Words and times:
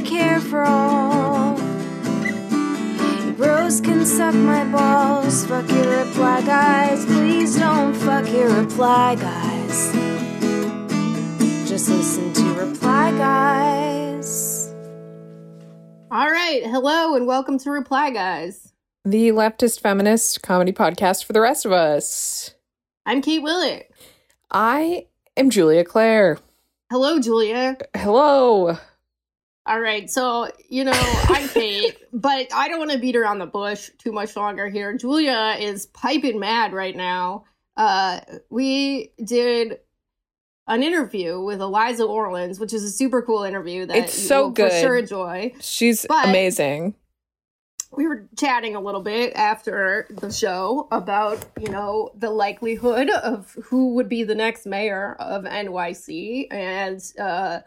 I 0.00 0.02
care 0.02 0.40
for 0.40 0.62
all. 0.62 1.58
You 3.22 3.32
bros 3.32 3.82
can 3.82 4.06
suck 4.06 4.34
my 4.34 4.64
balls. 4.64 5.44
Fuck 5.44 5.70
your 5.70 6.04
reply 6.06 6.40
guys. 6.40 7.04
Please 7.04 7.58
don't 7.58 7.92
fuck 7.92 8.26
your 8.32 8.48
reply 8.48 9.16
guys. 9.16 9.92
Just 11.68 11.90
listen 11.90 12.32
to 12.32 12.44
reply 12.54 13.10
guys. 13.18 14.72
All 16.10 16.30
right. 16.30 16.62
Hello 16.64 17.14
and 17.14 17.26
welcome 17.26 17.58
to 17.58 17.70
Reply 17.70 18.10
Guys. 18.10 18.72
the 19.04 19.28
leftist 19.32 19.80
feminist 19.80 20.40
comedy 20.40 20.72
podcast 20.72 21.24
for 21.26 21.34
the 21.34 21.42
rest 21.42 21.66
of 21.66 21.72
us. 21.72 22.54
I'm 23.04 23.20
Kate 23.20 23.42
Willett. 23.42 23.92
I 24.50 25.08
am 25.36 25.50
Julia 25.50 25.84
Claire. 25.84 26.38
Hello, 26.90 27.20
Julia. 27.20 27.76
Hello. 27.94 28.78
All 29.66 29.80
right. 29.80 30.10
So, 30.10 30.50
you 30.68 30.84
know, 30.84 30.92
I'm 30.94 31.48
Kate, 31.48 31.96
but 32.12 32.48
I 32.54 32.68
don't 32.68 32.78
want 32.78 32.90
to 32.92 32.98
beat 32.98 33.14
around 33.16 33.38
the 33.38 33.46
bush 33.46 33.90
too 33.98 34.10
much 34.12 34.34
longer 34.36 34.68
here. 34.68 34.96
Julia 34.96 35.56
is 35.58 35.86
piping 35.86 36.38
mad 36.40 36.72
right 36.72 36.96
now. 36.96 37.44
Uh, 37.76 38.20
we 38.48 39.12
did 39.22 39.78
an 40.66 40.82
interview 40.82 41.40
with 41.40 41.60
Eliza 41.60 42.04
Orlins, 42.04 42.58
which 42.58 42.72
is 42.72 42.84
a 42.84 42.90
super 42.90 43.22
cool 43.22 43.42
interview 43.42 43.86
that 43.86 43.96
It's 43.96 44.18
you 44.18 44.28
so 44.28 44.42
will 44.44 44.50
good. 44.50 44.72
for 44.72 44.78
sure 44.78 44.96
enjoy. 44.98 45.52
She's 45.60 46.06
But- 46.08 46.28
amazing. 46.28 46.94
we 47.92 48.06
were 48.06 48.28
chatting 48.38 48.76
a 48.76 48.80
little 48.80 49.00
bit 49.02 49.32
after 49.34 50.06
the 50.10 50.30
show 50.32 50.86
about 50.92 51.44
you 51.60 51.68
know 51.68 52.10
the 52.14 52.30
likelihood 52.30 53.10
of 53.10 53.52
who 53.64 53.94
would 53.94 54.08
be 54.08 54.22
the 54.22 54.34
next 54.34 54.64
mayor 54.64 55.16
of 55.18 55.42
NYC 55.44 56.46
and 56.52 57.02
uh 57.20 57.58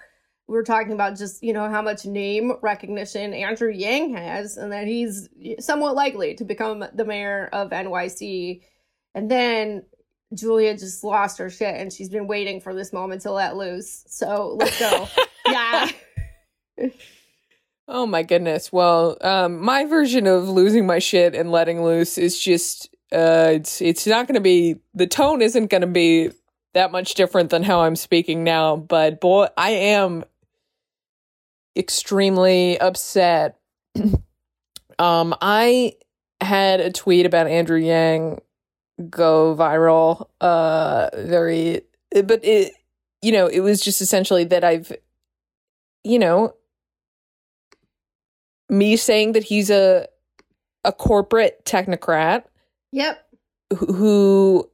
we 0.47 0.55
were 0.55 0.63
talking 0.63 0.91
about 0.93 1.17
just 1.17 1.43
you 1.43 1.53
know 1.53 1.69
how 1.69 1.81
much 1.81 2.05
name 2.05 2.53
recognition 2.61 3.33
Andrew 3.33 3.71
Yang 3.71 4.13
has 4.13 4.57
and 4.57 4.71
that 4.71 4.87
he's 4.87 5.29
somewhat 5.59 5.95
likely 5.95 6.35
to 6.35 6.43
become 6.43 6.85
the 6.93 7.05
mayor 7.05 7.49
of 7.53 7.71
NYC 7.71 8.61
and 9.15 9.29
then 9.29 9.83
Julia 10.33 10.77
just 10.77 11.03
lost 11.03 11.37
her 11.37 11.49
shit 11.49 11.75
and 11.75 11.91
she's 11.93 12.09
been 12.09 12.27
waiting 12.27 12.59
for 12.59 12.73
this 12.73 12.91
moment 12.91 13.21
to 13.21 13.31
let 13.31 13.55
loose 13.55 14.03
so 14.07 14.57
let's 14.59 14.79
go 14.79 15.07
yeah 15.47 15.89
Oh 17.87 18.05
my 18.05 18.23
goodness. 18.23 18.71
Well, 18.71 19.17
um, 19.21 19.59
my 19.59 19.85
version 19.85 20.25
of 20.25 20.47
losing 20.47 20.85
my 20.85 20.99
shit 20.99 21.35
and 21.35 21.51
letting 21.51 21.83
loose 21.83 22.17
is 22.17 22.39
just 22.39 22.87
uh, 23.11 23.49
it's 23.51 23.81
it's 23.81 24.07
not 24.07 24.25
going 24.27 24.35
to 24.35 24.41
be 24.41 24.77
the 24.93 25.05
tone 25.05 25.41
isn't 25.41 25.69
going 25.69 25.81
to 25.81 25.87
be 25.87 26.31
that 26.73 26.91
much 26.91 27.13
different 27.13 27.49
than 27.49 27.63
how 27.63 27.81
I'm 27.81 27.95
speaking 27.95 28.43
now. 28.43 28.77
But 28.77 29.19
boy, 29.19 29.47
I 29.57 29.71
am 29.71 30.23
extremely 31.75 32.79
upset. 32.79 33.57
um, 34.99 35.35
I 35.41 35.93
had 36.41 36.79
a 36.79 36.91
tweet 36.91 37.25
about 37.25 37.47
Andrew 37.47 37.77
Yang 37.77 38.41
go 39.09 39.55
viral. 39.57 40.29
Uh, 40.41 41.09
very, 41.17 41.81
but 42.11 42.43
it, 42.43 42.73
you 43.21 43.31
know, 43.31 43.47
it 43.47 43.61
was 43.61 43.81
just 43.81 44.01
essentially 44.01 44.43
that 44.45 44.63
I've, 44.63 44.91
you 46.03 46.19
know, 46.19 46.53
me 48.69 48.97
saying 48.97 49.33
that 49.33 49.43
he's 49.43 49.69
a 49.69 50.07
a 50.85 50.91
corporate 50.91 51.63
technocrat 51.63 52.43
yep 52.91 53.25
who, 53.69 53.93
who 53.93 54.69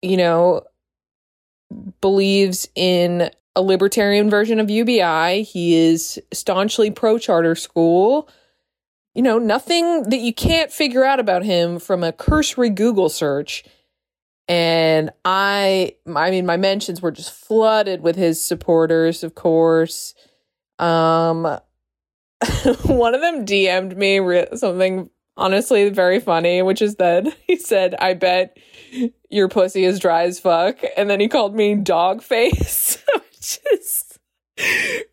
you 0.00 0.16
know 0.16 0.62
believes 2.00 2.68
in 2.74 3.30
a 3.54 3.62
libertarian 3.62 4.30
version 4.30 4.58
of 4.58 4.70
UBI. 4.70 5.42
He 5.42 5.74
is 5.74 6.20
staunchly 6.32 6.90
pro 6.90 7.18
charter 7.18 7.54
school. 7.54 8.28
You 9.14 9.22
know, 9.22 9.38
nothing 9.38 10.04
that 10.04 10.20
you 10.20 10.32
can't 10.32 10.72
figure 10.72 11.04
out 11.04 11.20
about 11.20 11.44
him 11.44 11.78
from 11.78 12.02
a 12.02 12.12
cursory 12.12 12.70
Google 12.70 13.08
search. 13.08 13.64
And 14.48 15.10
I 15.24 15.96
I 16.06 16.30
mean 16.30 16.46
my 16.46 16.56
mentions 16.56 17.00
were 17.00 17.12
just 17.12 17.32
flooded 17.32 18.00
with 18.00 18.16
his 18.16 18.44
supporters, 18.44 19.22
of 19.22 19.34
course. 19.34 20.14
Um 20.78 21.42
one 22.84 23.14
of 23.14 23.20
them 23.20 23.46
DM'd 23.46 23.96
me 23.96 24.18
re- 24.18 24.48
something 24.54 25.10
honestly 25.36 25.88
very 25.90 26.20
funny, 26.20 26.62
which 26.62 26.82
is 26.82 26.96
that 26.96 27.26
he 27.46 27.56
said, 27.56 27.94
I 27.98 28.14
bet 28.14 28.56
your 29.30 29.48
pussy 29.48 29.84
is 29.84 29.98
dry 29.98 30.24
as 30.24 30.40
fuck. 30.40 30.78
And 30.96 31.08
then 31.08 31.20
he 31.20 31.28
called 31.28 31.54
me 31.54 31.74
dog 31.74 32.22
face, 32.22 33.02
is 33.72 34.18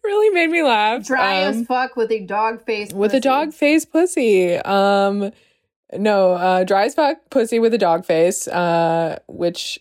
really 0.04 0.30
made 0.32 0.50
me 0.50 0.64
laugh. 0.64 1.06
dry 1.06 1.44
Um, 1.44 1.62
as 1.62 1.66
fuck 1.66 1.96
with 1.96 2.12
a 2.12 2.20
dog 2.26 2.64
face 2.66 2.94
with 2.94 3.14
a 3.14 3.20
dog 3.20 3.54
face 3.54 3.86
pussy. 3.86 4.56
Um, 4.56 5.32
no, 5.98 6.34
uh, 6.34 6.64
dry 6.64 6.86
as 6.86 6.96
fuck 6.96 7.18
pussy 7.30 7.60
with 7.60 7.74
a 7.74 7.78
dog 7.78 8.06
face, 8.06 8.48
uh, 8.48 9.20
which 9.28 9.80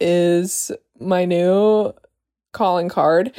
is 0.00 0.70
my 1.00 1.24
new 1.24 1.92
calling 2.52 2.88
card. 2.88 3.32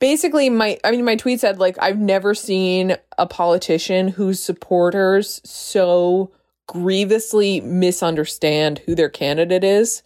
Basically, 0.00 0.48
my 0.48 0.78
I 0.84 0.92
mean, 0.92 1.04
my 1.04 1.16
tweet 1.16 1.40
said 1.40 1.58
like 1.58 1.76
I've 1.80 1.98
never 1.98 2.34
seen 2.34 2.96
a 3.18 3.26
politician 3.26 4.08
whose 4.08 4.42
supporters 4.42 5.40
so 5.44 6.32
grievously 6.68 7.60
misunderstand 7.62 8.78
who 8.80 8.94
their 8.94 9.08
candidate 9.08 9.64
is. 9.64 10.02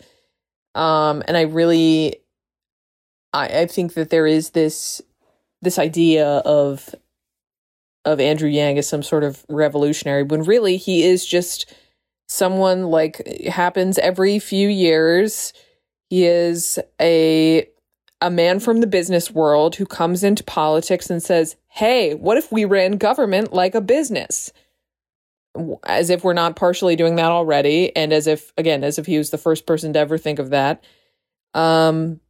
Um, 0.74 1.22
and 1.28 1.36
I 1.36 1.42
really, 1.42 2.21
I, 3.32 3.47
I 3.60 3.66
think 3.66 3.94
that 3.94 4.10
there 4.10 4.26
is 4.26 4.50
this 4.50 5.00
this 5.60 5.78
idea 5.78 6.26
of 6.38 6.94
of 8.04 8.20
Andrew 8.20 8.48
Yang 8.48 8.78
as 8.78 8.88
some 8.88 9.03
sort 9.03 9.25
of 9.25 9.44
revolutionary 9.48 10.25
when 10.25 10.43
really 10.43 10.76
he 10.76 11.04
is 11.04 11.25
just 11.25 11.72
someone 12.28 12.84
like 12.84 13.26
happens 13.47 13.98
every 13.98 14.38
few 14.38 14.69
years. 14.69 15.53
He 16.10 16.25
is 16.25 16.78
a 17.00 17.69
a 18.20 18.31
man 18.31 18.60
from 18.60 18.81
the 18.81 18.87
business 18.87 19.31
world 19.31 19.76
who 19.76 19.87
comes 19.87 20.22
into 20.22 20.44
politics 20.44 21.10
and 21.10 21.22
says, 21.22 21.56
"Hey, 21.69 22.14
what 22.14 22.37
if 22.38 22.50
we 22.53 22.64
ran 22.64 22.93
government 22.93 23.53
like 23.53 23.75
a 23.75 23.81
business?" 23.81 24.53
As 25.84 26.09
if 26.09 26.25
we're 26.25 26.32
not 26.32 26.56
partially 26.56 26.97
doing 26.97 27.16
that 27.16 27.31
already, 27.31 27.94
and 27.94 28.12
as 28.12 28.26
if 28.26 28.53
again, 28.56 28.84
as 28.84 28.99
if 28.99 29.06
he 29.06 29.19
was 29.19 29.31
the 29.31 29.38
first 29.38 29.66
person 29.66 29.93
to 29.93 29.99
ever 29.99 30.19
think 30.19 30.38
of 30.38 30.50
that. 30.50 30.82
Um, 31.54 32.20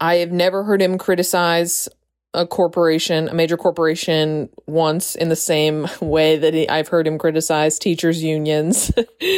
I 0.00 0.16
have 0.16 0.32
never 0.32 0.64
heard 0.64 0.82
him 0.82 0.98
criticize 0.98 1.88
a 2.32 2.46
corporation, 2.46 3.28
a 3.28 3.34
major 3.34 3.56
corporation, 3.56 4.48
once 4.66 5.14
in 5.16 5.28
the 5.28 5.36
same 5.36 5.88
way 6.00 6.36
that 6.36 6.54
he, 6.54 6.68
I've 6.68 6.88
heard 6.88 7.06
him 7.06 7.18
criticize 7.18 7.78
teachers' 7.78 8.22
unions. 8.22 8.92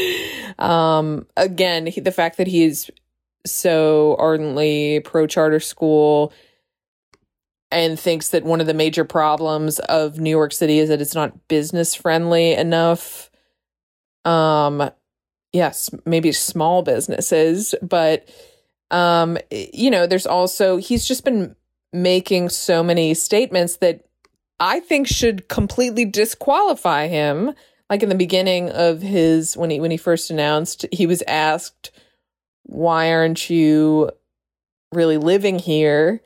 um, 0.58 1.26
again, 1.36 1.86
he, 1.86 2.00
the 2.00 2.12
fact 2.12 2.36
that 2.36 2.46
he's 2.46 2.90
so 3.46 4.16
ardently 4.18 5.00
pro 5.00 5.26
charter 5.26 5.60
school 5.60 6.32
and 7.70 7.98
thinks 7.98 8.28
that 8.28 8.44
one 8.44 8.60
of 8.60 8.66
the 8.66 8.74
major 8.74 9.04
problems 9.04 9.78
of 9.80 10.18
New 10.18 10.30
York 10.30 10.52
City 10.52 10.78
is 10.78 10.90
that 10.90 11.00
it's 11.00 11.14
not 11.14 11.48
business 11.48 11.94
friendly 11.94 12.52
enough. 12.52 13.30
Um, 14.26 14.90
yes, 15.52 15.88
maybe 16.04 16.32
small 16.32 16.82
businesses, 16.82 17.74
but 17.80 18.28
um, 18.92 19.38
you 19.50 19.90
know, 19.90 20.06
there's 20.06 20.26
also 20.26 20.76
he's 20.76 21.04
just 21.04 21.24
been 21.24 21.56
making 21.92 22.50
so 22.50 22.82
many 22.82 23.14
statements 23.14 23.76
that 23.78 24.04
I 24.60 24.80
think 24.80 25.08
should 25.08 25.48
completely 25.48 26.04
disqualify 26.04 27.08
him. 27.08 27.52
Like 27.90 28.02
in 28.02 28.08
the 28.08 28.14
beginning 28.14 28.70
of 28.70 29.02
his 29.02 29.56
when 29.56 29.70
he 29.70 29.80
when 29.80 29.90
he 29.90 29.96
first 29.96 30.30
announced, 30.30 30.86
he 30.92 31.06
was 31.06 31.22
asked, 31.26 31.90
"Why 32.64 33.12
aren't 33.12 33.50
you 33.50 34.10
really 34.92 35.16
living 35.16 35.58
here?" 35.58 36.22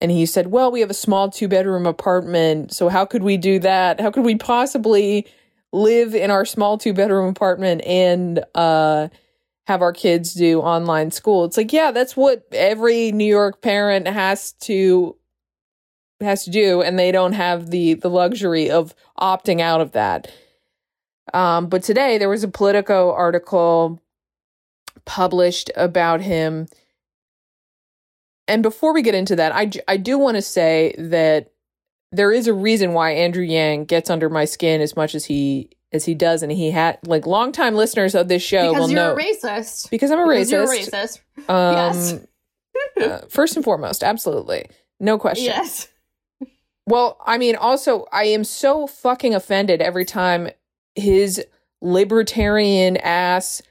And 0.00 0.10
he 0.10 0.26
said, 0.26 0.48
"Well, 0.48 0.70
we 0.70 0.80
have 0.80 0.90
a 0.90 0.94
small 0.94 1.30
two 1.30 1.48
bedroom 1.48 1.86
apartment, 1.86 2.72
so 2.72 2.88
how 2.88 3.04
could 3.06 3.22
we 3.22 3.36
do 3.36 3.58
that? 3.60 4.00
How 4.00 4.10
could 4.10 4.24
we 4.24 4.36
possibly 4.36 5.26
live 5.72 6.14
in 6.14 6.30
our 6.30 6.44
small 6.44 6.78
two 6.78 6.92
bedroom 6.92 7.28
apartment 7.28 7.82
and 7.84 8.44
uh 8.54 9.08
have 9.70 9.82
our 9.82 9.92
kids 9.92 10.34
do 10.34 10.60
online 10.60 11.10
school?" 11.10 11.44
It's 11.44 11.56
like, 11.56 11.72
yeah, 11.72 11.92
that's 11.92 12.16
what 12.16 12.46
every 12.52 13.12
New 13.12 13.24
York 13.24 13.62
parent 13.62 14.06
has 14.08 14.52
to 14.62 15.16
has 16.20 16.44
to 16.44 16.50
do 16.50 16.82
and 16.82 16.98
they 16.98 17.12
don't 17.12 17.32
have 17.32 17.70
the 17.70 17.94
the 17.94 18.10
luxury 18.10 18.70
of 18.70 18.94
opting 19.18 19.60
out 19.60 19.80
of 19.80 19.92
that. 19.92 20.30
Um 21.32 21.68
but 21.68 21.82
today 21.82 22.18
there 22.18 22.28
was 22.28 22.44
a 22.44 22.48
Politico 22.48 23.12
article 23.12 24.00
published 25.06 25.70
about 25.76 26.20
him 26.20 26.68
and 28.50 28.64
before 28.64 28.92
we 28.92 29.02
get 29.02 29.14
into 29.14 29.36
that, 29.36 29.54
I, 29.54 29.70
I 29.86 29.96
do 29.96 30.18
want 30.18 30.34
to 30.34 30.42
say 30.42 30.96
that 30.98 31.52
there 32.10 32.32
is 32.32 32.48
a 32.48 32.52
reason 32.52 32.94
why 32.94 33.12
Andrew 33.12 33.44
Yang 33.44 33.84
gets 33.84 34.10
under 34.10 34.28
my 34.28 34.44
skin 34.44 34.80
as 34.80 34.96
much 34.96 35.14
as 35.14 35.26
he 35.26 35.70
as 35.92 36.04
he 36.04 36.14
does, 36.14 36.42
and 36.42 36.52
he 36.52 36.70
had 36.70 36.98
like 37.04 37.26
longtime 37.26 37.74
listeners 37.74 38.14
of 38.14 38.28
this 38.28 38.42
show 38.42 38.68
because 38.70 38.88
will 38.88 38.90
you're 38.90 39.00
know 39.00 39.12
a 39.14 39.16
racist. 39.16 39.90
because 39.90 40.10
I'm 40.10 40.20
a 40.20 40.26
Because 40.26 40.48
racist. 40.48 40.52
You're 40.52 40.62
a 40.62 40.66
racist. 40.66 41.18
Um, 41.48 41.74
Yes. 41.74 42.26
uh, 43.02 43.26
first 43.28 43.56
and 43.56 43.64
foremost, 43.64 44.02
absolutely, 44.04 44.66
no 45.00 45.18
question. 45.18 45.46
Yes. 45.46 45.88
Well, 46.86 47.18
I 47.24 47.38
mean, 47.38 47.56
also, 47.56 48.06
I 48.12 48.24
am 48.24 48.42
so 48.42 48.86
fucking 48.86 49.34
offended 49.34 49.80
every 49.80 50.04
time 50.04 50.50
his 50.94 51.44
libertarian 51.80 52.96
ass 52.96 53.62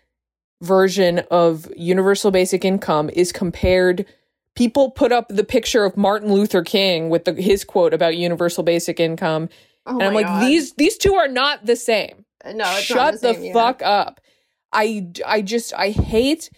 version 0.62 1.20
of 1.32 1.68
universal 1.76 2.32
basic 2.32 2.64
income 2.64 3.10
is 3.10 3.32
compared. 3.32 4.06
People 4.56 4.92
put 4.92 5.12
up 5.12 5.28
the 5.30 5.44
picture 5.44 5.86
of 5.86 5.96
Martin 5.96 6.34
Luther 6.34 6.64
King 6.64 7.10
with 7.10 7.26
the, 7.26 7.34
his 7.34 7.64
quote 7.64 7.94
about 7.94 8.18
universal 8.18 8.64
basic 8.64 9.00
income, 9.00 9.50
Oh 9.86 9.94
and 9.94 10.04
I'm 10.04 10.14
like, 10.14 10.26
God. 10.26 10.46
these 10.46 10.74
these 10.74 10.98
two 10.98 11.16
are 11.16 11.28
not 11.28 11.66
the 11.66 11.76
same. 11.76 12.26
No, 12.46 12.66
it's 12.78 12.90
not 12.90 13.20
Shut 13.20 13.22
the, 13.22 13.40
yeah. 13.40 13.54
fuck 13.54 13.82
up. 13.82 14.22
I 14.72 15.08
I 15.26 15.42
just 15.42 15.74
I 15.74 15.90
hate 15.90 16.50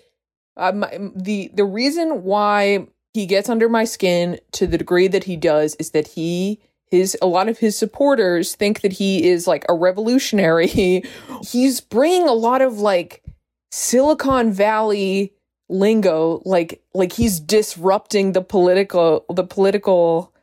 um, 0.58 0.86
the 1.16 1.50
the 1.54 1.66
reason 1.66 2.24
why 2.24 2.88
he 3.14 3.26
gets 3.26 3.50
under 3.50 3.70
my 3.70 3.84
skin 3.84 4.40
to 4.54 4.68
the 4.68 4.78
degree 4.78 5.08
that 5.08 5.26
he 5.26 5.38
does 5.38 5.76
is 5.76 5.92
that 5.92 6.10
he 6.10 6.60
his 6.88 7.18
a 7.22 7.28
lot 7.28 7.50
of 7.50 7.60
his 7.60 7.78
supporters 7.78 8.56
think 8.56 8.82
that 8.82 8.94
he 8.94 9.28
is 9.28 9.48
like 9.48 9.66
a 9.70 9.74
revolutionary. 9.74 10.68
He's 11.42 11.82
bringing 11.82 12.28
a 12.28 12.34
lot 12.34 12.62
of 12.62 12.80
like 12.80 13.24
Silicon 13.72 14.52
Valley 14.52 15.34
lingo 15.72 16.42
like 16.44 16.84
like 16.94 17.14
he's 17.14 17.40
disrupting 17.40 18.34
the 18.34 18.42
political 18.42 19.26
the 19.34 19.46
political 19.46 20.34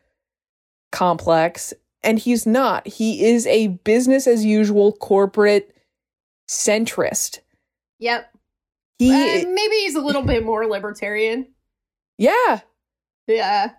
complex 0.91 1.75
and 2.03 2.19
he's 2.19 2.47
not. 2.47 2.87
He 2.87 3.25
is 3.27 3.47
a 3.47 3.69
business 3.69 4.27
as 4.27 4.45
usual 4.45 4.93
corporate 4.93 5.75
centrist. 6.49 7.41
Yep. 7.99 8.31
He 8.99 9.11
Uh, 9.13 9.49
maybe 9.49 9.77
he's 9.77 9.95
a 9.95 10.01
little 10.01 10.23
bit 10.23 10.45
more 10.45 10.67
libertarian. 10.67 11.47
yeah, 12.17 12.61
Yeah. 13.27 13.71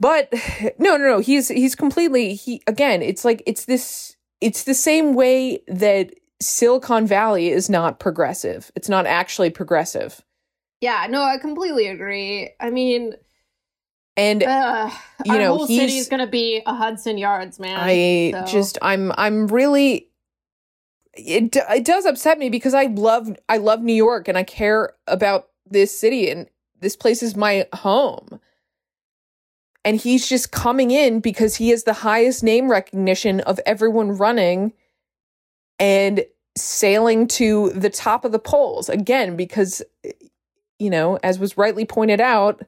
but 0.00 0.32
no 0.78 0.96
no 0.96 1.06
no, 1.08 1.18
he's 1.20 1.48
he's 1.48 1.74
completely 1.74 2.34
he 2.34 2.62
again, 2.66 3.02
it's 3.02 3.24
like 3.24 3.42
it's 3.46 3.64
this 3.66 4.16
it's 4.40 4.64
the 4.64 4.74
same 4.74 5.14
way 5.14 5.62
that 5.68 6.12
Silicon 6.42 7.06
Valley 7.06 7.48
is 7.50 7.70
not 7.70 8.00
progressive. 8.00 8.70
It's 8.74 8.88
not 8.88 9.06
actually 9.06 9.50
progressive. 9.50 10.20
Yeah, 10.80 11.06
no, 11.08 11.22
I 11.22 11.38
completely 11.38 11.86
agree. 11.86 12.50
I 12.60 12.70
mean, 12.70 13.14
And 14.16 14.42
uh, 14.42 14.90
you 15.24 15.38
know, 15.38 15.56
whole 15.56 15.66
he's- 15.66 15.80
city's 15.90 16.08
gonna 16.08 16.26
be 16.26 16.62
a 16.66 16.74
Hudson 16.74 17.18
Yards, 17.18 17.58
man. 17.58 17.78
I 17.78 18.30
so- 18.32 18.52
just 18.52 18.78
I'm 18.80 19.12
I'm 19.16 19.48
really 19.48 20.08
it 21.14 21.56
it 21.56 21.84
does 21.84 22.06
upset 22.06 22.38
me 22.38 22.48
because 22.48 22.74
I 22.74 22.86
love 22.86 23.34
I 23.48 23.56
love 23.56 23.82
New 23.82 23.94
York 23.94 24.28
and 24.28 24.38
I 24.38 24.44
care 24.44 24.92
about 25.06 25.48
this 25.68 25.96
city 25.96 26.30
and 26.30 26.48
this 26.80 26.96
place 26.96 27.22
is 27.22 27.36
my 27.36 27.66
home. 27.72 28.40
And 29.84 29.96
he's 30.00 30.26
just 30.28 30.50
coming 30.50 30.90
in 30.90 31.20
because 31.20 31.56
he 31.56 31.68
has 31.68 31.84
the 31.84 31.92
highest 31.92 32.42
name 32.42 32.70
recognition 32.70 33.40
of 33.40 33.60
everyone 33.66 34.16
running 34.16 34.72
and 35.78 36.24
sailing 36.56 37.26
to 37.26 37.70
the 37.70 37.90
top 37.90 38.24
of 38.24 38.32
the 38.32 38.38
polls 38.38 38.88
again 38.88 39.36
because 39.36 39.82
you 40.78 40.88
know 40.88 41.18
as 41.22 41.38
was 41.38 41.56
rightly 41.56 41.84
pointed 41.84 42.20
out 42.20 42.62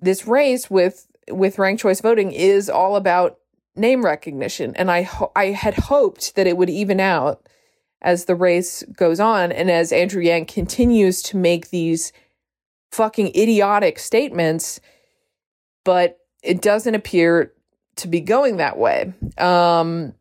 this 0.00 0.26
race 0.26 0.70
with 0.70 1.06
with 1.30 1.58
ranked 1.58 1.82
choice 1.82 2.00
voting 2.00 2.32
is 2.32 2.70
all 2.70 2.96
about 2.96 3.38
name 3.76 4.04
recognition. 4.04 4.74
And 4.76 4.90
i 4.90 5.02
ho- 5.02 5.32
i 5.36 5.46
had 5.46 5.74
hoped 5.74 6.34
that 6.34 6.46
it 6.46 6.56
would 6.56 6.70
even 6.70 7.00
out 7.00 7.46
as 8.00 8.24
the 8.24 8.34
race 8.34 8.84
goes 8.96 9.18
on 9.20 9.50
and 9.50 9.70
as 9.70 9.92
andrew 9.92 10.22
yang 10.22 10.46
continues 10.46 11.22
to 11.22 11.36
make 11.36 11.70
these 11.70 12.12
fucking 12.92 13.28
idiotic 13.28 13.98
statements 13.98 14.80
but 15.84 16.18
it 16.42 16.62
doesn't 16.62 16.94
appear 16.94 17.52
to 17.96 18.06
be 18.08 18.20
going 18.20 18.58
that 18.58 18.78
way. 18.78 19.12
Um 19.36 20.14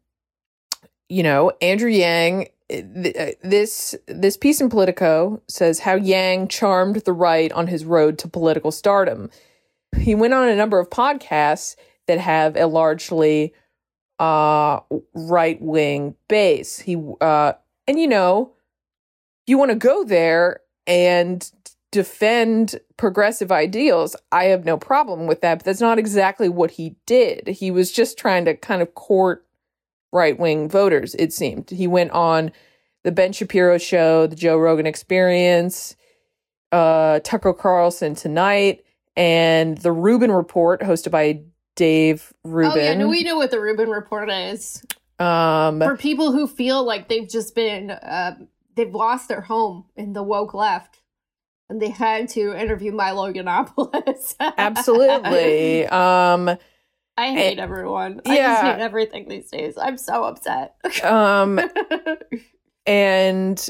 you 1.09 1.23
know 1.23 1.51
andrew 1.61 1.89
yang 1.89 2.47
uh, 2.69 3.31
this 3.41 3.95
this 4.07 4.35
piece 4.35 4.59
in 4.59 4.69
politico 4.69 5.41
says 5.47 5.79
how 5.79 5.95
yang 5.95 6.47
charmed 6.49 6.97
the 6.97 7.13
right 7.13 7.51
on 7.53 7.67
his 7.67 7.85
road 7.85 8.17
to 8.19 8.27
political 8.27 8.71
stardom 8.71 9.29
he 9.95 10.15
went 10.15 10.33
on 10.33 10.47
a 10.47 10.55
number 10.55 10.79
of 10.79 10.89
podcasts 10.89 11.75
that 12.07 12.19
have 12.19 12.55
a 12.55 12.67
largely 12.67 13.53
uh 14.19 14.79
right 15.13 15.61
wing 15.61 16.15
base. 16.27 16.79
He 16.79 17.01
uh 17.21 17.53
and 17.87 17.99
you 17.99 18.07
know, 18.07 18.53
you 19.45 19.57
want 19.57 19.71
to 19.71 19.75
go 19.75 20.03
there 20.03 20.61
and 20.87 21.49
defend 21.91 22.79
progressive 22.97 23.51
ideals, 23.51 24.15
I 24.31 24.45
have 24.45 24.65
no 24.65 24.77
problem 24.77 25.27
with 25.27 25.41
that, 25.41 25.59
but 25.59 25.65
that's 25.65 25.81
not 25.81 25.99
exactly 25.99 26.49
what 26.49 26.71
he 26.71 26.95
did. 27.05 27.47
He 27.47 27.71
was 27.71 27.91
just 27.91 28.17
trying 28.17 28.45
to 28.45 28.55
kind 28.55 28.81
of 28.81 28.93
court 28.95 29.45
right 30.11 30.37
wing 30.37 30.69
voters, 30.69 31.15
it 31.15 31.31
seemed. 31.31 31.69
He 31.69 31.87
went 31.87 32.11
on 32.11 32.51
the 33.03 33.11
Ben 33.11 33.31
Shapiro 33.31 33.77
show, 33.77 34.27
the 34.27 34.35
Joe 34.35 34.57
Rogan 34.57 34.87
experience, 34.87 35.95
uh 36.71 37.19
Tucker 37.19 37.53
Carlson 37.53 38.15
tonight 38.15 38.83
and 39.17 39.77
the 39.79 39.91
Rubin 39.91 40.31
Report, 40.31 40.79
hosted 40.81 41.11
by 41.11 41.41
Dave 41.75 42.31
Rubin. 42.45 42.71
Oh 42.79 42.81
yeah, 42.81 42.93
no, 42.93 43.07
we 43.09 43.23
know 43.23 43.35
what 43.35 43.51
the 43.51 43.59
Rubin 43.59 43.89
Report 43.89 44.29
is. 44.29 44.85
um, 45.19 45.79
For 45.81 45.97
people 45.97 46.31
who 46.31 46.47
feel 46.47 46.83
like 46.85 47.09
they've 47.09 47.27
just 47.27 47.53
been, 47.55 47.91
uh, 47.91 48.35
they've 48.75 48.93
lost 48.93 49.27
their 49.27 49.41
home 49.41 49.85
in 49.95 50.13
the 50.13 50.23
woke 50.23 50.53
left, 50.53 51.01
and 51.69 51.81
they 51.81 51.89
had 51.89 52.29
to 52.29 52.53
interview 52.59 52.91
Milo 52.93 53.31
Yiannopoulos. 53.33 54.35
absolutely. 54.57 55.85
Um, 55.87 56.49
I 57.19 57.31
hate 57.31 57.57
Eh, 57.57 57.61
everyone. 57.63 58.21
I 58.27 58.37
just 58.37 58.61
hate 58.63 58.79
everything 58.79 59.27
these 59.27 59.49
days. 59.49 59.75
I'm 59.77 59.97
so 59.97 60.23
upset. 60.23 60.75
um, 61.03 61.59
and 62.85 63.69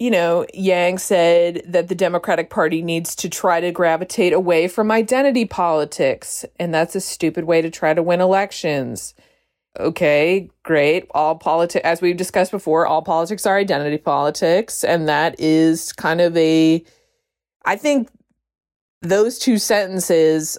you 0.00 0.10
know, 0.10 0.46
Yang 0.54 0.98
said 0.98 1.62
that 1.66 1.88
the 1.88 1.94
Democratic 1.94 2.48
Party 2.48 2.80
needs 2.80 3.14
to 3.16 3.28
try 3.28 3.60
to 3.60 3.70
gravitate 3.70 4.32
away 4.32 4.66
from 4.66 4.90
identity 4.90 5.44
politics, 5.44 6.46
and 6.58 6.72
that's 6.72 6.96
a 6.96 7.02
stupid 7.02 7.44
way 7.44 7.60
to 7.60 7.70
try 7.70 7.92
to 7.92 8.02
win 8.02 8.22
elections. 8.22 9.14
Okay, 9.78 10.48
great. 10.62 11.06
All 11.10 11.36
politics, 11.36 11.84
as 11.84 12.00
we've 12.00 12.16
discussed 12.16 12.50
before, 12.50 12.86
all 12.86 13.02
politics 13.02 13.44
are 13.44 13.58
identity 13.58 13.98
politics, 13.98 14.82
and 14.82 15.06
that 15.06 15.38
is 15.38 15.92
kind 15.92 16.22
of 16.22 16.34
a. 16.34 16.82
I 17.66 17.76
think 17.76 18.08
those 19.02 19.38
two 19.38 19.58
sentences 19.58 20.56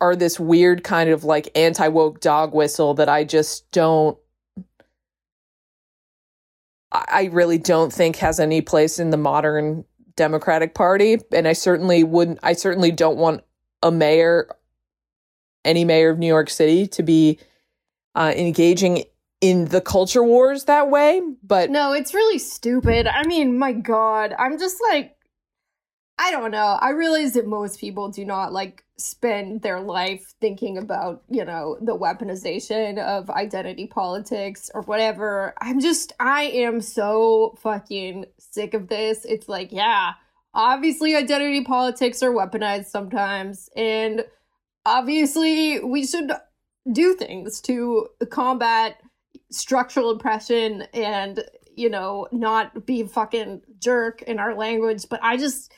are 0.00 0.16
this 0.16 0.40
weird 0.40 0.82
kind 0.82 1.10
of 1.10 1.22
like 1.22 1.48
anti 1.56 1.86
woke 1.86 2.20
dog 2.20 2.54
whistle 2.54 2.92
that 2.94 3.08
I 3.08 3.22
just 3.22 3.70
don't. 3.70 4.18
I 6.92 7.30
really 7.32 7.58
don't 7.58 7.92
think 7.92 8.16
has 8.16 8.40
any 8.40 8.62
place 8.62 8.98
in 8.98 9.10
the 9.10 9.16
modern 9.16 9.84
Democratic 10.16 10.74
Party, 10.74 11.18
and 11.32 11.46
I 11.46 11.52
certainly 11.52 12.02
wouldn't. 12.02 12.40
I 12.42 12.52
certainly 12.52 12.90
don't 12.90 13.16
want 13.16 13.42
a 13.82 13.92
mayor, 13.92 14.48
any 15.64 15.84
mayor 15.84 16.10
of 16.10 16.18
New 16.18 16.26
York 16.26 16.50
City, 16.50 16.88
to 16.88 17.02
be 17.02 17.38
uh, 18.14 18.32
engaging 18.36 19.04
in 19.40 19.66
the 19.66 19.80
culture 19.80 20.22
wars 20.24 20.64
that 20.64 20.90
way. 20.90 21.22
But 21.42 21.70
no, 21.70 21.92
it's 21.92 22.12
really 22.12 22.38
stupid. 22.38 23.06
I 23.06 23.24
mean, 23.24 23.56
my 23.58 23.72
God, 23.72 24.34
I'm 24.38 24.58
just 24.58 24.76
like, 24.90 25.16
I 26.22 26.30
don't 26.30 26.50
know. 26.50 26.76
I 26.82 26.90
realize 26.90 27.32
that 27.32 27.46
most 27.46 27.80
people 27.80 28.10
do 28.10 28.26
not 28.26 28.52
like 28.52 28.84
spend 28.98 29.62
their 29.62 29.80
life 29.80 30.34
thinking 30.38 30.76
about, 30.76 31.22
you 31.30 31.46
know, 31.46 31.78
the 31.80 31.96
weaponization 31.96 32.98
of 32.98 33.30
identity 33.30 33.86
politics 33.86 34.70
or 34.74 34.82
whatever. 34.82 35.54
I'm 35.62 35.80
just, 35.80 36.12
I 36.20 36.42
am 36.42 36.82
so 36.82 37.56
fucking 37.62 38.26
sick 38.38 38.74
of 38.74 38.88
this. 38.88 39.24
It's 39.24 39.48
like, 39.48 39.72
yeah, 39.72 40.12
obviously 40.52 41.16
identity 41.16 41.64
politics 41.64 42.22
are 42.22 42.32
weaponized 42.32 42.88
sometimes. 42.88 43.70
And 43.74 44.26
obviously 44.84 45.82
we 45.82 46.06
should 46.06 46.32
do 46.92 47.14
things 47.14 47.62
to 47.62 48.08
combat 48.28 49.00
structural 49.50 50.10
oppression 50.10 50.82
and, 50.92 51.42
you 51.76 51.88
know, 51.88 52.28
not 52.30 52.84
be 52.84 53.04
fucking 53.04 53.62
jerk 53.78 54.20
in 54.20 54.38
our 54.38 54.54
language. 54.54 55.06
But 55.08 55.20
I 55.22 55.38
just, 55.38 55.72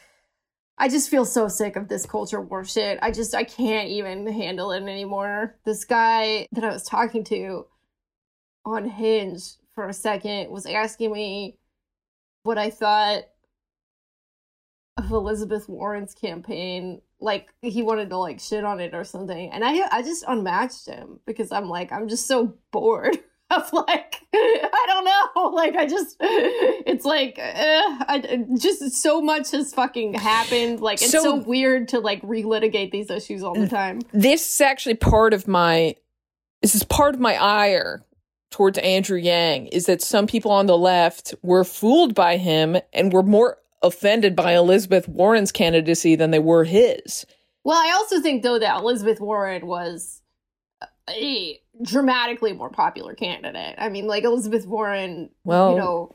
I 0.79 0.89
just 0.89 1.11
feel 1.11 1.25
so 1.25 1.49
sick 1.49 1.77
of 1.77 1.89
this 1.89 2.07
culture 2.07 2.41
war 2.41 2.65
shit. 2.65 2.99
I 3.03 3.11
just 3.11 3.35
I 3.35 3.45
can't 3.45 3.89
even 3.89 4.27
handle 4.27 4.73
it 4.73 4.83
anymore. 4.83 5.57
This 5.65 5.85
guy 5.85 6.47
that 6.53 6.65
I 6.65 6.73
was 6.73 6.85
talking 6.85 7.25
to 7.25 7.67
on 8.65 8.89
Hinge 8.89 9.43
for 9.75 9.89
a 9.89 9.93
second 9.93 10.51
was 10.51 10.67
asking 10.67 11.13
me 11.13 11.59
what 12.43 12.59
I 12.59 12.71
thought 12.71 13.25
of 14.97 15.11
Elizabeth 15.11 15.69
Warren's 15.69 16.15
campaign. 16.15 17.01
Like 17.21 17.53
he 17.63 17.83
wanted 17.83 18.11
to 18.11 18.19
like 18.19 18.41
shit 18.41 18.65
on 18.65 18.81
it 18.81 18.95
or 18.95 19.05
something. 19.05 19.51
And 19.53 19.65
I 19.65 19.87
I 19.91 20.03
just 20.03 20.25
unmatched 20.27 20.87
him 20.87 21.21
because 21.27 21.53
I'm 21.53 21.69
like 21.69 21.93
I'm 21.93 22.09
just 22.09 22.27
so 22.27 22.57
bored. 22.71 23.19
stuff. 23.53 23.73
Like, 23.89 24.21
I 24.35 24.85
don't 24.87 25.05
know. 25.05 25.51
Like, 25.53 25.77
I 25.77 25.87
just, 25.87 26.17
it's 26.21 27.05
like, 27.05 27.39
uh, 27.39 27.43
I, 28.09 28.45
just 28.59 28.93
so 29.03 29.21
much 29.21 29.51
has 29.51 29.73
fucking 29.75 30.15
happened. 30.15 30.81
Like, 30.81 31.03
it's 31.03 31.11
so, 31.11 31.23
So- 31.23 31.37
weird 31.37 31.89
to 31.89 32.01
like 32.01 32.23
relitigate 32.23 32.91
these 32.91 33.11
issues 33.11 33.43
all 33.43 33.55
the 33.55 33.69
time. 33.69 34.01
this 34.13 34.55
is 34.55 34.61
actually 34.61 34.95
part 34.95 35.35
of 35.35 35.47
my 35.49 35.97
this 36.63 36.75
is 36.77 36.85
part 36.85 37.15
of 37.15 37.21
my 37.21 37.35
ire 37.37 38.05
towards 38.51 38.79
Andrew 38.79 39.19
Yang 39.19 39.67
is 39.69 39.87
that 39.87 40.01
some 40.01 40.27
people 40.29 40.53
on 40.53 40.67
the 40.67 40.79
left 40.79 41.35
were 41.43 41.65
fooled 41.65 42.15
by 42.15 42.37
him 42.37 42.77
and 42.93 43.13
were 43.13 43.25
more 43.25 43.59
offended 43.83 44.37
by 44.37 44.55
Elizabeth 44.55 45.09
Warren's 45.09 45.51
candidacy 45.51 46.15
than 46.15 46.31
they 46.31 46.39
were 46.39 46.63
his. 46.65 47.27
Well, 47.65 47.79
I 47.79 47.93
also 47.97 48.21
think 48.21 48.43
though 48.45 48.61
that 48.61 48.79
Elizabeth 48.81 49.21
Warren 49.21 49.67
was 49.67 50.23
a 51.11 51.61
dramatically 51.81 52.53
more 52.53 52.71
popular 52.71 53.15
candidate. 53.15 53.75
I 53.79 53.89
mean, 53.89 54.07
like 54.07 54.25
Elizabeth 54.25 54.67
Warren, 54.67 55.31
Well- 55.45 55.73
you 55.73 55.79
know, 55.79 56.15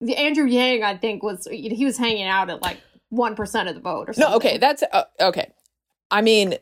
the 0.00 0.16
Andrew 0.16 0.44
Yang, 0.46 0.82
I 0.82 0.96
think 0.96 1.22
was 1.22 1.48
he 1.50 1.84
was 1.84 1.96
hanging 1.96 2.26
out 2.26 2.50
at 2.50 2.60
like 2.62 2.78
one 3.08 3.34
percent 3.34 3.68
of 3.68 3.74
the 3.74 3.80
vote 3.80 4.08
or 4.08 4.12
something. 4.12 4.30
No, 4.30 4.36
okay, 4.36 4.58
that's 4.58 4.82
uh, 4.92 5.04
okay. 5.20 5.50
I 6.10 6.20
mean, 6.20 6.56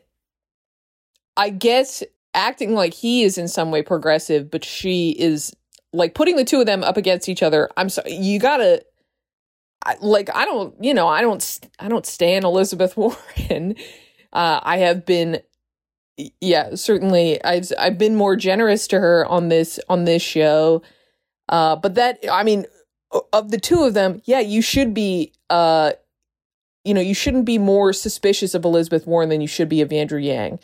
I 1.35 1.49
guess 1.49 2.03
acting 2.33 2.73
like 2.73 2.93
he 2.93 3.23
is 3.23 3.37
in 3.37 3.47
some 3.47 3.69
way 3.71 3.81
progressive, 3.81 4.49
but 4.49 4.63
she 4.63 5.11
is 5.11 5.53
like 5.91 6.13
putting 6.15 6.37
the 6.37 6.45
two 6.45 6.59
of 6.59 6.65
them 6.65 6.83
up 6.83 6.95
against 6.95 7.27
each 7.27 7.43
other. 7.43 7.69
I'm 7.75 7.89
sorry, 7.89 8.13
you 8.13 8.39
gotta. 8.39 8.83
I, 9.85 9.97
like 9.99 10.29
I 10.33 10.45
don't, 10.45 10.73
you 10.81 10.93
know, 10.93 11.09
I 11.09 11.21
don't, 11.21 11.59
I 11.79 11.89
don't 11.89 12.05
stand 12.05 12.45
Elizabeth 12.45 12.95
Warren. 12.97 13.75
Uh, 14.31 14.59
I 14.63 14.77
have 14.77 15.05
been, 15.05 15.41
yeah, 16.41 16.75
certainly, 16.75 17.43
I've 17.43 17.71
I've 17.79 17.97
been 17.97 18.15
more 18.15 18.35
generous 18.35 18.87
to 18.87 18.99
her 18.99 19.25
on 19.25 19.49
this 19.49 19.79
on 19.89 20.05
this 20.05 20.21
show. 20.21 20.81
Uh, 21.49 21.75
but 21.75 21.95
that, 21.95 22.19
I 22.31 22.43
mean, 22.43 22.65
of 23.31 23.51
the 23.51 23.59
two 23.59 23.83
of 23.83 23.93
them, 23.93 24.21
yeah, 24.25 24.39
you 24.39 24.61
should 24.61 24.93
be, 24.93 25.33
uh, 25.49 25.91
you 26.85 26.93
know, 26.93 27.01
you 27.01 27.13
shouldn't 27.13 27.45
be 27.45 27.57
more 27.57 27.93
suspicious 27.93 28.53
of 28.53 28.65
Elizabeth 28.65 29.05
Warren 29.05 29.29
than 29.29 29.41
you 29.41 29.47
should 29.47 29.69
be 29.69 29.81
of 29.81 29.91
Andrew 29.91 30.19
Yang. 30.19 30.59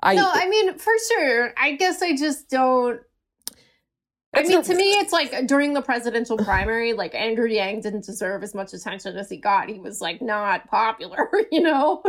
I, 0.00 0.14
no, 0.14 0.30
I 0.32 0.48
mean 0.48 0.78
for 0.78 0.92
sure. 1.08 1.52
I 1.56 1.72
guess 1.72 2.02
I 2.02 2.16
just 2.16 2.48
don't. 2.48 3.00
I 4.34 4.42
mean, 4.42 4.62
to 4.62 4.74
me, 4.74 4.92
it's 4.92 5.12
like 5.12 5.46
during 5.46 5.72
the 5.72 5.80
presidential 5.80 6.36
primary, 6.36 6.92
like 6.92 7.14
Andrew 7.14 7.48
Yang 7.48 7.80
didn't 7.80 8.04
deserve 8.04 8.42
as 8.42 8.54
much 8.54 8.74
attention 8.74 9.16
as 9.16 9.28
he 9.30 9.38
got. 9.38 9.68
He 9.68 9.78
was 9.78 10.00
like 10.00 10.20
not 10.20 10.68
popular, 10.68 11.30
you 11.50 11.60
know. 11.60 12.02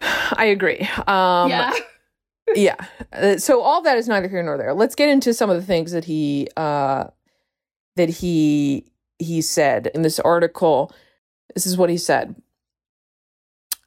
I 0.00 0.46
agree. 0.46 0.80
Um, 1.06 1.50
yeah. 1.50 1.72
Yeah. 2.54 2.76
Uh, 3.12 3.36
so 3.38 3.60
all 3.60 3.82
that 3.82 3.98
is 3.98 4.08
neither 4.08 4.28
here 4.28 4.42
nor 4.42 4.58
there. 4.58 4.74
Let's 4.74 4.94
get 4.94 5.08
into 5.08 5.34
some 5.34 5.50
of 5.50 5.56
the 5.56 5.66
things 5.66 5.92
that 5.92 6.04
he 6.04 6.48
uh 6.56 7.04
that 7.96 8.08
he 8.08 8.86
he 9.18 9.42
said 9.42 9.90
in 9.94 10.02
this 10.02 10.20
article. 10.20 10.92
This 11.54 11.66
is 11.66 11.76
what 11.76 11.90
he 11.90 11.98
said. 11.98 12.34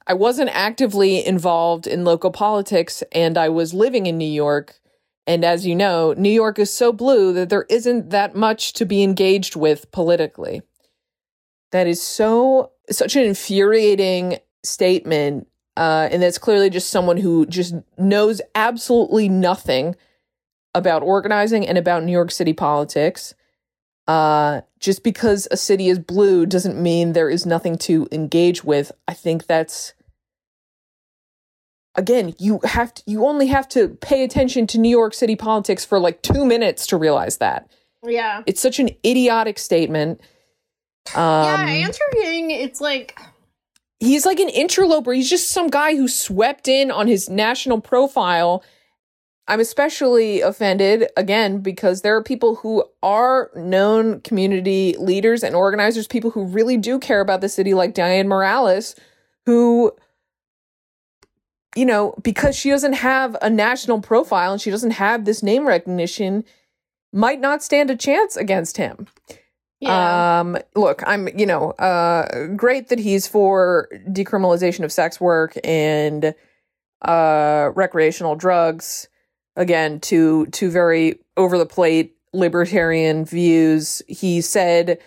I 0.06 0.14
wasn't 0.14 0.50
actively 0.50 1.24
involved 1.24 1.86
in 1.86 2.04
local 2.04 2.30
politics 2.30 3.02
and 3.12 3.38
I 3.38 3.48
was 3.48 3.72
living 3.72 4.06
in 4.06 4.18
New 4.18 4.24
York. 4.24 4.78
And 5.26 5.44
as 5.44 5.66
you 5.66 5.74
know, 5.74 6.12
New 6.18 6.30
York 6.30 6.58
is 6.58 6.72
so 6.72 6.92
blue 6.92 7.32
that 7.32 7.48
there 7.48 7.64
isn't 7.70 8.10
that 8.10 8.36
much 8.36 8.74
to 8.74 8.84
be 8.84 9.02
engaged 9.02 9.56
with 9.56 9.90
politically. 9.90 10.60
That 11.72 11.86
is 11.86 12.02
so 12.02 12.72
such 12.90 13.16
an 13.16 13.22
infuriating 13.22 14.38
statement 14.62 15.48
uh, 15.76 16.08
and 16.10 16.22
that's 16.22 16.38
clearly 16.38 16.70
just 16.70 16.88
someone 16.90 17.16
who 17.16 17.46
just 17.46 17.74
knows 17.98 18.40
absolutely 18.54 19.28
nothing 19.28 19.96
about 20.74 21.02
organizing 21.02 21.66
and 21.66 21.78
about 21.78 22.02
New 22.04 22.12
York 22.12 22.30
City 22.30 22.52
politics. 22.52 23.34
Uh, 24.06 24.60
just 24.80 25.02
because 25.02 25.48
a 25.50 25.56
city 25.56 25.88
is 25.88 25.98
blue 25.98 26.44
doesn't 26.44 26.76
mean 26.80 27.12
there 27.14 27.30
is 27.30 27.46
nothing 27.46 27.78
to 27.78 28.06
engage 28.12 28.62
with. 28.62 28.92
I 29.08 29.14
think 29.14 29.46
that's 29.46 29.94
again, 31.96 32.34
you 32.38 32.60
have 32.64 32.92
to, 32.94 33.02
you 33.06 33.24
only 33.24 33.46
have 33.46 33.68
to 33.70 33.88
pay 33.88 34.24
attention 34.24 34.66
to 34.68 34.78
New 34.78 34.88
York 34.90 35.14
City 35.14 35.36
politics 35.36 35.84
for 35.84 35.98
like 35.98 36.22
two 36.22 36.44
minutes 36.44 36.86
to 36.88 36.96
realize 36.96 37.38
that 37.38 37.68
Yeah. 38.02 38.42
it's 38.46 38.60
such 38.60 38.78
an 38.78 38.90
idiotic 39.06 39.58
statement. 39.58 40.20
Um, 41.14 41.44
yeah, 41.44 41.64
Andrew 41.66 42.20
Yang, 42.22 42.50
it's 42.50 42.80
like 42.80 43.18
he's 44.04 44.26
like 44.26 44.40
an 44.40 44.48
interloper. 44.48 45.12
He's 45.12 45.30
just 45.30 45.48
some 45.48 45.68
guy 45.68 45.96
who 45.96 46.08
swept 46.08 46.68
in 46.68 46.90
on 46.90 47.06
his 47.06 47.28
national 47.28 47.80
profile. 47.80 48.62
I'm 49.46 49.60
especially 49.60 50.40
offended 50.40 51.08
again 51.16 51.60
because 51.60 52.00
there 52.00 52.16
are 52.16 52.22
people 52.22 52.56
who 52.56 52.84
are 53.02 53.50
known 53.54 54.20
community 54.22 54.96
leaders 54.98 55.42
and 55.42 55.54
organizers, 55.54 56.06
people 56.06 56.30
who 56.30 56.44
really 56.44 56.76
do 56.76 56.98
care 56.98 57.20
about 57.20 57.40
the 57.42 57.48
city, 57.48 57.74
like 57.74 57.94
Dianne 57.94 58.26
Morales, 58.26 58.96
who, 59.44 59.92
you 61.76 61.84
know, 61.84 62.14
because 62.22 62.56
she 62.56 62.70
doesn't 62.70 62.94
have 62.94 63.36
a 63.42 63.50
national 63.50 64.00
profile 64.00 64.52
and 64.52 64.62
she 64.62 64.70
doesn't 64.70 64.92
have 64.92 65.24
this 65.24 65.42
name 65.42 65.68
recognition, 65.68 66.44
might 67.12 67.40
not 67.40 67.62
stand 67.62 67.90
a 67.90 67.96
chance 67.96 68.36
against 68.36 68.78
him. 68.78 69.06
Yeah. 69.80 70.40
Um, 70.40 70.56
look, 70.74 71.02
I'm, 71.06 71.28
you 71.36 71.46
know, 71.46 71.70
uh, 71.72 72.46
great 72.56 72.88
that 72.88 72.98
he's 72.98 73.26
for 73.26 73.88
decriminalization 74.08 74.84
of 74.84 74.92
sex 74.92 75.20
work 75.20 75.56
and 75.62 76.34
uh, 77.02 77.70
recreational 77.74 78.36
drugs. 78.36 79.08
Again, 79.56 80.00
to 80.00 80.46
to 80.46 80.68
very 80.70 81.20
over 81.36 81.58
the 81.58 81.66
plate 81.66 82.16
libertarian 82.32 83.24
views. 83.24 84.02
He 84.08 84.40
said, 84.40 84.98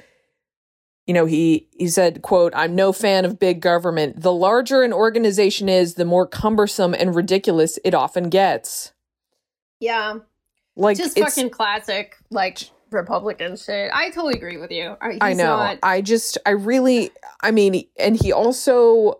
you 1.05 1.13
know, 1.13 1.25
he 1.25 1.67
he 1.71 1.89
said, 1.89 2.21
"quote 2.21 2.53
I'm 2.55 2.73
no 2.73 2.93
fan 2.93 3.25
of 3.25 3.39
big 3.39 3.59
government. 3.59 4.21
The 4.21 4.31
larger 4.31 4.83
an 4.83 4.93
organization 4.93 5.67
is, 5.67 5.95
the 5.95 6.05
more 6.05 6.25
cumbersome 6.25 6.93
and 6.93 7.13
ridiculous 7.13 7.77
it 7.83 7.93
often 7.93 8.29
gets." 8.29 8.93
yeah. 9.79 10.19
Like 10.75 10.97
Just 10.97 11.17
fucking 11.17 11.49
classic, 11.49 12.17
like 12.29 12.69
Republican 12.91 13.55
shit. 13.57 13.91
I 13.93 14.09
totally 14.09 14.35
agree 14.35 14.57
with 14.57 14.71
you. 14.71 14.95
Uh, 15.01 15.13
I 15.21 15.33
know. 15.33 15.57
not- 15.57 15.79
I 15.83 16.01
just, 16.01 16.37
I 16.45 16.51
really, 16.51 17.11
I 17.41 17.51
mean, 17.51 17.85
and 17.99 18.15
he 18.15 18.31
also, 18.31 19.19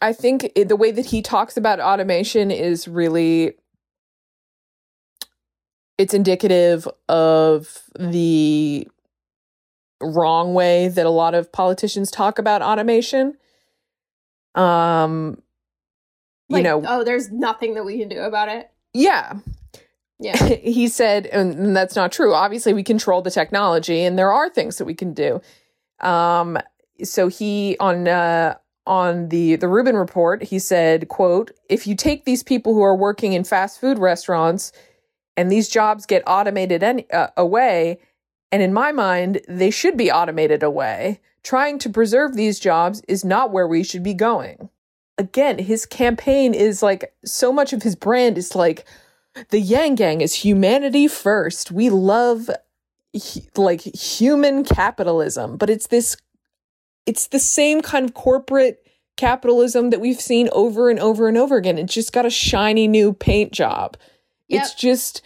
I 0.00 0.12
think 0.12 0.50
it, 0.54 0.68
the 0.68 0.76
way 0.76 0.90
that 0.90 1.06
he 1.06 1.22
talks 1.22 1.56
about 1.56 1.80
automation 1.80 2.50
is 2.50 2.86
really, 2.86 3.54
it's 5.96 6.14
indicative 6.14 6.86
of 7.08 7.82
the 7.98 8.86
wrong 10.00 10.54
way 10.54 10.88
that 10.88 11.04
a 11.06 11.10
lot 11.10 11.34
of 11.34 11.50
politicians 11.50 12.10
talk 12.10 12.38
about 12.38 12.62
automation. 12.62 13.36
Um, 14.54 15.42
like, 16.48 16.60
you 16.60 16.64
know, 16.64 16.84
oh, 16.86 17.04
there's 17.04 17.30
nothing 17.30 17.74
that 17.74 17.84
we 17.84 17.98
can 17.98 18.08
do 18.08 18.20
about 18.20 18.48
it. 18.48 18.70
yeah, 18.94 19.34
Yeah. 20.18 20.36
he 20.62 20.88
said, 20.88 21.26
and 21.26 21.76
that's 21.76 21.96
not 21.96 22.12
true. 22.12 22.34
Obviously, 22.34 22.72
we 22.72 22.82
control 22.82 23.22
the 23.22 23.30
technology, 23.30 24.02
and 24.02 24.18
there 24.18 24.32
are 24.32 24.48
things 24.48 24.78
that 24.78 24.84
we 24.84 24.94
can 24.94 25.14
do. 25.14 25.40
Um, 26.00 26.58
so 27.04 27.28
he 27.28 27.76
on 27.78 28.08
uh, 28.08 28.56
on 28.86 29.28
the 29.28 29.56
the 29.56 29.68
Rubin 29.68 29.96
report, 29.96 30.42
he 30.42 30.58
said, 30.58 31.08
"quote 31.08 31.52
If 31.68 31.86
you 31.86 31.94
take 31.94 32.24
these 32.24 32.42
people 32.42 32.74
who 32.74 32.82
are 32.82 32.96
working 32.96 33.32
in 33.32 33.44
fast 33.44 33.80
food 33.80 33.98
restaurants, 33.98 34.72
and 35.36 35.50
these 35.50 35.68
jobs 35.68 36.06
get 36.06 36.22
automated 36.26 36.82
any, 36.82 37.10
uh, 37.10 37.28
away, 37.36 38.00
and 38.50 38.62
in 38.62 38.72
my 38.72 38.92
mind, 38.92 39.40
they 39.48 39.70
should 39.70 39.96
be 39.96 40.10
automated 40.10 40.62
away. 40.62 41.20
Trying 41.44 41.78
to 41.80 41.90
preserve 41.90 42.34
these 42.34 42.58
jobs 42.58 43.02
is 43.06 43.24
not 43.24 43.52
where 43.52 43.68
we 43.68 43.84
should 43.84 44.02
be 44.02 44.14
going." 44.14 44.68
Again, 45.16 45.58
his 45.58 45.84
campaign 45.84 46.54
is 46.54 46.80
like 46.80 47.12
so 47.24 47.52
much 47.52 47.72
of 47.72 47.82
his 47.82 47.96
brand 47.96 48.38
is 48.38 48.54
like 48.54 48.84
the 49.50 49.60
Yang 49.60 49.94
Gang 49.96 50.20
is 50.20 50.34
humanity 50.34 51.08
first. 51.08 51.70
We 51.70 51.90
love 51.90 52.50
like 53.56 53.80
human 53.80 54.64
capitalism, 54.64 55.56
but 55.56 55.70
it's 55.70 55.88
this 55.88 56.16
it's 57.06 57.28
the 57.28 57.38
same 57.38 57.80
kind 57.80 58.04
of 58.04 58.14
corporate 58.14 58.86
capitalism 59.16 59.90
that 59.90 60.00
we've 60.00 60.20
seen 60.20 60.48
over 60.52 60.90
and 60.90 60.98
over 61.00 61.26
and 61.28 61.36
over 61.36 61.56
again. 61.56 61.78
It's 61.78 61.94
just 61.94 62.12
got 62.12 62.26
a 62.26 62.30
shiny 62.30 62.86
new 62.86 63.12
paint 63.12 63.52
job. 63.52 63.96
It's 64.48 64.74
just 64.74 65.22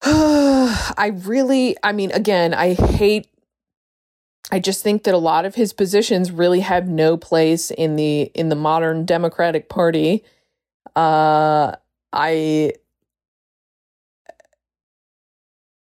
I 0.02 1.12
really 1.24 1.76
I 1.82 1.92
mean 1.92 2.10
again, 2.12 2.54
I 2.54 2.74
hate 2.74 3.28
I 4.52 4.58
just 4.58 4.82
think 4.82 5.04
that 5.04 5.14
a 5.14 5.18
lot 5.18 5.44
of 5.44 5.54
his 5.54 5.72
positions 5.72 6.30
really 6.30 6.60
have 6.60 6.88
no 6.88 7.16
place 7.16 7.70
in 7.70 7.96
the 7.96 8.30
in 8.34 8.48
the 8.48 8.56
modern 8.56 9.04
Democratic 9.04 9.68
Party. 9.68 10.24
Uh 10.96 11.76
I 12.12 12.72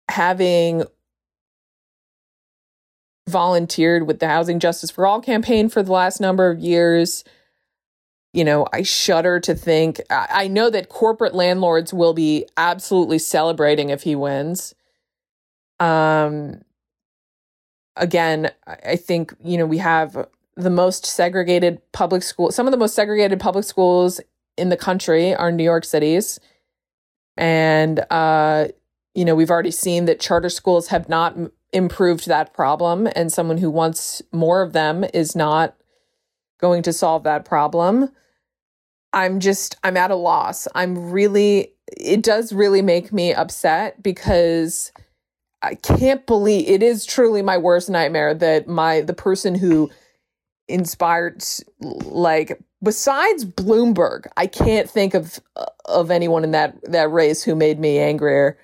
having 0.08 0.84
volunteered 3.28 4.06
with 4.06 4.20
the 4.20 4.28
Housing 4.28 4.60
Justice 4.60 4.90
for 4.90 5.06
All 5.06 5.20
campaign 5.20 5.68
for 5.68 5.82
the 5.82 5.92
last 5.92 6.20
number 6.20 6.48
of 6.50 6.58
years, 6.58 7.24
you 8.32 8.44
know, 8.44 8.66
I 8.72 8.82
shudder 8.82 9.40
to 9.40 9.54
think. 9.54 10.00
I, 10.10 10.26
I 10.30 10.48
know 10.48 10.70
that 10.70 10.88
corporate 10.88 11.34
landlords 11.34 11.92
will 11.92 12.14
be 12.14 12.46
absolutely 12.56 13.18
celebrating 13.18 13.90
if 13.90 14.02
he 14.02 14.14
wins. 14.14 14.74
Um, 15.80 16.62
again, 17.96 18.50
I 18.66 18.96
think, 18.96 19.34
you 19.42 19.58
know, 19.58 19.66
we 19.66 19.78
have 19.78 20.28
the 20.56 20.70
most 20.70 21.04
segregated 21.04 21.80
public 21.92 22.22
school, 22.22 22.50
some 22.50 22.66
of 22.66 22.70
the 22.70 22.78
most 22.78 22.94
segregated 22.94 23.40
public 23.40 23.64
schools 23.64 24.20
in 24.56 24.68
the 24.68 24.76
country 24.76 25.34
are 25.34 25.52
New 25.52 25.64
York 25.64 25.84
cities. 25.84 26.40
And, 27.36 28.04
uh, 28.10 28.68
you 29.14 29.24
know, 29.24 29.34
we've 29.34 29.50
already 29.50 29.70
seen 29.70 30.06
that 30.06 30.20
charter 30.20 30.48
schools 30.48 30.88
have 30.88 31.08
not 31.08 31.36
improved 31.72 32.26
that 32.26 32.54
problem. 32.54 33.08
And 33.14 33.32
someone 33.32 33.58
who 33.58 33.70
wants 33.70 34.22
more 34.32 34.62
of 34.62 34.72
them 34.72 35.04
is 35.12 35.36
not 35.36 35.76
going 36.60 36.82
to 36.82 36.92
solve 36.92 37.24
that 37.24 37.44
problem. 37.44 38.10
I'm 39.12 39.40
just, 39.40 39.76
I'm 39.84 39.96
at 39.96 40.10
a 40.10 40.16
loss. 40.16 40.68
I'm 40.74 41.10
really, 41.10 41.72
it 41.96 42.22
does 42.22 42.52
really 42.52 42.82
make 42.82 43.12
me 43.12 43.32
upset 43.32 44.02
because 44.02 44.92
I 45.62 45.74
can't 45.74 46.26
believe 46.26 46.68
it 46.68 46.82
is 46.82 47.06
truly 47.06 47.42
my 47.42 47.58
worst 47.58 47.88
nightmare 47.88 48.34
that 48.34 48.68
my, 48.68 49.00
the 49.00 49.14
person 49.14 49.54
who 49.54 49.90
inspired, 50.68 51.44
like, 51.80 52.60
besides 52.86 53.44
Bloomberg, 53.44 54.26
I 54.36 54.46
can't 54.46 54.88
think 54.88 55.12
of, 55.12 55.40
of 55.84 56.10
anyone 56.10 56.44
in 56.44 56.52
that, 56.52 56.78
that 56.90 57.10
race 57.10 57.42
who 57.42 57.54
made 57.54 57.78
me 57.78 57.98
angrier. 57.98 58.56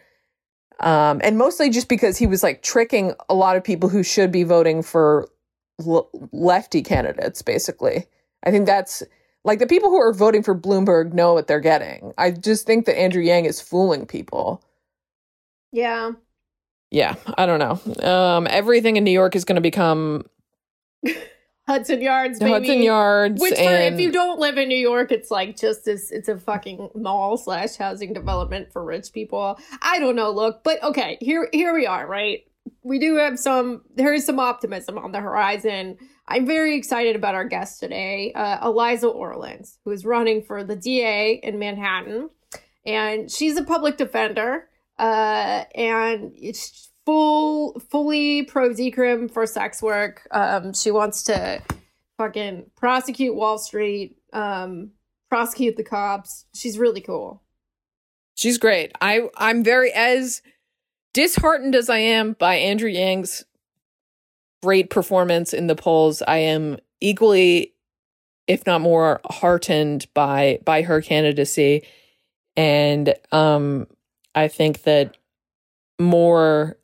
Um, 0.81 1.21
and 1.23 1.37
mostly 1.37 1.69
just 1.69 1.89
because 1.89 2.17
he 2.17 2.27
was 2.27 2.43
like 2.43 2.63
tricking 2.63 3.15
a 3.29 3.35
lot 3.35 3.57
of 3.57 3.65
people 3.65 3.89
who 3.89 4.03
should 4.03 4.33
be 4.33 4.45
voting 4.45 4.83
for 4.83 5.29
l- 5.87 6.09
lefty 6.33 6.83
candidates, 6.83 7.43
basically. 7.43 8.07
I 8.45 8.51
think 8.51 8.67
that's, 8.67 9.03
like 9.45 9.59
the 9.59 9.67
people 9.67 9.91
who 9.91 10.01
are 10.01 10.13
voting 10.13 10.43
for 10.43 10.55
Bloomberg 10.55 11.13
know 11.13 11.35
what 11.35 11.49
they're 11.49 11.61
getting. 11.61 12.13
I 12.17 12.31
just 12.31 12.65
think 12.65 12.87
that 12.87 12.99
Andrew 12.99 13.23
Yang 13.23 13.47
is 13.47 13.61
fooling 13.61 14.07
people. 14.07 14.63
Yeah. 15.73 16.13
Yeah, 16.93 17.17
I 17.37 17.47
don't 17.47 17.59
know. 17.59 18.09
Um, 18.09 18.47
everything 18.49 18.97
in 18.97 19.03
New 19.03 19.11
York 19.11 19.35
is 19.35 19.45
going 19.45 19.57
to 19.57 19.63
become 19.63 20.27
Hudson 21.67 22.03
Yards, 22.03 22.39
baby. 22.41 22.51
Hudson 22.51 22.83
Yards. 22.83 23.41
Which, 23.41 23.55
for, 23.55 23.61
and 23.61 23.95
if 23.95 24.01
you 24.01 24.11
don't 24.11 24.41
live 24.41 24.59
in 24.59 24.69
New 24.69 24.77
York, 24.77 25.13
it's 25.13 25.31
like 25.31 25.57
just 25.57 25.85
this. 25.85 26.11
It's 26.11 26.29
a 26.29 26.37
fucking 26.37 26.91
mall 26.95 27.37
slash 27.37 27.77
housing 27.77 28.13
development 28.13 28.73
for 28.73 28.85
rich 28.85 29.13
people. 29.13 29.59
I 29.81 30.01
don't 30.01 30.17
know. 30.17 30.31
Look, 30.31 30.65
but 30.65 30.83
okay, 30.83 31.19
here 31.21 31.49
here 31.53 31.73
we 31.73 31.87
are. 31.87 32.07
Right, 32.07 32.47
we 32.83 32.99
do 32.99 33.17
have 33.17 33.39
some. 33.39 33.83
There 33.95 34.13
is 34.13 34.27
some 34.27 34.41
optimism 34.41 34.99
on 34.99 35.13
the 35.13 35.21
horizon. 35.21 35.99
I'm 36.27 36.47
very 36.47 36.77
excited 36.77 37.15
about 37.15 37.35
our 37.35 37.45
guest 37.45 37.79
today, 37.79 38.33
uh, 38.35 38.67
Eliza 38.67 39.09
Orlins, 39.09 39.79
who 39.85 39.93
is 39.93 40.05
running 40.05 40.43
for 40.43 40.65
the 40.65 40.77
DA 40.77 41.41
in 41.43 41.59
Manhattan, 41.59 42.31
and 42.85 43.31
she's 43.31 43.57
a 43.57 43.65
public 43.65 43.97
defender. 43.97 44.69
Uh, 44.99 45.65
and 45.75 46.33
it's 46.37 46.92
full 47.05 47.79
fully 47.91 48.45
pro 48.45 48.71
decrim 48.71 49.31
for 49.31 49.47
sex 49.47 49.83
work. 49.83 50.27
Um, 50.31 50.73
she 50.73 50.91
wants 50.91 51.23
to 51.25 51.63
fucking 52.19 52.71
prosecute 52.77 53.35
Wall 53.35 53.59
Street, 53.59 54.17
um, 54.33 54.93
prosecute 55.29 55.77
the 55.77 55.85
cops. 55.85 56.47
She's 56.55 56.79
really 56.79 57.01
cool. 57.01 57.43
she's 58.35 58.59
great. 58.59 58.93
I 59.01 59.29
I'm 59.37 59.65
very 59.65 59.93
as 59.93 60.43
disheartened 61.15 61.75
as 61.75 61.91
I 61.91 61.99
am 61.99 62.35
by 62.35 62.55
Andrew 62.57 62.89
Yang's 62.89 63.45
great 64.63 64.91
performance 64.91 65.53
in 65.53 65.67
the 65.67 65.75
polls. 65.75 66.23
I 66.23 66.39
am 66.39 66.79
equally, 67.01 67.75
if 68.47 68.65
not 68.67 68.81
more, 68.81 69.21
heartened 69.29 70.07
by 70.15 70.61
by 70.65 70.83
her 70.83 71.03
candidacy, 71.03 71.83
and 72.57 73.15
um, 73.33 73.87
I 74.35 74.49
think 74.49 74.83
that 74.85 75.17
more 75.99 76.79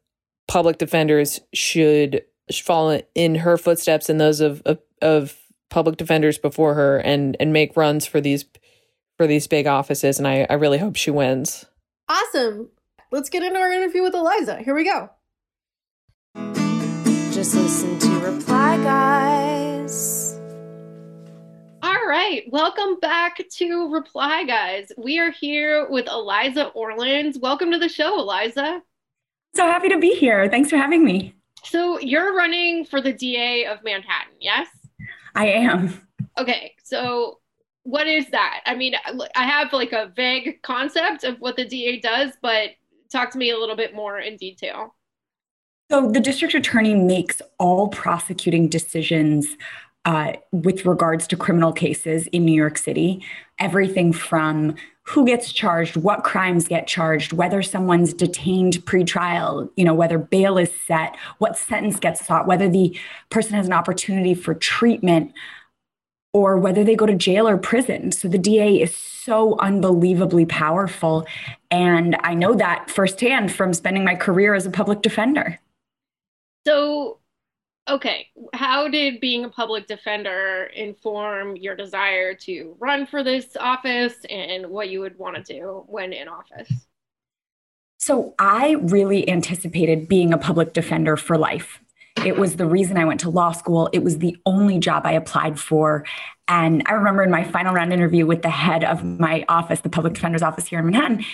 public 0.49 0.79
defenders 0.79 1.41
should 1.53 2.25
follow 2.53 3.01
in 3.15 3.37
her 3.37 3.57
footsteps 3.57 4.09
and 4.09 4.21
those 4.21 4.41
of, 4.41 4.63
of 4.65 4.79
of 5.01 5.39
public 5.71 5.97
defenders 5.97 6.39
before 6.39 6.75
her 6.75 6.99
and 6.99 7.37
and 7.39 7.53
make 7.53 7.77
runs 7.77 8.07
for 8.07 8.21
these 8.21 8.47
for 9.17 9.27
these 9.27 9.47
big 9.47 9.67
offices 9.67 10.19
and 10.19 10.27
I, 10.27 10.47
I 10.51 10.55
really 10.55 10.79
hope 10.79 10.97
she 10.97 11.11
wins. 11.11 11.65
Awesome. 12.09 12.71
Let's 13.13 13.29
get 13.29 13.43
into 13.43 13.59
our 13.59 13.71
interview 13.71 14.03
with 14.03 14.15
Eliza. 14.15 14.59
Here 14.63 14.75
we 14.75 14.85
go. 14.85 15.11
Just 17.33 17.55
listen 17.55 17.99
to 17.99 18.09
Reply 18.21 18.77
Guys. 18.79 20.35
All 21.83 22.07
right, 22.07 22.43
welcome 22.51 22.99
back 23.01 23.41
to 23.49 23.93
Reply 23.93 24.45
Guys. 24.45 24.91
We 24.97 25.19
are 25.19 25.31
here 25.31 25.89
with 25.89 26.09
Eliza 26.09 26.67
Orlins. 26.75 27.39
Welcome 27.39 27.71
to 27.73 27.79
the 27.79 27.89
show, 27.89 28.19
Eliza. 28.19 28.83
So 29.55 29.65
happy 29.65 29.89
to 29.89 29.99
be 29.99 30.15
here. 30.15 30.49
Thanks 30.49 30.71
for 30.71 30.77
having 30.77 31.05
me. 31.05 31.35
So 31.65 31.99
you're 31.99 32.35
running 32.35 32.85
for 32.85 33.01
the 33.01 33.13
DA 33.13 33.67
of 33.67 33.83
Manhattan, 33.85 34.35
yes? 34.41 34.69
I 35.35 35.47
am. 35.47 36.07
Okay, 36.39 36.75
so 36.83 37.41
what 37.83 38.07
is 38.07 38.29
that? 38.31 38.61
I 38.67 38.75
mean, 38.75 38.95
I 39.35 39.45
have 39.45 39.73
like 39.73 39.93
a 39.93 40.13
vague 40.15 40.63
concept 40.63 41.25
of 41.25 41.41
what 41.41 41.57
the 41.57 41.65
DA 41.65 41.99
does, 42.01 42.33
but 42.43 42.71
talk 43.11 43.31
to 43.33 43.39
me 43.39 43.51
a 43.51 43.59
little 43.59 43.77
bit 43.77 43.95
more 43.95 44.19
in 44.19 44.37
detail. 44.37 44.95
So 45.91 46.11
the 46.11 46.21
district 46.21 46.55
attorney 46.55 46.95
makes 46.95 47.41
all 47.59 47.89
prosecuting 47.89 48.69
decisions 48.69 49.57
uh, 50.05 50.35
with 50.53 50.85
regards 50.85 51.27
to 51.29 51.37
criminal 51.37 51.73
cases 51.73 52.27
in 52.29 52.45
New 52.45 52.53
York 52.53 52.79
City. 52.79 53.25
Everything 53.59 54.13
from 54.13 54.75
who 55.09 55.25
gets 55.25 55.53
charged, 55.53 55.97
what 55.97 56.23
crimes 56.23 56.69
get 56.69 56.87
charged, 56.87 57.33
whether 57.33 57.63
someone's 57.63 58.13
detained 58.13 58.85
pretrial, 58.85 59.71
you 59.75 59.85
know, 59.85 59.95
whether 59.95 60.19
bail 60.19 60.59
is 60.59 60.71
set, 60.87 61.17
what 61.39 61.57
sentence 61.57 61.99
gets 61.99 62.27
sought, 62.27 62.47
whether 62.47 62.69
the 62.69 62.95
person 63.31 63.55
has 63.55 63.67
an 63.67 63.73
opportunity 63.73 64.35
for 64.35 64.53
treatment, 64.53 65.33
or 66.35 66.59
whether 66.59 66.85
they 66.85 66.95
go 66.95 67.07
to 67.07 67.15
jail 67.15 67.49
or 67.49 67.57
prison. 67.57 68.13
So 68.13 68.29
the 68.29 68.39
DA 68.39 68.83
is 68.83 68.95
so 68.95 69.59
unbelievably 69.61 70.45
powerful. 70.47 71.27
And 71.71 72.17
I 72.21 72.35
know 72.35 72.55
that 72.55 72.91
firsthand 72.91 73.51
from 73.51 73.73
spending 73.73 74.05
my 74.05 74.15
career 74.15 74.55
as 74.55 74.67
a 74.67 74.71
public 74.71 75.01
defender. 75.01 75.59
So, 76.67 77.19
okay, 77.89 78.29
how 78.55 78.89
did 78.89 79.21
being 79.21 79.45
a 79.45 79.49
public 79.49 79.87
defender 79.87 80.71
inform 80.75 81.57
your 81.57 81.75
desire 81.75 82.35
to 82.35 82.77
run 82.79 83.07
for 83.07 83.23
this 83.23 83.57
office 83.59 84.15
and 84.29 84.67
what 84.67 84.91
you 84.91 85.01
would 85.01 85.19
want 85.19 85.37
to 85.37 85.43
do 85.43 85.85
when 85.89 86.13
in 86.13 86.29
office? 86.29 86.71
So 87.99 88.35
I 88.39 88.77
really 88.81 89.29
anticipated 89.29 90.09
being 90.09 90.33
a 90.33 90.39
public 90.39 90.73
defender 90.73 91.17
for 91.17 91.37
life. 91.37 91.81
It 92.25 92.37
was 92.37 92.57
the 92.57 92.67
reason 92.67 92.97
I 92.97 93.05
went 93.05 93.21
to 93.21 93.31
law 93.31 93.53
school. 93.53 93.89
It 93.93 94.03
was 94.03 94.19
the 94.19 94.37
only 94.45 94.79
job 94.79 95.05
I 95.05 95.13
applied 95.13 95.59
for. 95.59 96.05
And 96.49 96.83
I 96.87 96.93
remember 96.93 97.23
in 97.23 97.31
my 97.31 97.45
final 97.45 97.75
round 97.75 97.93
interview 97.93 98.27
with 98.27 98.43
the 98.43 98.51
head 98.51 98.83
of 98.83 99.05
my 99.05 99.45
office, 99.49 99.81
the 99.81 99.89
public 99.89 100.15
defender's 100.15 100.43
office 100.43 100.67
here 100.67 100.79
in 100.79 100.87
Manhattan, 100.87 101.25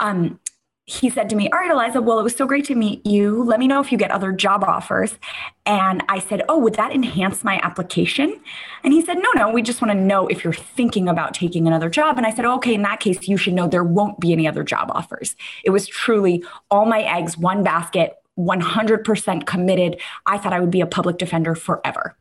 um, 0.00 0.40
he 0.86 1.08
said 1.08 1.30
to 1.30 1.36
me, 1.36 1.48
All 1.50 1.58
right, 1.58 1.70
Eliza, 1.70 2.02
well, 2.02 2.18
it 2.18 2.22
was 2.22 2.36
so 2.36 2.46
great 2.46 2.66
to 2.66 2.74
meet 2.74 3.04
you. 3.06 3.42
Let 3.42 3.58
me 3.58 3.66
know 3.66 3.80
if 3.80 3.90
you 3.90 3.96
get 3.96 4.10
other 4.10 4.32
job 4.32 4.62
offers. 4.62 5.18
And 5.64 6.02
I 6.08 6.18
said, 6.18 6.42
Oh, 6.48 6.58
would 6.58 6.74
that 6.74 6.92
enhance 6.92 7.42
my 7.42 7.58
application? 7.62 8.38
And 8.82 8.92
he 8.92 9.00
said, 9.00 9.14
No, 9.14 9.30
no, 9.34 9.50
we 9.50 9.62
just 9.62 9.80
want 9.80 9.92
to 9.92 9.98
know 9.98 10.26
if 10.26 10.44
you're 10.44 10.52
thinking 10.52 11.08
about 11.08 11.32
taking 11.32 11.66
another 11.66 11.88
job. 11.88 12.18
And 12.18 12.26
I 12.26 12.34
said, 12.34 12.44
Okay, 12.44 12.74
in 12.74 12.82
that 12.82 13.00
case, 13.00 13.26
you 13.26 13.38
should 13.38 13.54
know 13.54 13.66
there 13.66 13.84
won't 13.84 14.20
be 14.20 14.32
any 14.32 14.46
other 14.46 14.62
job 14.62 14.90
offers. 14.92 15.36
It 15.64 15.70
was 15.70 15.86
truly 15.86 16.44
all 16.70 16.84
my 16.84 17.00
eggs, 17.00 17.38
one 17.38 17.62
basket, 17.62 18.16
100% 18.38 19.46
committed. 19.46 20.00
I 20.26 20.36
thought 20.36 20.52
I 20.52 20.60
would 20.60 20.70
be 20.70 20.82
a 20.82 20.86
public 20.86 21.16
defender 21.16 21.54
forever. 21.54 22.16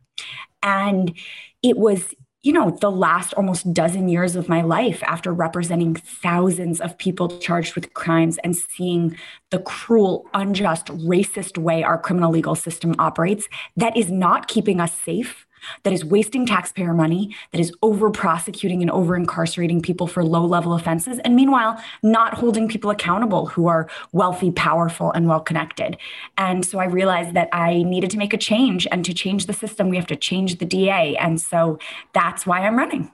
And 0.62 1.13
it 1.62 1.78
was 1.78 2.13
you 2.44 2.52
know, 2.52 2.72
the 2.82 2.92
last 2.92 3.34
almost 3.36 3.74
dozen 3.74 4.10
years 4.10 4.36
of 4.36 4.50
my 4.50 4.62
life 4.62 5.02
after 5.04 5.34
representing 5.34 5.96
thousands 5.96 6.82
of 6.82 6.98
people 6.98 7.40
charged 7.40 7.74
with 7.74 7.94
crimes 7.94 8.38
and 8.44 8.56
seeing 8.56 9.18
the 9.50 9.60
cruel, 9.60 10.28
unjust, 10.34 10.88
racist 10.88 11.58
way 11.58 11.84
our 11.84 11.98
criminal 11.98 12.32
legal 12.32 12.54
system 12.54 12.96
operates 13.00 13.48
that 13.78 13.96
is 13.96 14.12
not 14.12 14.50
keeping 14.50 14.82
us 14.82 14.94
safe, 14.94 15.48
that 15.84 15.93
is 15.93 16.04
wasting 16.04 16.45
taxpayer 16.45 16.93
money, 16.93 17.36
that 17.52 17.60
is 17.60 17.73
over 17.82 18.10
prosecuting 18.10 18.82
and 18.82 18.91
over 18.91 19.15
incarcerating 19.15 19.82
people 19.82 20.08
for 20.08 20.23
low 20.23 20.45
level 20.45 20.73
offenses, 20.73 21.19
and 21.19 21.36
meanwhile, 21.36 21.82
not 22.02 22.34
holding 22.34 22.67
people 22.67 22.89
accountable 22.89 23.47
who 23.47 23.67
are 23.67 23.89
wealthy, 24.12 24.52
powerful, 24.52 25.12
and 25.12 25.28
well 25.28 25.39
connected. 25.39 25.97
And 26.38 26.65
so 26.65 26.80
I 26.80 26.86
realized 26.86 27.34
that 27.36 27.49
I 27.52 27.84
needed 27.84 28.10
to 28.12 28.17
make 28.17 28.34
a 28.34 28.38
change. 28.38 28.88
And 28.91 29.04
to 29.06 29.13
change 29.13 29.45
the 29.45 29.54
system, 29.54 29.89
we 29.89 29.95
have 29.97 30.08
to 30.08 30.15
change 30.15 30.58
the 30.58 30.65
DA. 30.65 31.15
And 31.17 31.39
so 31.39 31.80
that's 32.13 32.45
why 32.45 32.60
I'm 32.62 32.78
running. 32.78 33.12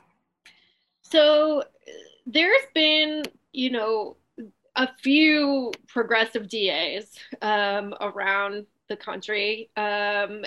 So 1.01 1.63
there's 2.25 2.65
been, 2.73 3.23
you 3.51 3.71
know, 3.71 4.17
a 4.75 4.88
few 5.01 5.71
progressive 5.88 6.47
DAs 6.47 7.17
um, 7.41 7.93
around 7.99 8.65
the 8.88 8.95
country. 8.95 9.69
Um, 9.75 10.45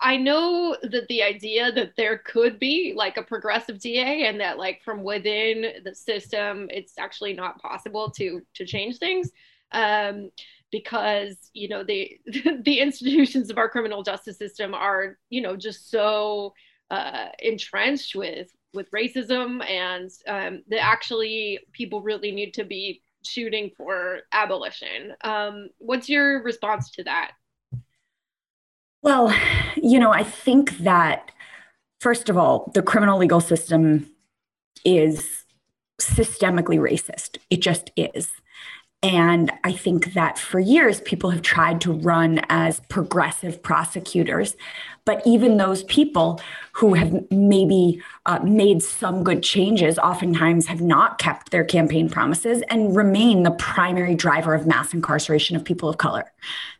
I 0.00 0.16
know 0.16 0.76
that 0.82 1.08
the 1.08 1.22
idea 1.22 1.72
that 1.72 1.96
there 1.96 2.18
could 2.18 2.58
be 2.58 2.92
like 2.96 3.16
a 3.16 3.22
progressive 3.22 3.80
DA 3.80 4.26
and 4.26 4.40
that 4.40 4.58
like 4.58 4.82
from 4.84 5.02
within 5.02 5.82
the 5.84 5.94
system, 5.94 6.68
it's 6.70 6.94
actually 6.98 7.32
not 7.32 7.60
possible 7.60 8.10
to 8.12 8.42
to 8.54 8.64
change 8.64 8.98
things. 8.98 9.30
Um, 9.72 10.30
because 10.70 11.36
you 11.52 11.68
know 11.68 11.82
the 11.82 12.18
the 12.62 12.80
institutions 12.80 13.50
of 13.50 13.58
our 13.58 13.68
criminal 13.68 14.02
justice 14.02 14.38
system 14.38 14.74
are 14.74 15.18
you 15.30 15.40
know 15.40 15.56
just 15.56 15.90
so 15.90 16.54
uh, 16.90 17.26
entrenched 17.40 18.14
with 18.14 18.48
with 18.74 18.90
racism 18.90 19.64
and 19.68 20.10
um, 20.26 20.62
that 20.68 20.82
actually 20.82 21.58
people 21.72 22.02
really 22.02 22.30
need 22.30 22.52
to 22.54 22.64
be 22.64 23.02
shooting 23.24 23.70
for 23.76 24.20
abolition. 24.32 25.14
Um, 25.22 25.68
what's 25.78 26.08
your 26.08 26.42
response 26.42 26.90
to 26.92 27.04
that? 27.04 27.32
Well, 29.08 29.34
you 29.74 29.98
know, 29.98 30.12
I 30.12 30.22
think 30.22 30.76
that, 30.80 31.32
first 31.98 32.28
of 32.28 32.36
all, 32.36 32.70
the 32.74 32.82
criminal 32.82 33.18
legal 33.18 33.40
system 33.40 34.06
is 34.84 35.46
systemically 35.98 36.78
racist. 36.78 37.38
It 37.48 37.62
just 37.62 37.90
is. 37.96 38.30
And 39.02 39.52
I 39.62 39.72
think 39.72 40.14
that 40.14 40.40
for 40.40 40.58
years, 40.58 41.00
people 41.02 41.30
have 41.30 41.42
tried 41.42 41.80
to 41.82 41.92
run 41.92 42.40
as 42.48 42.80
progressive 42.88 43.62
prosecutors. 43.62 44.56
But 45.04 45.22
even 45.24 45.56
those 45.56 45.84
people 45.84 46.40
who 46.72 46.94
have 46.94 47.30
maybe 47.30 48.02
uh, 48.26 48.40
made 48.40 48.82
some 48.82 49.22
good 49.22 49.42
changes 49.42 49.98
oftentimes 50.00 50.66
have 50.66 50.80
not 50.80 51.18
kept 51.18 51.50
their 51.52 51.64
campaign 51.64 52.10
promises 52.10 52.62
and 52.68 52.94
remain 52.94 53.44
the 53.44 53.52
primary 53.52 54.16
driver 54.16 54.52
of 54.52 54.66
mass 54.66 54.92
incarceration 54.92 55.54
of 55.54 55.64
people 55.64 55.88
of 55.88 55.98
color. 55.98 56.30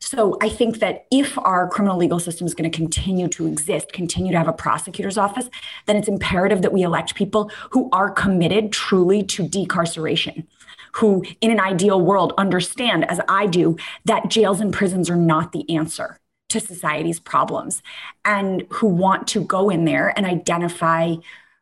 So 0.01 0.37
I 0.43 0.49
think 0.49 0.81
that 0.81 1.07
if 1.13 1.39
our 1.39 1.69
criminal 1.69 1.97
legal 1.97 2.19
system 2.19 2.49
is 2.49 2.53
going 2.53 2.71
to 2.71 2.77
continue 2.77 3.29
to 3.29 3.47
exist, 3.47 3.93
continue 3.93 4.33
to 4.33 4.39
have 4.39 4.49
a 4.49 4.53
prosecutor's 4.53 5.17
office, 5.17 5.49
then 5.87 5.97
it's 5.97 6.09
imperative 6.09 6.63
that 6.63 6.73
we 6.73 6.83
elect 6.83 7.15
people 7.15 7.51
who 7.71 7.89
are 7.93 8.11
committed 8.11 8.73
truly 8.73 9.23
to 9.23 9.49
decarceration 9.49 10.45
who, 10.93 11.25
in 11.41 11.51
an 11.51 11.61
ideal 11.61 12.01
world, 12.01 12.33
understand, 12.39 13.09
as 13.11 13.21
I 13.29 13.47
do, 13.47 13.77
that 14.05 14.29
jails 14.29 14.61
and 14.61 14.73
prisons 14.73 15.11
are 15.11 15.17
not 15.17 15.53
the 15.53 15.69
answer 15.75 16.19
to 16.49 16.61
society's 16.61 17.21
problems 17.21 17.83
and 18.25 18.65
who 18.71 18.87
want 18.87 19.27
to 19.29 19.45
go 19.45 19.69
in 19.69 19.85
there 19.85 20.13
and 20.17 20.27
identify 20.27 21.15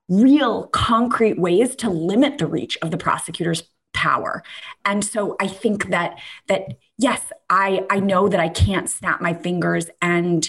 real 0.09 0.69
concrete 0.69 1.39
ways 1.39 1.75
to 1.77 1.91
limit 1.91 2.39
the 2.39 2.47
reach 2.47 2.79
of 2.83 2.91
the 2.91 2.97
prosecutor's 2.97 3.65
power. 3.93 4.43
And 4.85 5.05
so 5.05 5.37
I 5.41 5.49
think 5.49 5.89
that 5.89 6.19
that 6.49 6.75
yes, 6.99 7.33
I 7.51 7.85
I 7.91 7.99
know 7.99 8.29
that 8.29 8.39
I 8.39 8.49
can't 8.49 8.89
snap 8.89 9.21
my 9.21 9.35
fingers 9.35 9.89
and 10.01 10.49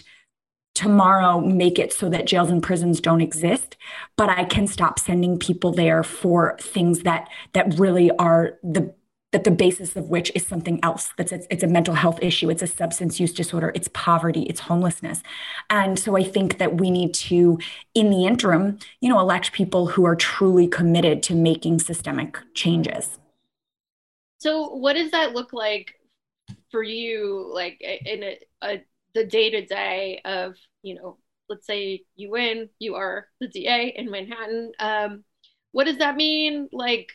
tomorrow 0.78 1.40
make 1.40 1.80
it 1.80 1.92
so 1.92 2.08
that 2.08 2.28
jails 2.28 2.52
and 2.52 2.62
prisons 2.62 3.02
don't 3.02 3.22
exist 3.22 3.76
but 4.16 4.30
i 4.30 4.44
can 4.44 4.68
stop 4.68 5.00
sending 5.00 5.40
people 5.40 5.72
there 5.72 6.04
for 6.04 6.56
things 6.62 7.02
that 7.02 7.28
that 7.54 7.80
really 7.80 8.12
are 8.18 8.60
the 8.62 8.94
that 9.34 9.44
the 9.44 9.52
basis 9.52 9.96
of 9.96 10.06
which 10.06 10.32
is 10.36 10.48
something 10.48 10.80
else. 10.84 11.12
That's 11.18 11.32
it's, 11.32 11.48
it's 11.50 11.64
a 11.64 11.68
mental 11.68 11.94
health 11.94 12.20
issue. 12.22 12.50
It's 12.50 12.62
a 12.62 12.68
substance 12.68 13.20
use 13.20 13.34
disorder. 13.34 13.74
It's 13.76 13.90
poverty. 13.94 14.44
It's 14.44 14.62
homelessness. 14.62 15.22
And 15.70 16.00
so 16.00 16.16
i 16.16 16.24
think 16.24 16.58
that 16.60 16.78
we 16.78 16.90
need 16.90 17.14
to 17.14 17.60
in 17.94 18.10
the 18.10 18.26
interim 18.26 18.80
you 19.02 19.10
know 19.10 19.20
elect 19.20 19.52
people 19.52 19.88
who 19.88 20.06
are 20.06 20.16
truly 20.16 20.68
committed 20.68 21.22
to 21.24 21.36
making 21.36 21.80
systemic 21.80 22.38
changes. 22.54 23.20
So 24.40 24.70
what 24.76 24.94
does 24.94 25.12
that 25.12 25.34
look 25.34 25.52
like 25.52 25.96
for 26.72 26.84
you 26.84 27.52
like 27.54 27.82
in 27.82 28.24
a, 28.24 28.40
a 28.62 28.84
the 29.14 29.26
day 29.26 29.50
to 29.50 29.66
day 29.66 30.22
of, 30.26 30.56
you 30.82 30.96
know, 30.96 31.18
let's 31.50 31.66
say 31.66 32.04
you 32.16 32.32
win, 32.32 32.70
you 32.80 32.96
are 32.96 33.28
the 33.40 33.48
DA 33.48 33.94
in 33.96 34.12
Manhattan. 34.12 34.72
Um, 34.80 35.24
what 35.72 35.86
does 35.86 35.98
that 35.98 36.16
mean, 36.16 36.70
like, 36.72 37.12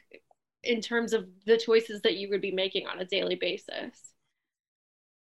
in 0.63 0.81
terms 0.81 1.13
of 1.13 1.27
the 1.47 1.57
choices 1.57 2.03
that 2.03 2.17
you 2.17 2.29
would 2.31 2.41
be 2.41 2.53
making 2.53 2.87
on 2.87 3.01
a 3.01 3.05
daily 3.05 3.35
basis? 3.35 4.13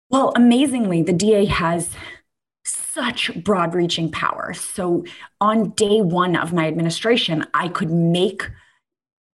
Well, 0.10 0.34
amazingly, 0.36 1.02
the 1.02 1.14
DA 1.14 1.46
has 1.46 1.90
such 2.64 3.32
broad 3.44 3.74
reaching 3.74 4.12
power. 4.12 4.54
So 4.54 5.04
on 5.42 5.72
day 5.72 6.02
one 6.02 6.36
of 6.36 6.54
my 6.54 6.68
administration, 6.68 7.46
I 7.54 7.68
could 7.68 7.92
make 7.92 8.50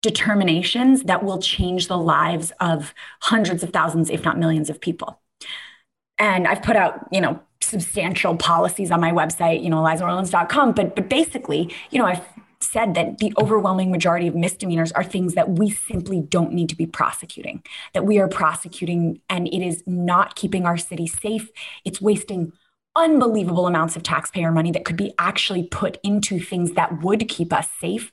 determinations 0.03 1.05
that 1.05 1.25
will 1.25 1.41
change 1.41 1.89
the 1.89 1.97
lives 1.97 2.53
of 2.61 2.95
hundreds 3.21 3.63
of 3.63 3.71
thousands, 3.71 4.11
if 4.11 4.25
not 4.25 4.39
millions 4.39 4.71
of 4.71 4.81
people 4.81 5.21
and 6.19 6.47
I've 6.47 6.63
put 6.63 6.77
out, 6.77 7.07
you 7.13 7.21
know, 7.21 7.41
substantial 7.61 8.37
policies 8.37 8.91
on 8.91 9.01
my 9.01 9.13
website, 9.13 9.63
you 9.63 9.71
know, 9.71 9.79
elizamorlands.com. 9.79 10.73
But 10.73 10.95
but 10.95 11.09
basically, 11.09 11.75
you 11.91 11.99
know, 11.99 12.07
I've 12.07 12.25
said 12.61 12.95
that 12.95 13.19
the 13.19 13.33
overwhelming 13.39 13.91
majority 13.91 14.27
of 14.27 14.35
misdemeanors 14.35 14.93
are 14.93 15.05
things 15.05 15.35
that 15.35 15.51
we 15.51 15.71
simply 15.71 16.23
don't 16.23 16.53
need 16.53 16.69
to 16.71 16.77
be 16.77 16.87
prosecuting, 16.87 17.63
that 17.93 18.05
we 18.05 18.19
are 18.19 18.29
prosecuting 18.29 19.21
and 19.29 19.47
it 19.49 19.65
is 19.65 19.83
not 19.87 20.37
keeping 20.37 20.65
our 20.65 20.77
city 20.77 21.07
safe. 21.07 21.51
It's 21.85 22.01
wasting 22.01 22.53
unbelievable 22.97 23.67
amounts 23.67 23.95
of 23.95 24.03
taxpayer 24.03 24.51
money 24.51 24.71
that 24.73 24.85
could 24.85 24.97
be 24.97 25.13
actually 25.19 25.65
put 25.65 25.99
into 26.03 26.41
things 26.41 26.73
that 26.73 27.03
would 27.03 27.29
keep 27.29 27.53
us 27.53 27.69
safe. 27.79 28.11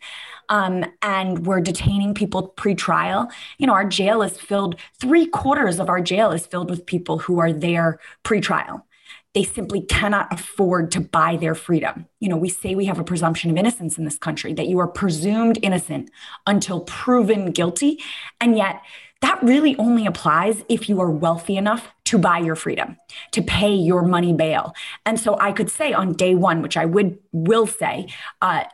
Um, 0.49 0.85
and 1.01 1.45
we're 1.45 1.61
detaining 1.61 2.13
people 2.13 2.49
pre-trial. 2.49 3.29
You 3.57 3.67
know, 3.67 3.73
our 3.73 3.87
jail 3.87 4.21
is 4.21 4.37
filled. 4.37 4.75
Three 4.99 5.25
quarters 5.25 5.79
of 5.79 5.89
our 5.89 6.01
jail 6.01 6.31
is 6.31 6.45
filled 6.45 6.69
with 6.69 6.85
people 6.85 7.19
who 7.19 7.39
are 7.39 7.53
there 7.53 7.99
pre-trial. 8.23 8.85
They 9.33 9.43
simply 9.43 9.81
cannot 9.81 10.31
afford 10.31 10.91
to 10.91 10.99
buy 10.99 11.37
their 11.37 11.55
freedom. 11.55 12.05
You 12.19 12.29
know, 12.29 12.37
we 12.37 12.49
say 12.49 12.75
we 12.75 12.85
have 12.85 12.99
a 12.99 13.03
presumption 13.03 13.49
of 13.49 13.57
innocence 13.57 13.97
in 13.97 14.05
this 14.05 14.19
country, 14.19 14.53
that 14.53 14.67
you 14.67 14.79
are 14.79 14.87
presumed 14.87 15.57
innocent 15.63 16.11
until 16.45 16.81
proven 16.81 17.51
guilty. 17.51 17.99
And 18.39 18.55
yet, 18.55 18.81
that 19.21 19.41
really 19.41 19.75
only 19.77 20.05
applies 20.05 20.63
if 20.67 20.89
you 20.89 20.99
are 20.99 21.09
wealthy 21.09 21.55
enough 21.55 21.87
to 22.05 22.17
buy 22.17 22.39
your 22.39 22.55
freedom, 22.55 22.97
to 23.31 23.41
pay 23.41 23.73
your 23.73 24.03
money 24.03 24.33
bail. 24.33 24.75
And 25.05 25.19
so 25.19 25.39
I 25.39 25.53
could 25.53 25.71
say 25.71 25.93
on 25.93 26.13
day 26.13 26.35
one, 26.35 26.61
which 26.61 26.75
I 26.77 26.85
would 26.85 27.17
will 27.31 27.65
say, 27.65 28.09
uh, 28.41 28.65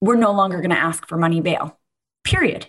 we're 0.00 0.16
no 0.16 0.32
longer 0.32 0.58
going 0.58 0.70
to 0.70 0.78
ask 0.78 1.06
for 1.06 1.16
money 1.16 1.40
bail. 1.40 1.78
Period 2.24 2.66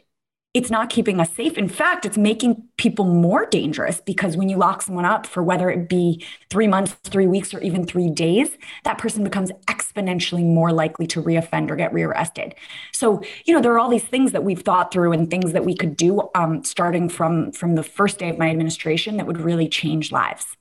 it's 0.54 0.70
not 0.70 0.90
keeping 0.90 1.20
us 1.22 1.32
safe. 1.34 1.58
In 1.58 1.70
fact, 1.70 2.06
it's 2.06 2.18
making 2.18 2.62
people 2.78 3.06
more 3.06 3.46
dangerous 3.46 4.02
because 4.02 4.36
when 4.36 4.50
you 4.50 4.58
lock 4.58 4.82
someone 4.82 5.06
up 5.06 5.26
for 5.26 5.42
whether 5.42 5.70
it 5.70 5.88
be 5.88 6.26
three 6.50 6.68
months, 6.68 6.92
three 7.06 7.28
weeks, 7.28 7.54
or 7.54 7.62
even 7.62 7.86
three 7.86 8.10
days, 8.10 8.50
that 8.84 8.98
person 8.98 9.24
becomes 9.24 9.52
exponentially 9.68 10.44
more 10.44 10.74
likely 10.74 11.08
to 11.08 11.24
reoffend 11.24 11.72
or 11.72 11.78
get 11.78 11.94
rearrested. 11.94 12.54
So, 12.92 13.22
you 13.46 13.54
know, 13.54 13.62
there 13.62 13.72
are 13.72 13.80
all 13.80 13.90
these 13.90 14.04
things 14.04 14.34
that 14.34 14.44
we've 14.44 14.62
thought 14.62 14.92
through 14.92 15.14
and 15.14 15.30
things 15.30 15.54
that 15.54 15.64
we 15.64 15.74
could 15.74 15.96
do 15.96 16.30
um, 16.36 16.66
starting 16.66 17.08
from 17.08 17.54
from 17.54 17.76
the 17.76 17.84
first 17.84 18.20
day 18.20 18.30
of 18.30 18.38
my 18.38 18.50
administration 18.50 19.18
that 19.18 19.28
would 19.28 19.40
really 19.40 19.70
change 19.70 20.12
lives. 20.12 20.58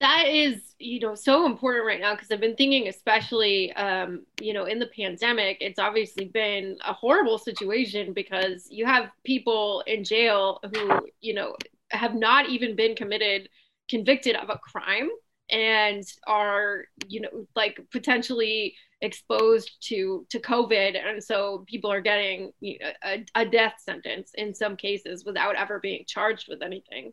That 0.00 0.28
is 0.28 0.74
you 0.78 0.98
know 0.98 1.14
so 1.14 1.44
important 1.44 1.86
right 1.86 2.00
now 2.00 2.14
because 2.14 2.30
i've 2.30 2.40
been 2.40 2.56
thinking 2.56 2.88
especially 2.88 3.70
um, 3.74 4.24
you 4.40 4.54
know 4.54 4.64
in 4.64 4.78
the 4.78 4.86
pandemic 4.86 5.58
it's 5.60 5.78
obviously 5.78 6.24
been 6.24 6.78
a 6.86 6.94
horrible 6.94 7.36
situation 7.36 8.14
because 8.14 8.66
you 8.70 8.86
have 8.86 9.10
people 9.24 9.82
in 9.86 10.02
jail 10.02 10.58
who 10.74 11.06
you 11.20 11.34
know 11.34 11.54
have 11.90 12.14
not 12.14 12.48
even 12.48 12.74
been 12.74 12.94
committed 12.94 13.48
convicted 13.90 14.36
of 14.36 14.48
a 14.48 14.58
crime 14.58 15.10
and 15.50 16.04
are 16.26 16.84
you 17.06 17.20
know 17.20 17.46
like 17.54 17.78
potentially 17.92 18.74
exposed 19.02 19.70
to 19.80 20.26
to 20.30 20.38
covid. 20.38 20.96
And 20.96 21.22
so 21.22 21.64
people 21.66 21.90
are 21.90 22.00
getting 22.02 22.52
you 22.60 22.78
know, 22.78 22.90
a, 23.04 23.24
a 23.34 23.46
death 23.46 23.74
sentence 23.78 24.32
in 24.34 24.54
some 24.54 24.76
cases 24.76 25.24
without 25.24 25.56
ever 25.56 25.80
being 25.80 26.04
charged 26.06 26.46
with 26.48 26.62
anything 26.62 27.12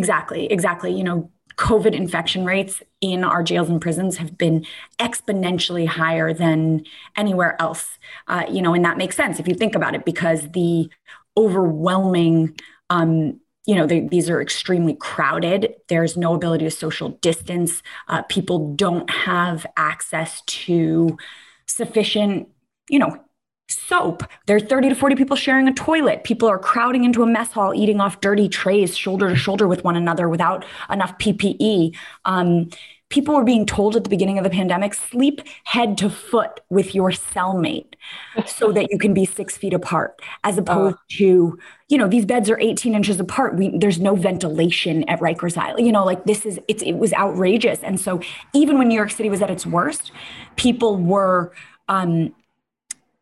exactly 0.00 0.42
exactly 0.56 0.92
you 0.92 1.04
know 1.04 1.30
COVID 1.56 1.92
infection 1.92 2.46
rates 2.46 2.82
in 3.02 3.22
our 3.22 3.42
jails 3.42 3.68
and 3.68 3.82
prisons 3.82 4.16
have 4.16 4.38
been 4.38 4.64
exponentially 4.98 5.86
higher 5.86 6.32
than 6.32 6.84
anywhere 7.16 7.54
else. 7.60 7.98
Uh, 8.28 8.44
you 8.50 8.62
know, 8.62 8.72
and 8.72 8.82
that 8.86 8.96
makes 8.96 9.14
sense 9.14 9.38
if 9.38 9.46
you 9.46 9.54
think 9.54 9.74
about 9.74 9.94
it, 9.94 10.06
because 10.06 10.40
the 10.52 10.88
overwhelming, 11.36 12.58
um, 12.88 13.40
you 13.66 13.74
know, 13.74 13.86
they, 13.86 14.00
these 14.08 14.30
are 14.30 14.40
extremely 14.40 14.94
crowded. 14.94 15.74
There's 15.88 16.16
no 16.16 16.34
ability 16.34 16.64
to 16.64 16.70
social 16.70 17.10
distance. 17.20 17.82
Uh, 18.08 18.22
people 18.22 18.74
don't 18.74 19.10
have 19.10 19.66
access 19.76 20.40
to 20.64 21.18
sufficient, 21.66 22.48
you 22.88 22.98
know, 22.98 23.22
soap. 23.70 24.22
There 24.46 24.56
are 24.56 24.60
30 24.60 24.90
to 24.90 24.94
40 24.94 25.16
people 25.16 25.36
sharing 25.36 25.68
a 25.68 25.72
toilet. 25.72 26.24
People 26.24 26.48
are 26.48 26.58
crowding 26.58 27.04
into 27.04 27.22
a 27.22 27.26
mess 27.26 27.52
hall, 27.52 27.74
eating 27.74 28.00
off 28.00 28.20
dirty 28.20 28.48
trays, 28.48 28.96
shoulder 28.96 29.28
to 29.28 29.36
shoulder 29.36 29.68
with 29.68 29.84
one 29.84 29.96
another 29.96 30.28
without 30.28 30.64
enough 30.90 31.16
PPE. 31.18 31.96
Um, 32.24 32.70
people 33.10 33.34
were 33.34 33.44
being 33.44 33.66
told 33.66 33.96
at 33.96 34.04
the 34.04 34.08
beginning 34.08 34.38
of 34.38 34.44
the 34.44 34.50
pandemic 34.50 34.94
sleep 34.94 35.42
head 35.64 35.98
to 35.98 36.08
foot 36.08 36.60
with 36.70 36.94
your 36.94 37.10
cellmate 37.10 37.94
so 38.46 38.72
that 38.72 38.90
you 38.90 38.98
can 38.98 39.12
be 39.12 39.24
six 39.24 39.56
feet 39.58 39.74
apart 39.74 40.22
as 40.44 40.56
opposed 40.56 40.96
to 41.10 41.58
you 41.88 41.98
know 41.98 42.08
these 42.08 42.24
beds 42.24 42.48
are 42.48 42.58
18 42.58 42.94
inches 42.94 43.20
apart 43.20 43.56
we, 43.56 43.76
there's 43.76 43.98
no 44.00 44.14
ventilation 44.14 45.04
at 45.08 45.20
rikers 45.20 45.56
island 45.56 45.84
you 45.84 45.92
know 45.92 46.04
like 46.04 46.24
this 46.24 46.46
is 46.46 46.58
it's, 46.68 46.82
it 46.82 46.94
was 46.94 47.12
outrageous 47.14 47.80
and 47.82 48.00
so 48.00 48.20
even 48.54 48.78
when 48.78 48.88
new 48.88 48.94
york 48.94 49.10
city 49.10 49.28
was 49.28 49.42
at 49.42 49.50
its 49.50 49.66
worst 49.66 50.12
people 50.56 50.96
were 50.96 51.52
um, 51.88 52.32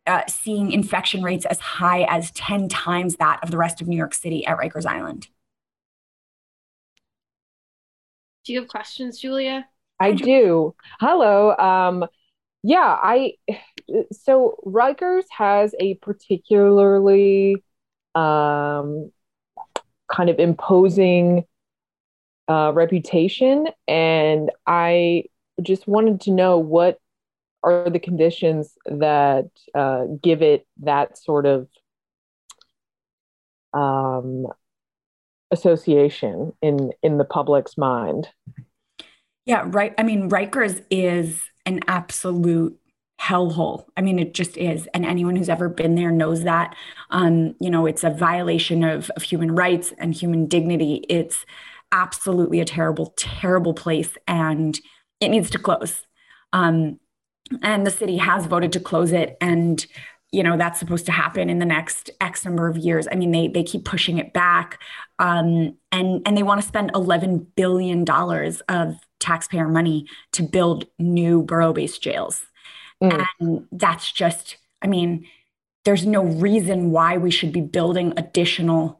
uh, 0.08 0.26
seeing 0.26 0.72
infection 0.72 1.22
rates 1.22 1.44
as 1.46 1.60
high 1.60 2.06
as 2.08 2.30
10 2.32 2.68
times 2.68 3.16
that 3.16 3.38
of 3.42 3.50
the 3.50 3.58
rest 3.58 3.80
of 3.80 3.88
new 3.88 3.96
york 3.96 4.14
city 4.14 4.46
at 4.46 4.58
rikers 4.58 4.86
island 4.86 5.28
do 8.44 8.52
you 8.52 8.60
have 8.60 8.68
questions 8.68 9.20
julia 9.20 9.66
I 10.00 10.12
do. 10.12 10.74
Hello. 11.00 11.56
Um, 11.56 12.06
yeah, 12.62 12.98
I 13.02 13.34
so 14.12 14.58
Rikers 14.66 15.24
has 15.30 15.74
a 15.78 15.94
particularly 15.94 17.56
um, 18.14 19.12
kind 20.10 20.30
of 20.30 20.38
imposing 20.38 21.44
uh, 22.48 22.72
reputation, 22.74 23.68
and 23.86 24.50
I 24.66 25.24
just 25.62 25.86
wanted 25.86 26.22
to 26.22 26.30
know 26.30 26.58
what 26.58 26.98
are 27.70 27.90
the 27.90 27.98
conditions 27.98 28.76
that 28.86 29.48
uh, 29.74 30.04
give 30.22 30.42
it 30.42 30.66
that 30.82 31.18
sort 31.18 31.46
of 31.46 31.68
um, 33.72 34.46
association 35.50 36.52
in 36.62 36.92
in 37.02 37.18
the 37.18 37.24
public's 37.24 37.78
mind. 37.78 38.28
Yeah, 39.46 39.64
right. 39.66 39.94
I 39.96 40.02
mean, 40.02 40.28
Rikers 40.28 40.84
is 40.90 41.40
an 41.64 41.80
absolute 41.88 42.78
hellhole. 43.20 43.86
I 43.96 44.02
mean, 44.02 44.18
it 44.18 44.34
just 44.34 44.56
is. 44.56 44.88
And 44.94 45.04
anyone 45.04 45.36
who's 45.36 45.48
ever 45.48 45.68
been 45.68 45.94
there 45.94 46.12
knows 46.12 46.44
that. 46.44 46.76
Um, 47.10 47.54
you 47.60 47.70
know, 47.70 47.86
it's 47.86 48.04
a 48.04 48.10
violation 48.10 48.84
of, 48.84 49.10
of 49.16 49.22
human 49.22 49.54
rights 49.54 49.92
and 49.98 50.14
human 50.14 50.46
dignity. 50.46 51.04
It's 51.08 51.44
absolutely 51.92 52.60
a 52.60 52.64
terrible, 52.64 53.14
terrible 53.16 53.74
place. 53.74 54.16
And 54.26 54.78
it 55.20 55.28
needs 55.28 55.50
to 55.50 55.58
close. 55.58 56.02
Um, 56.52 57.00
and 57.62 57.86
the 57.86 57.90
city 57.90 58.16
has 58.16 58.46
voted 58.46 58.72
to 58.72 58.80
close 58.80 59.12
it. 59.12 59.36
And 59.40 59.84
you 60.30 60.42
know 60.42 60.56
that's 60.56 60.78
supposed 60.78 61.06
to 61.06 61.12
happen 61.12 61.48
in 61.48 61.58
the 61.58 61.64
next 61.64 62.10
x 62.20 62.44
number 62.44 62.68
of 62.68 62.76
years 62.76 63.08
i 63.10 63.14
mean 63.14 63.30
they 63.30 63.48
they 63.48 63.62
keep 63.62 63.84
pushing 63.84 64.18
it 64.18 64.32
back 64.32 64.78
um, 65.18 65.76
and 65.90 66.22
and 66.26 66.36
they 66.36 66.42
want 66.42 66.60
to 66.60 66.66
spend 66.66 66.90
11 66.94 67.46
billion 67.56 68.04
dollars 68.04 68.60
of 68.68 68.96
taxpayer 69.20 69.68
money 69.68 70.06
to 70.32 70.42
build 70.42 70.86
new 70.98 71.42
borough-based 71.42 72.02
jails 72.02 72.42
mm. 73.02 73.26
and 73.40 73.66
that's 73.72 74.12
just 74.12 74.58
i 74.82 74.86
mean 74.86 75.26
there's 75.84 76.06
no 76.06 76.24
reason 76.24 76.90
why 76.90 77.16
we 77.16 77.30
should 77.30 77.52
be 77.52 77.62
building 77.62 78.12
additional 78.16 78.97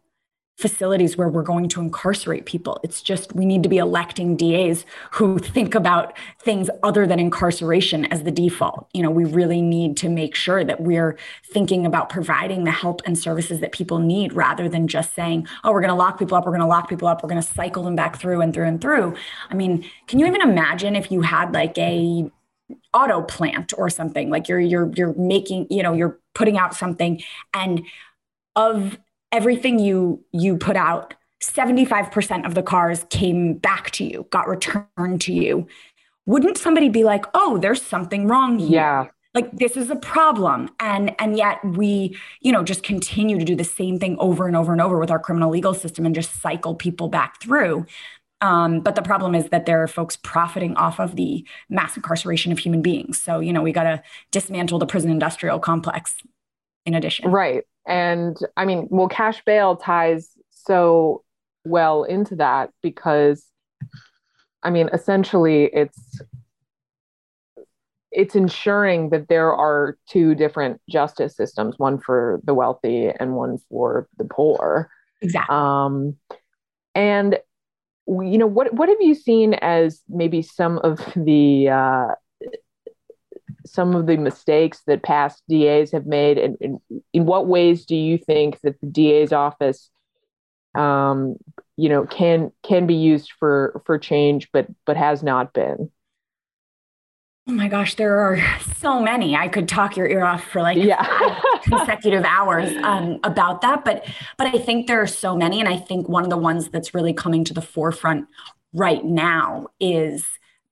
facilities 0.59 1.17
where 1.17 1.29
we're 1.29 1.45
going 1.45 1.69
to 1.69 1.81
incarcerate 1.81 2.45
people. 2.45 2.81
It's 2.83 3.01
just 3.01 3.33
we 3.33 3.47
need 3.47 3.63
to 3.63 3.69
be 3.69 3.79
electing 3.79 4.37
DAs 4.37 4.85
who 5.13 5.39
think 5.39 5.75
about 5.77 6.17
things 6.41 6.69
other 6.83 7.07
than 7.07 7.21
incarceration 7.21 8.07
as 8.07 8.25
the 8.25 8.33
default. 8.33 8.89
You 8.93 9.05
know, 9.05 9.11
we 9.11 9.25
really 9.25 9.63
need 9.63 9.97
to 9.99 10.09
make 10.09 10.35
sure 10.35 10.65
that 10.65 10.81
we're 10.81 11.17
thinking 11.53 11.87
about 11.87 12.09
providing 12.09 12.65
the 12.65 12.73
help 12.73 13.03
and 13.07 13.17
services 13.17 13.61
that 13.61 13.71
people 13.71 14.01
need 14.01 14.33
rather 14.33 14.69
than 14.69 14.89
just 14.89 15.15
saying, 15.15 15.47
oh, 15.63 15.71
we're 15.73 15.81
going 15.81 15.91
to 15.91 15.95
lock 15.95 16.19
people 16.19 16.37
up, 16.37 16.45
we're 16.45 16.53
going 16.53 16.61
to 16.61 16.67
lock 16.67 16.89
people 16.89 17.07
up, 17.07 17.23
we're 17.23 17.29
going 17.29 17.41
to 17.41 17.49
cycle 17.49 17.85
them 17.85 17.95
back 17.95 18.19
through 18.19 18.41
and 18.41 18.53
through 18.53 18.67
and 18.67 18.81
through. 18.81 19.15
I 19.51 19.55
mean, 19.55 19.89
can 20.09 20.19
you 20.19 20.27
even 20.27 20.41
imagine 20.41 20.97
if 20.97 21.13
you 21.13 21.21
had 21.21 21.53
like 21.53 21.79
a 21.79 22.29
auto 22.93 23.23
plant 23.23 23.73
or 23.79 23.89
something 23.89 24.29
like 24.29 24.47
you're 24.47 24.61
you're 24.61 24.93
you're 24.95 25.15
making 25.15 25.67
you 25.71 25.83
know 25.83 25.95
you're 25.95 26.19
putting 26.35 26.59
out 26.59 26.75
something 26.75 27.23
and 27.55 27.83
of 28.57 28.99
everything 29.33 29.79
you 29.79 30.25
you 30.33 30.57
put 30.57 30.77
out 30.77 31.15
75% 31.43 32.47
of 32.47 32.55
the 32.55 32.63
cars 32.63 33.05
came 33.11 33.55
back 33.55 33.91
to 33.93 34.05
you 34.05 34.27
got 34.31 34.49
returned 34.49 35.21
to 35.21 35.33
you. 35.33 35.69
Wouldn't 36.27 36.59
somebody 36.59 36.89
be 36.89 37.05
like 37.05 37.25
oh 37.35 37.59
there's 37.59 37.83
something 37.83 38.27
wrong 38.27 38.59
here. 38.59 38.71
Yeah. 38.71 39.07
Like 39.35 39.53
this 39.53 39.77
is 39.77 39.91
a 39.91 39.97
problem. 39.97 40.71
And 40.81 41.15
and 41.21 41.37
yet 41.37 41.65
we 41.65 42.17
you 42.41 42.53
know 42.53 42.65
just 42.65 42.83
continue 42.83 43.39
to 43.39 43.45
do 43.45 43.55
the 43.55 43.65
same 43.65 43.99
thing 43.99 44.17
over 44.19 44.47
and 44.47 44.57
over 44.57 44.73
and 44.73 44.81
over 44.81 44.99
with 44.99 45.11
our 45.11 45.19
criminal 45.19 45.51
legal 45.51 45.75
system 45.75 46.07
and 46.07 46.15
just 46.15 46.41
cycle 46.41 46.75
people 46.75 47.09
back 47.09 47.41
through. 47.41 47.87
Um, 48.41 48.81
but 48.81 48.95
the 48.95 49.03
problem 49.03 49.35
is 49.35 49.49
that 49.49 49.67
there 49.67 49.83
are 49.83 49.89
folks 49.89 50.17
profiting 50.17 50.77
off 50.77 51.01
of 51.01 51.17
the 51.17 51.45
mass 51.69 51.97
incarceration 51.97 52.53
of 52.53 52.59
human 52.61 52.83
beings. 52.83 53.21
So 53.21 53.41
you 53.41 53.53
know 53.53 53.63
we 53.63 53.73
got 53.73 53.85
to 53.85 54.03
dismantle 54.33 54.79
the 54.79 54.87
prison 54.87 55.11
industrial 55.11 55.59
complex 55.59 56.17
in 56.87 56.95
addition. 56.95 57.31
Right 57.31 57.65
and 57.89 58.37
I 58.57 58.67
mean, 58.67 58.87
well, 58.91 59.09
cash 59.09 59.43
bail 59.45 59.77
ties 59.77 60.31
so 60.51 61.25
well 61.65 62.05
into 62.05 62.37
that 62.37 62.71
because 62.83 63.45
I 64.63 64.71
mean, 64.71 64.91
essentially 64.93 65.71
it's 65.73 66.21
it's 68.11 68.35
ensuring 68.35 69.11
that 69.11 69.29
there 69.29 69.53
are 69.53 69.97
two 70.09 70.35
different 70.35 70.81
justice 70.89 71.37
systems, 71.37 71.79
one 71.79 71.99
for 71.99 72.41
the 72.45 72.55
wealthy 72.55 73.11
and 73.19 73.35
one 73.35 73.59
for 73.71 74.09
the 74.19 74.25
poor. 74.25 74.91
Exactly. 75.23 75.55
Um, 75.55 76.17
and 76.95 77.39
you 78.07 78.39
know 78.39 78.47
what 78.47 78.73
what 78.75 78.89
have 78.89 79.01
you 79.01 79.15
seen 79.15 79.55
as 79.55 80.03
maybe 80.09 80.43
some 80.43 80.79
of 80.79 80.99
the 81.17 81.69
uh, 81.69 82.15
some 83.71 83.95
of 83.95 84.07
the 84.07 84.17
mistakes 84.17 84.83
that 84.87 85.03
past 85.03 85.43
DAs 85.49 85.93
have 85.93 86.07
made, 86.07 86.39
and, 86.39 86.57
and 86.61 86.81
in 87.13 87.27
what 87.27 87.47
ways 87.47 87.85
do 87.85 87.97
you 87.97 88.19
think 88.19 88.61
that 88.63 88.81
the 88.81 88.87
DA's 88.87 89.33
office, 89.33 89.91
um, 90.75 91.37
you 91.77 91.89
know, 91.89 92.07
can 92.07 92.53
can 92.63 92.87
be 92.87 92.95
used 92.95 93.33
for 93.39 93.83
for 93.87 93.99
change, 93.99 94.49
but 94.53 94.67
but 94.87 94.97
has 94.97 95.23
not 95.23 95.53
been? 95.53 95.91
Oh 97.49 97.53
my 97.53 97.69
gosh, 97.69 97.95
there 97.95 98.19
are 98.19 98.39
so 98.77 99.01
many. 99.01 99.35
I 99.35 99.49
could 99.49 99.69
talk 99.69 99.97
your 99.97 100.07
ear 100.07 100.23
off 100.23 100.45
for 100.45 100.61
like 100.61 100.77
yeah. 100.77 101.03
consecutive 101.63 102.25
hours 102.25 102.71
um, 102.83 103.21
about 103.25 103.63
that, 103.63 103.87
but 103.87 104.05
but 104.37 104.49
I 104.49 104.59
think 104.59 104.87
there 104.87 105.01
are 105.01 105.07
so 105.07 105.35
many, 105.35 105.59
and 105.59 105.69
I 105.69 105.79
think 105.79 106.09
one 106.09 106.25
of 106.25 106.31
the 106.31 106.37
ones 106.37 106.69
that's 106.69 106.93
really 106.95 107.15
coming 107.15 107.45
to 107.45 107.55
the 107.55 107.63
forefront 107.63 108.29
right 108.75 109.03
now 109.03 109.69
is 109.81 110.27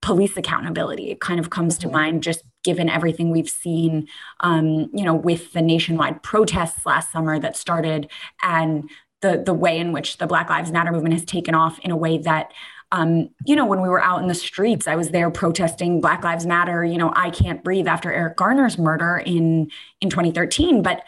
police 0.07 0.37
accountability. 0.37 1.11
It 1.11 1.21
kind 1.21 1.41
of 1.41 1.51
comes 1.51 1.77
to 1.79 1.89
mm-hmm. 1.89 1.97
mind 1.97 2.23
just 2.23 2.45
given 2.63 2.89
everything 2.89 3.33
we've 3.33 3.51
seen, 3.51 4.07
um, 4.39 4.89
you 4.95 5.05
know, 5.05 5.17
with 5.17 5.53
the 5.53 5.61
nationwide 5.61 6.23
protests 6.23 6.87
last 6.87 7.11
summer 7.11 7.41
that 7.41 7.57
started 7.57 8.09
and 8.41 8.89
the 9.21 9.43
the 9.45 9.53
way 9.53 9.77
in 9.77 9.91
which 9.91 10.19
the 10.19 10.29
Black 10.29 10.49
Lives 10.49 10.71
Matter 10.71 10.93
movement 10.93 11.15
has 11.15 11.25
taken 11.25 11.57
off 11.57 11.81
in 11.81 11.91
a 11.91 11.97
way 11.97 12.19
that 12.19 12.53
um, 12.93 13.31
you 13.45 13.57
know, 13.57 13.67
when 13.67 13.83
we 13.83 13.89
were 13.89 14.01
out 14.01 14.23
in 14.23 14.29
the 14.29 14.35
streets, 14.35 14.87
I 14.87 14.95
was 14.95 15.11
there 15.11 15.29
protesting 15.29 16.01
Black 16.01 16.23
Lives 16.23 16.47
Matter, 16.47 16.85
you 16.85 16.99
know, 16.99 17.13
I 17.17 17.31
can't 17.31 17.65
breathe 17.65 17.89
after 17.89 18.13
Eric 18.13 18.37
Garner's 18.37 18.79
murder 18.79 19.21
in 19.27 19.73
in 20.01 20.09
2013. 20.09 20.83
But 20.83 21.03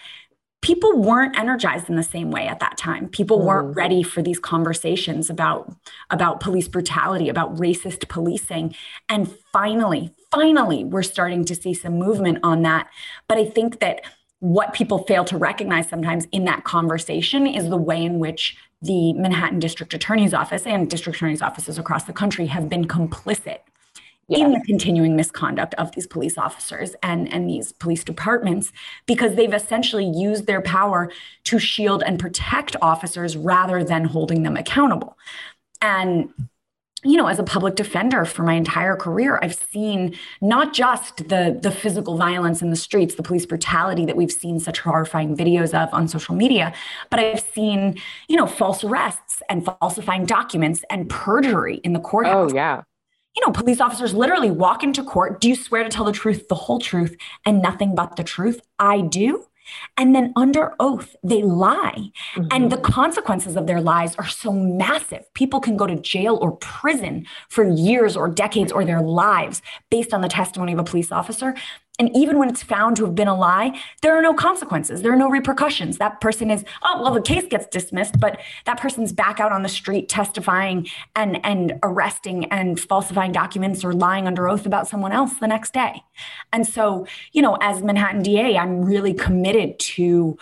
people 0.60 1.00
weren't 1.00 1.38
energized 1.38 1.88
in 1.88 1.96
the 1.96 2.02
same 2.02 2.30
way 2.30 2.48
at 2.48 2.60
that 2.60 2.76
time. 2.76 3.08
People 3.08 3.40
weren't 3.44 3.74
mm. 3.74 3.76
ready 3.76 4.02
for 4.02 4.22
these 4.22 4.38
conversations 4.38 5.30
about 5.30 5.72
about 6.10 6.40
police 6.40 6.68
brutality 6.68 7.28
about 7.28 7.54
racist 7.56 8.08
policing. 8.08 8.74
And 9.08 9.32
finally 9.52 10.12
finally 10.30 10.84
we're 10.84 11.02
starting 11.02 11.44
to 11.44 11.54
see 11.54 11.74
some 11.74 11.98
movement 11.98 12.38
on 12.42 12.62
that. 12.62 12.88
But 13.28 13.38
i 13.38 13.44
think 13.44 13.80
that 13.80 14.02
what 14.40 14.72
people 14.72 14.98
fail 15.04 15.24
to 15.24 15.36
recognize 15.36 15.88
sometimes 15.88 16.26
in 16.30 16.44
that 16.44 16.64
conversation 16.64 17.46
is 17.46 17.68
the 17.68 17.76
way 17.76 18.04
in 18.04 18.20
which 18.20 18.56
the 18.80 19.12
Manhattan 19.14 19.58
District 19.58 19.92
Attorney's 19.92 20.32
Office 20.32 20.64
and 20.64 20.88
district 20.88 21.16
attorney's 21.16 21.42
offices 21.42 21.78
across 21.78 22.04
the 22.04 22.12
country 22.12 22.46
have 22.46 22.68
been 22.68 22.86
complicit 22.86 23.58
yeah. 24.28 24.44
in 24.44 24.52
the 24.52 24.60
continuing 24.60 25.16
misconduct 25.16 25.74
of 25.74 25.92
these 25.92 26.06
police 26.06 26.38
officers 26.38 26.94
and, 27.02 27.32
and 27.32 27.48
these 27.48 27.72
police 27.72 28.04
departments 28.04 28.72
because 29.06 29.34
they've 29.34 29.54
essentially 29.54 30.04
used 30.04 30.46
their 30.46 30.60
power 30.60 31.10
to 31.44 31.58
shield 31.58 32.02
and 32.02 32.18
protect 32.18 32.76
officers 32.82 33.36
rather 33.36 33.82
than 33.82 34.04
holding 34.04 34.42
them 34.42 34.56
accountable. 34.56 35.16
And 35.80 36.32
you 37.04 37.16
know 37.16 37.28
as 37.28 37.38
a 37.38 37.44
public 37.44 37.76
defender 37.76 38.24
for 38.24 38.42
my 38.42 38.54
entire 38.54 38.96
career 38.96 39.38
i've 39.42 39.54
seen 39.54 40.16
not 40.40 40.74
just 40.74 41.28
the 41.28 41.56
the 41.62 41.70
physical 41.70 42.16
violence 42.16 42.60
in 42.60 42.70
the 42.70 42.76
streets 42.76 43.14
the 43.14 43.22
police 43.22 43.46
brutality 43.46 44.04
that 44.04 44.16
we've 44.16 44.32
seen 44.32 44.58
such 44.58 44.80
horrifying 44.80 45.36
videos 45.36 45.72
of 45.80 45.88
on 45.94 46.08
social 46.08 46.34
media 46.34 46.74
but 47.08 47.20
i've 47.20 47.44
seen 47.54 47.96
you 48.28 48.36
know 48.36 48.46
false 48.46 48.82
arrests 48.82 49.40
and 49.48 49.64
falsifying 49.64 50.26
documents 50.26 50.82
and 50.90 51.08
perjury 51.08 51.76
in 51.84 51.92
the 51.92 52.00
courthouse 52.00 52.50
oh 52.50 52.54
yeah 52.54 52.82
you 53.38 53.46
know, 53.46 53.52
police 53.52 53.80
officers 53.80 54.14
literally 54.14 54.50
walk 54.50 54.82
into 54.82 55.04
court. 55.04 55.40
Do 55.40 55.48
you 55.48 55.54
swear 55.54 55.84
to 55.84 55.88
tell 55.88 56.04
the 56.04 56.10
truth, 56.10 56.48
the 56.48 56.56
whole 56.56 56.80
truth, 56.80 57.16
and 57.46 57.62
nothing 57.62 57.94
but 57.94 58.16
the 58.16 58.24
truth? 58.24 58.60
I 58.80 59.02
do. 59.02 59.44
And 59.96 60.12
then 60.12 60.32
under 60.34 60.74
oath, 60.80 61.14
they 61.22 61.42
lie. 61.42 62.10
Mm-hmm. 62.34 62.48
And 62.50 62.72
the 62.72 62.78
consequences 62.78 63.54
of 63.56 63.68
their 63.68 63.80
lies 63.80 64.16
are 64.16 64.26
so 64.26 64.52
massive. 64.52 65.32
People 65.34 65.60
can 65.60 65.76
go 65.76 65.86
to 65.86 65.94
jail 65.94 66.36
or 66.42 66.56
prison 66.56 67.26
for 67.48 67.62
years 67.62 68.16
or 68.16 68.28
decades 68.28 68.72
or 68.72 68.84
their 68.84 69.02
lives 69.02 69.62
based 69.88 70.12
on 70.12 70.20
the 70.20 70.28
testimony 70.28 70.72
of 70.72 70.80
a 70.80 70.84
police 70.84 71.12
officer. 71.12 71.54
And 71.98 72.14
even 72.16 72.38
when 72.38 72.48
it's 72.48 72.62
found 72.62 72.96
to 72.96 73.04
have 73.04 73.14
been 73.14 73.26
a 73.26 73.36
lie, 73.36 73.78
there 74.02 74.16
are 74.16 74.22
no 74.22 74.32
consequences. 74.32 75.02
There 75.02 75.12
are 75.12 75.16
no 75.16 75.28
repercussions. 75.28 75.98
That 75.98 76.20
person 76.20 76.50
is, 76.50 76.64
oh, 76.84 77.02
well, 77.02 77.12
the 77.12 77.20
case 77.20 77.44
gets 77.48 77.66
dismissed, 77.66 78.20
but 78.20 78.40
that 78.66 78.78
person's 78.78 79.12
back 79.12 79.40
out 79.40 79.50
on 79.50 79.62
the 79.62 79.68
street 79.68 80.08
testifying 80.08 80.86
and, 81.16 81.44
and 81.44 81.78
arresting 81.82 82.44
and 82.46 82.78
falsifying 82.78 83.32
documents 83.32 83.84
or 83.84 83.92
lying 83.92 84.28
under 84.28 84.48
oath 84.48 84.64
about 84.64 84.86
someone 84.86 85.10
else 85.10 85.34
the 85.34 85.48
next 85.48 85.74
day. 85.74 86.02
And 86.52 86.66
so, 86.66 87.06
you 87.32 87.42
know, 87.42 87.56
as 87.60 87.82
Manhattan 87.82 88.22
DA, 88.22 88.56
I'm 88.56 88.82
really 88.82 89.12
committed 89.12 89.78
to 89.80 90.38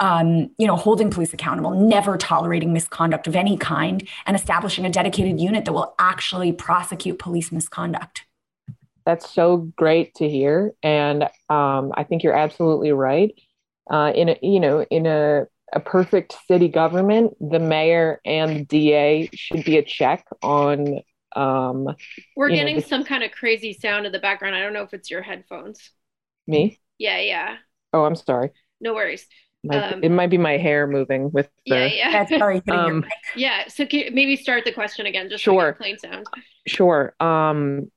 um, 0.00 0.50
you 0.58 0.66
know, 0.66 0.74
holding 0.74 1.10
police 1.10 1.32
accountable, 1.32 1.70
never 1.70 2.16
tolerating 2.16 2.72
misconduct 2.72 3.28
of 3.28 3.36
any 3.36 3.56
kind, 3.56 4.06
and 4.26 4.34
establishing 4.34 4.84
a 4.84 4.90
dedicated 4.90 5.40
unit 5.40 5.64
that 5.64 5.72
will 5.72 5.94
actually 6.00 6.50
prosecute 6.50 7.20
police 7.20 7.52
misconduct 7.52 8.24
that's 9.04 9.30
so 9.30 9.56
great 9.76 10.14
to 10.14 10.28
hear 10.28 10.72
and 10.82 11.24
um, 11.48 11.92
i 11.96 12.04
think 12.04 12.22
you're 12.22 12.36
absolutely 12.36 12.92
right. 12.92 13.32
Uh, 13.90 14.12
in 14.14 14.28
a 14.28 14.36
you 14.42 14.60
know 14.60 14.84
in 14.90 15.06
a, 15.06 15.44
a 15.72 15.80
perfect 15.80 16.36
city 16.46 16.68
government 16.68 17.34
the 17.40 17.58
mayor 17.58 18.20
and 18.24 18.68
da 18.68 19.28
should 19.34 19.64
be 19.64 19.76
a 19.76 19.82
check 19.82 20.24
on 20.42 21.00
um, 21.34 21.88
we're 22.36 22.50
getting 22.50 22.76
know, 22.76 22.80
the, 22.80 22.86
some 22.86 23.04
kind 23.04 23.22
of 23.22 23.32
crazy 23.32 23.72
sound 23.72 24.06
in 24.06 24.12
the 24.12 24.18
background. 24.18 24.54
I 24.54 24.60
don't 24.60 24.72
know 24.72 24.82
if 24.82 24.92
it's 24.92 25.10
your 25.10 25.22
headphones. 25.22 25.90
Me? 26.46 26.78
Yeah 26.98 27.18
yeah. 27.18 27.56
Oh 27.92 28.04
i'm 28.04 28.16
sorry. 28.16 28.50
No 28.80 28.94
worries. 28.94 29.26
My, 29.64 29.92
um, 29.92 30.02
it 30.02 30.10
might 30.10 30.30
be 30.30 30.38
my 30.38 30.56
hair 30.56 30.86
moving 30.86 31.30
with 31.30 31.48
the 31.66 31.76
yeah. 31.76 31.86
Yeah 31.86 32.12
that's 32.12 32.30
sorry 32.36 32.62
um, 32.68 33.04
yeah 33.36 33.68
so 33.68 33.86
maybe 33.92 34.36
start 34.36 34.64
the 34.64 34.72
question 34.72 35.06
again 35.06 35.28
just 35.28 35.42
sure. 35.42 35.72
plain 35.74 35.98
sound. 35.98 36.26
Sure 36.66 37.14
um 37.20 37.90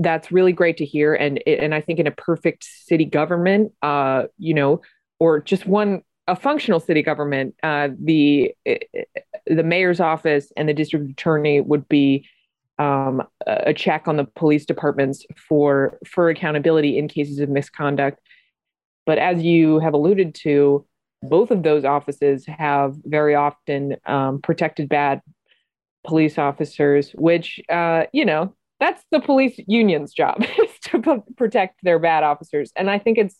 that's 0.00 0.32
really 0.32 0.52
great 0.52 0.76
to 0.78 0.84
hear. 0.84 1.14
And 1.14 1.42
and 1.46 1.74
i 1.74 1.80
think 1.80 1.98
in 1.98 2.06
a 2.06 2.12
perfect 2.12 2.64
city 2.64 3.04
government 3.04 3.72
uh 3.82 4.24
you 4.38 4.54
know 4.54 4.80
or 5.18 5.40
just 5.40 5.66
one 5.66 6.02
a 6.26 6.36
functional 6.36 6.80
city 6.80 7.02
government 7.02 7.54
uh 7.62 7.88
the 8.02 8.54
the 9.46 9.62
mayor's 9.62 10.00
office 10.00 10.52
and 10.56 10.68
the 10.68 10.74
district 10.74 11.10
attorney 11.10 11.60
would 11.60 11.88
be 11.88 12.26
um, 12.80 13.22
a 13.46 13.74
check 13.74 14.08
on 14.08 14.16
the 14.16 14.24
police 14.24 14.64
departments 14.64 15.26
for 15.36 15.98
for 16.06 16.30
accountability 16.30 16.96
in 16.96 17.08
cases 17.08 17.38
of 17.38 17.50
misconduct. 17.50 18.18
But 19.04 19.18
as 19.18 19.42
you 19.42 19.80
have 19.80 19.92
alluded 19.92 20.34
to 20.36 20.86
both 21.22 21.50
of 21.50 21.62
those 21.62 21.84
offices 21.84 22.46
have 22.46 22.94
very 23.04 23.34
often 23.34 23.96
um, 24.06 24.40
protected 24.40 24.88
bad 24.88 25.20
police 26.06 26.38
officers 26.38 27.10
which 27.12 27.60
uh, 27.68 28.04
you 28.14 28.24
know 28.24 28.54
that's 28.80 29.04
the 29.12 29.20
police 29.20 29.60
union's 29.66 30.12
job 30.12 30.42
is 30.58 30.70
to 30.84 31.00
p- 31.00 31.34
protect 31.36 31.78
their 31.82 31.98
bad 31.98 32.24
officers. 32.24 32.72
And 32.74 32.90
i 32.90 32.98
think 32.98 33.18
it's 33.18 33.36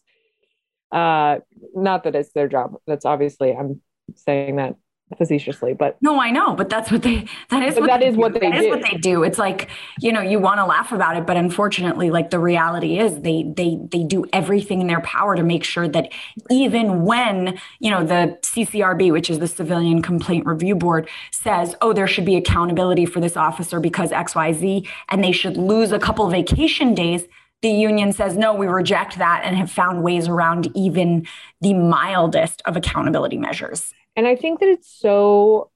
uh 0.93 1.39
not 1.75 2.05
that 2.05 2.15
it's 2.15 2.33
their 2.33 2.49
job. 2.49 2.75
That's 2.87 3.05
obviously 3.05 3.53
i'm 3.53 3.81
saying 4.17 4.57
that 4.57 4.75
facetiously 5.19 5.75
but 5.75 5.97
no 6.01 6.21
i 6.21 6.31
know 6.31 6.55
but 6.55 6.69
that's 6.69 6.91
what 6.91 7.03
they 7.03 7.25
that 7.51 7.63
is 7.63 7.77
what 7.77 7.87
that 7.87 8.03
is 8.03 8.17
what 8.17 8.33
they 8.33 8.41
that 8.41 8.53
do. 8.53 8.59
is 8.59 8.69
what 8.69 8.83
they 8.83 8.97
do. 8.99 9.23
It's 9.23 9.39
like 9.39 9.69
you 10.01 10.13
know 10.13 10.21
you 10.21 10.39
want 10.39 10.59
to 10.59 10.65
laugh 10.65 10.93
about 10.93 11.17
it 11.17 11.27
but 11.27 11.37
unfortunately 11.37 12.11
like 12.11 12.31
the 12.31 12.39
reality 12.39 12.99
is 12.99 13.21
they 13.21 13.45
they 13.57 13.79
they 13.91 14.05
do 14.05 14.25
everything 14.33 14.81
in 14.81 14.87
their 14.87 15.01
power 15.01 15.37
to 15.37 15.43
make 15.43 15.65
sure 15.65 15.89
that 15.89 16.13
even 16.49 17.05
when 17.05 17.59
you 17.81 17.91
know 17.91 18.05
the 18.05 18.39
ccrb 18.43 19.13
which 19.13 19.31
is 19.31 19.39
the 19.39 19.49
civilian 19.49 20.03
complaint 20.03 20.47
review 20.47 20.75
board 20.75 21.09
says 21.31 21.75
oh 21.81 21.93
there 21.93 22.07
should 22.07 22.25
be 22.25 22.37
accountability 22.37 23.07
for 23.07 23.21
this 23.21 23.37
officer 23.37 23.81
because 23.81 24.11
xyz 24.11 24.87
and 25.09 25.25
they 25.25 25.33
should 25.33 25.57
lose 25.57 25.93
a 25.93 25.99
couple 25.99 26.29
vacation 26.29 26.95
days 26.95 27.25
the 27.63 27.71
union 27.71 28.13
says 28.13 28.37
no 28.37 28.55
we 28.55 28.67
reject 28.67 29.19
that 29.19 29.43
and 29.45 29.57
have 29.57 29.71
found 29.71 30.03
ways 30.03 30.29
around 30.29 30.71
even 30.77 31.27
the 31.61 31.75
mildest 31.75 32.63
of 32.65 32.77
accountability 32.77 33.37
measures 33.37 33.93
and 34.17 34.27
I 34.27 34.37
think 34.37 34.61
that 34.61 34.69
it's 34.69 34.91
so 34.91 35.71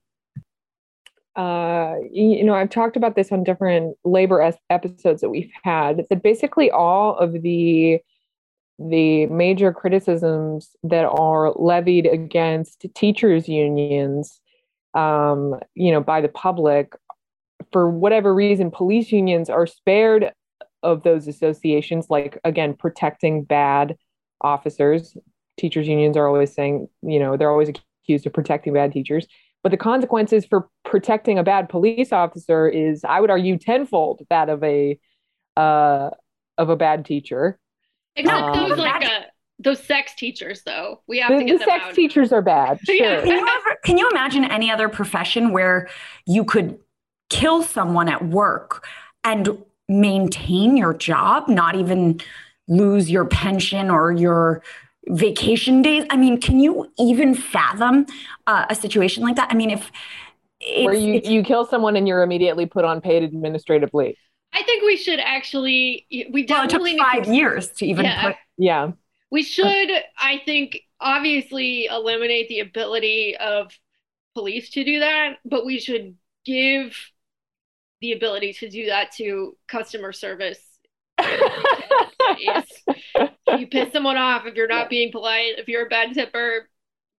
uh, 1.36 1.96
you 2.12 2.44
know, 2.44 2.54
I've 2.54 2.70
talked 2.70 2.96
about 2.96 3.16
this 3.16 3.32
on 3.32 3.42
different 3.42 3.96
labor 4.04 4.40
es- 4.40 4.56
episodes 4.70 5.20
that 5.20 5.30
we've 5.30 5.50
had. 5.64 6.06
That 6.08 6.22
basically 6.22 6.70
all 6.70 7.16
of 7.16 7.32
the 7.42 8.00
the 8.78 9.26
major 9.26 9.72
criticisms 9.72 10.70
that 10.82 11.04
are 11.04 11.52
levied 11.52 12.06
against 12.06 12.84
teachers 12.94 13.48
unions, 13.48 14.40
um, 14.94 15.60
you 15.74 15.92
know, 15.92 16.00
by 16.00 16.20
the 16.20 16.28
public, 16.28 16.94
for 17.72 17.88
whatever 17.88 18.34
reason, 18.34 18.72
police 18.72 19.12
unions 19.12 19.48
are 19.48 19.66
spared 19.66 20.32
of 20.82 21.02
those 21.02 21.26
associations. 21.26 22.06
Like 22.10 22.38
again, 22.44 22.74
protecting 22.74 23.42
bad 23.42 23.96
officers. 24.40 25.16
Teachers 25.56 25.86
unions 25.88 26.16
are 26.16 26.26
always 26.26 26.52
saying, 26.52 26.88
you 27.02 27.18
know, 27.18 27.36
they're 27.36 27.50
always 27.50 27.70
accused 28.04 28.26
of 28.26 28.32
protecting 28.32 28.72
bad 28.72 28.92
teachers. 28.92 29.26
But 29.62 29.70
the 29.70 29.78
consequences 29.78 30.44
for 30.44 30.68
protecting 30.84 31.38
a 31.38 31.42
bad 31.42 31.68
police 31.68 32.12
officer 32.12 32.68
is, 32.68 33.02
I 33.04 33.20
would 33.20 33.30
argue, 33.30 33.56
tenfold 33.56 34.22
that 34.28 34.48
of 34.50 34.62
a 34.62 34.98
uh, 35.56 36.10
of 36.58 36.68
a 36.68 36.76
bad 36.76 37.04
teacher. 37.04 37.58
Except 38.16 38.56
um, 38.56 38.68
those 38.68 38.78
like 38.78 39.04
uh, 39.04 39.22
those 39.58 39.82
sex 39.82 40.14
teachers, 40.14 40.62
though. 40.64 41.00
We 41.06 41.18
have 41.20 41.32
the, 41.32 41.38
to 41.38 41.44
get 41.44 41.58
the 41.60 41.64
sex 41.64 41.84
out. 41.86 41.94
teachers 41.94 42.32
are 42.32 42.42
bad. 42.42 42.78
Sure. 42.84 42.96
Yeah. 42.96 43.20
Can, 43.22 43.30
you 43.30 43.38
ever, 43.38 43.78
can 43.84 43.98
you 43.98 44.08
imagine 44.10 44.44
any 44.44 44.70
other 44.70 44.88
profession 44.88 45.52
where 45.52 45.88
you 46.26 46.44
could 46.44 46.78
kill 47.30 47.62
someone 47.62 48.08
at 48.08 48.24
work 48.26 48.86
and 49.24 49.64
maintain 49.88 50.76
your 50.76 50.92
job, 50.92 51.48
not 51.48 51.74
even 51.74 52.20
lose 52.68 53.10
your 53.10 53.24
pension 53.24 53.90
or 53.90 54.12
your 54.12 54.62
vacation 55.08 55.82
days. 55.82 56.04
I 56.10 56.16
mean, 56.16 56.40
can 56.40 56.60
you 56.60 56.90
even 56.98 57.34
fathom 57.34 58.06
uh, 58.46 58.66
a 58.68 58.74
situation 58.74 59.22
like 59.22 59.36
that? 59.36 59.48
I 59.50 59.54
mean, 59.54 59.70
if 59.70 59.90
where 60.82 60.94
you 60.94 61.20
you 61.24 61.42
kill 61.42 61.66
someone 61.66 61.96
and 61.96 62.08
you're 62.08 62.22
immediately 62.22 62.66
put 62.66 62.84
on 62.84 63.00
paid 63.00 63.22
administrative 63.22 63.90
leave. 63.92 64.16
I 64.52 64.62
think 64.62 64.84
we 64.84 64.96
should 64.96 65.18
actually 65.20 66.06
we 66.10 66.46
definitely 66.46 66.96
well, 66.96 67.08
it 67.08 67.14
took 67.16 67.24
five 67.24 67.34
years 67.34 67.68
to 67.72 67.86
even 67.86 68.04
yeah. 68.04 68.22
put. 68.22 68.36
Yeah, 68.56 68.92
we 69.30 69.42
should. 69.42 69.90
I 70.18 70.40
think 70.44 70.80
obviously 71.00 71.86
eliminate 71.86 72.48
the 72.48 72.60
ability 72.60 73.36
of 73.36 73.72
police 74.34 74.70
to 74.70 74.84
do 74.84 75.00
that, 75.00 75.36
but 75.44 75.66
we 75.66 75.78
should 75.80 76.16
give 76.44 76.96
the 78.00 78.12
ability 78.12 78.52
to 78.52 78.68
do 78.68 78.86
that 78.86 79.12
to 79.12 79.56
customer 79.66 80.12
service 80.12 80.60
you 83.58 83.66
piss 83.70 83.92
someone 83.92 84.16
off 84.16 84.46
if 84.46 84.54
you're 84.54 84.66
not 84.68 84.90
being 84.90 85.12
polite, 85.12 85.58
if 85.58 85.68
you're 85.68 85.86
a 85.86 85.88
bad 85.88 86.12
tipper, 86.14 86.68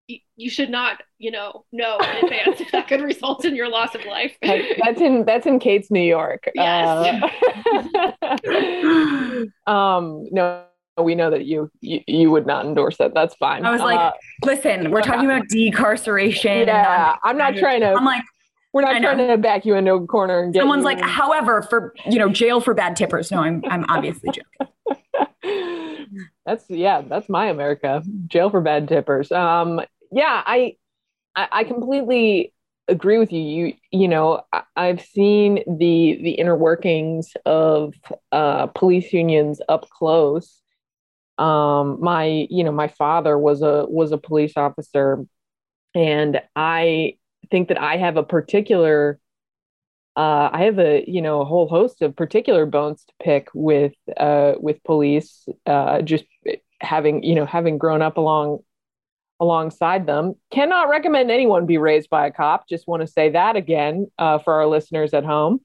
you, 0.07 0.19
you 0.35 0.49
should 0.49 0.69
not, 0.69 1.01
you 1.17 1.31
know, 1.31 1.65
know 1.71 1.97
in 1.97 2.25
advance 2.25 2.61
if 2.61 2.71
that 2.71 2.87
could 2.87 3.01
result 3.01 3.45
in 3.45 3.55
your 3.55 3.69
loss 3.69 3.95
of 3.95 4.05
life. 4.05 4.35
that's 4.41 5.01
in 5.01 5.25
that's 5.25 5.45
in 5.45 5.59
Kate's 5.59 5.89
New 5.89 6.01
York. 6.01 6.49
Yes. 6.53 7.23
Uh, 8.21 9.45
um, 9.71 10.27
no, 10.31 10.65
we 11.01 11.15
know 11.15 11.29
that 11.29 11.45
you, 11.45 11.69
you 11.81 12.01
you 12.07 12.31
would 12.31 12.45
not 12.45 12.65
endorse 12.65 12.99
it. 12.99 13.13
That's 13.13 13.35
fine. 13.35 13.65
I 13.65 13.71
was 13.71 13.81
like, 13.81 13.99
uh, 13.99 14.11
listen, 14.43 14.91
we're 14.91 15.01
talking 15.01 15.25
about 15.25 15.47
decarceration. 15.47 16.67
Yeah, 16.67 17.15
I'm 17.23 17.37
not 17.37 17.55
trying 17.55 17.81
to. 17.81 17.93
I'm 17.93 18.05
like, 18.05 18.23
we're 18.75 18.81
not 18.81 19.01
trying 19.01 19.29
to 19.29 19.37
back 19.37 19.65
you 19.65 19.75
into 19.75 19.93
a 19.93 20.05
corner 20.05 20.43
and 20.43 20.53
get. 20.53 20.59
Someone's 20.59 20.83
like, 20.83 20.97
in. 20.97 21.05
however, 21.05 21.61
for 21.61 21.93
you 22.05 22.19
know, 22.19 22.27
jail 22.27 22.59
for 22.59 22.73
bad 22.73 22.97
tippers. 22.97 23.31
No, 23.31 23.39
I'm 23.39 23.63
I'm 23.69 23.85
obviously 23.87 24.31
joking. 24.31 26.27
that's 26.45 26.65
yeah, 26.67 27.01
that's 27.01 27.29
my 27.29 27.45
America. 27.45 28.03
Jail 28.27 28.49
for 28.49 28.59
bad 28.59 28.89
tippers. 28.89 29.31
Um, 29.31 29.79
yeah, 30.11 30.43
I 30.45 30.75
I, 31.37 31.47
I 31.53 31.63
completely 31.63 32.53
agree 32.89 33.17
with 33.17 33.31
you. 33.31 33.39
You 33.39 33.73
you 33.91 34.09
know, 34.09 34.41
I, 34.51 34.87
have 34.87 34.99
seen 34.99 35.63
the 35.65 36.19
the 36.21 36.31
inner 36.31 36.57
workings 36.57 37.31
of 37.45 37.93
uh, 38.33 38.67
police 38.67 39.13
unions 39.13 39.61
up 39.69 39.89
close. 39.89 40.61
Um, 41.37 42.01
my 42.01 42.45
you 42.49 42.65
know, 42.65 42.73
my 42.73 42.89
father 42.89 43.37
was 43.37 43.61
a 43.61 43.85
was 43.87 44.11
a 44.11 44.17
police 44.17 44.57
officer, 44.57 45.25
and 45.93 46.41
I 46.57 47.15
think 47.49 47.69
that 47.69 47.81
I 47.81 47.97
have 47.97 48.17
a 48.17 48.23
particular 48.23 49.19
uh, 50.15 50.49
I 50.51 50.63
have 50.63 50.79
a 50.79 51.03
you 51.07 51.21
know 51.21 51.41
a 51.41 51.45
whole 51.45 51.67
host 51.67 52.01
of 52.01 52.15
particular 52.15 52.65
bones 52.65 53.03
to 53.03 53.13
pick 53.21 53.49
with 53.53 53.93
uh, 54.15 54.53
with 54.57 54.83
police. 54.83 55.47
Uh, 55.65 56.01
just 56.01 56.23
having 56.81 57.23
you 57.23 57.35
know 57.35 57.45
having 57.45 57.77
grown 57.77 58.01
up 58.01 58.17
along 58.17 58.59
alongside 59.41 60.05
them, 60.05 60.35
cannot 60.51 60.89
recommend 60.89 61.29
anyone 61.29 61.65
be 61.65 61.77
raised 61.77 62.09
by 62.09 62.27
a 62.27 62.31
cop. 62.31 62.69
Just 62.69 62.87
want 62.87 63.01
to 63.01 63.07
say 63.07 63.31
that 63.31 63.57
again 63.57 64.07
uh, 64.17 64.39
for 64.39 64.53
our 64.53 64.67
listeners 64.67 65.13
at 65.13 65.25
home. 65.25 65.59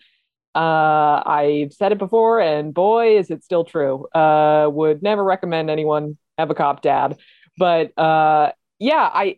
Uh, 0.52 1.22
I've 1.24 1.72
said 1.72 1.92
it 1.92 1.98
before, 1.98 2.40
and 2.40 2.74
boy, 2.74 3.18
is 3.18 3.30
it 3.30 3.44
still 3.44 3.62
true. 3.64 4.08
Uh, 4.08 4.68
would 4.68 5.00
never 5.00 5.22
recommend 5.22 5.70
anyone 5.70 6.18
have 6.38 6.50
a 6.50 6.56
cop 6.56 6.82
dad. 6.82 7.16
But 7.56 7.92
yeah, 7.96 9.10
I 9.12 9.36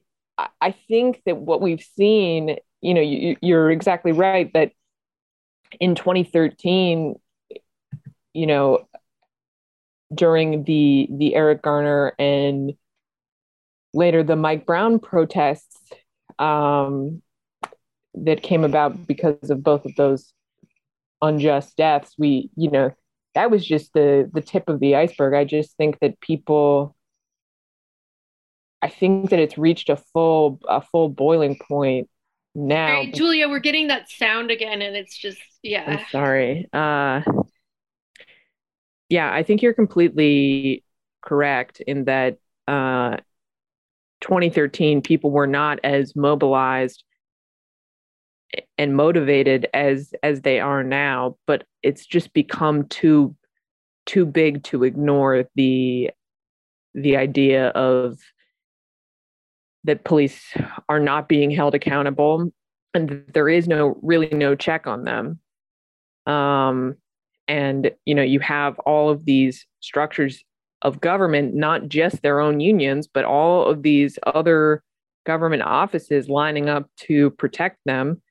I 0.60 0.72
think 0.88 1.22
that 1.26 1.36
what 1.36 1.60
we've 1.60 1.84
seen, 1.96 2.56
you 2.80 2.94
know, 2.94 3.00
you, 3.00 3.36
you're 3.40 3.70
exactly 3.70 4.12
right 4.12 4.50
that 4.54 4.72
in 5.80 5.94
2013, 5.94 7.16
you 8.34 8.46
know, 8.46 8.86
during 10.14 10.64
the 10.64 11.08
the 11.10 11.34
Eric 11.34 11.62
Garner 11.62 12.14
and 12.18 12.74
later 13.94 14.22
the 14.22 14.36
Mike 14.36 14.66
Brown 14.66 14.98
protests 14.98 15.78
um, 16.38 17.22
that 18.14 18.42
came 18.42 18.64
about 18.64 19.06
because 19.06 19.50
of 19.50 19.62
both 19.62 19.84
of 19.84 19.94
those 19.96 20.32
unjust 21.20 21.76
deaths, 21.76 22.14
we, 22.18 22.50
you 22.56 22.70
know, 22.70 22.92
that 23.34 23.50
was 23.50 23.64
just 23.64 23.92
the 23.94 24.30
the 24.32 24.40
tip 24.40 24.68
of 24.68 24.80
the 24.80 24.96
iceberg. 24.96 25.34
I 25.34 25.44
just 25.44 25.76
think 25.76 25.98
that 26.00 26.20
people 26.20 26.94
I 28.82 28.88
think 28.88 29.30
that 29.30 29.38
it's 29.38 29.56
reached 29.56 29.88
a 29.88 29.96
full 29.96 30.60
a 30.68 30.82
full 30.82 31.08
boiling 31.08 31.56
point 31.68 32.08
now. 32.54 33.02
Hey, 33.02 33.12
Julia, 33.12 33.48
we're 33.48 33.60
getting 33.60 33.88
that 33.88 34.10
sound 34.10 34.50
again 34.50 34.82
and 34.82 34.96
it's 34.96 35.16
just 35.16 35.40
yeah. 35.62 35.84
I'm 35.86 36.06
sorry. 36.10 36.68
Uh 36.72 37.22
yeah, 39.08 39.32
I 39.32 39.42
think 39.42 39.62
you're 39.62 39.74
completely 39.74 40.84
correct 41.22 41.80
in 41.80 42.04
that 42.04 42.38
uh 42.66 43.18
2013 44.20 45.02
people 45.02 45.30
were 45.30 45.46
not 45.46 45.78
as 45.84 46.16
mobilized 46.16 47.04
and 48.78 48.96
motivated 48.96 49.68
as 49.72 50.12
as 50.22 50.42
they 50.42 50.60
are 50.60 50.84
now 50.84 51.36
but 51.46 51.64
it's 51.82 52.06
just 52.06 52.32
become 52.32 52.86
too 52.88 53.34
too 54.06 54.26
big 54.26 54.62
to 54.62 54.84
ignore 54.84 55.44
the 55.54 56.10
the 56.94 57.16
idea 57.16 57.68
of 57.68 58.18
that 59.84 60.04
police 60.04 60.54
are 60.88 61.00
not 61.00 61.28
being 61.28 61.50
held 61.50 61.74
accountable 61.74 62.50
and 62.94 63.24
there 63.32 63.48
is 63.48 63.66
no 63.66 63.98
really 64.02 64.28
no 64.28 64.54
check 64.54 64.86
on 64.86 65.04
them. 65.04 65.38
Um 66.26 66.96
and 67.48 67.90
you 68.04 68.14
know 68.14 68.22
you 68.22 68.40
have 68.40 68.78
all 68.80 69.10
of 69.10 69.24
these 69.24 69.66
structures 69.80 70.44
of 70.82 71.00
government 71.00 71.54
not 71.54 71.88
just 71.88 72.22
their 72.22 72.40
own 72.40 72.60
unions 72.60 73.08
but 73.12 73.24
all 73.24 73.66
of 73.66 73.82
these 73.82 74.18
other 74.26 74.82
government 75.24 75.62
offices 75.62 76.28
lining 76.28 76.68
up 76.68 76.88
to 76.96 77.30
protect 77.30 77.78
them. 77.84 78.22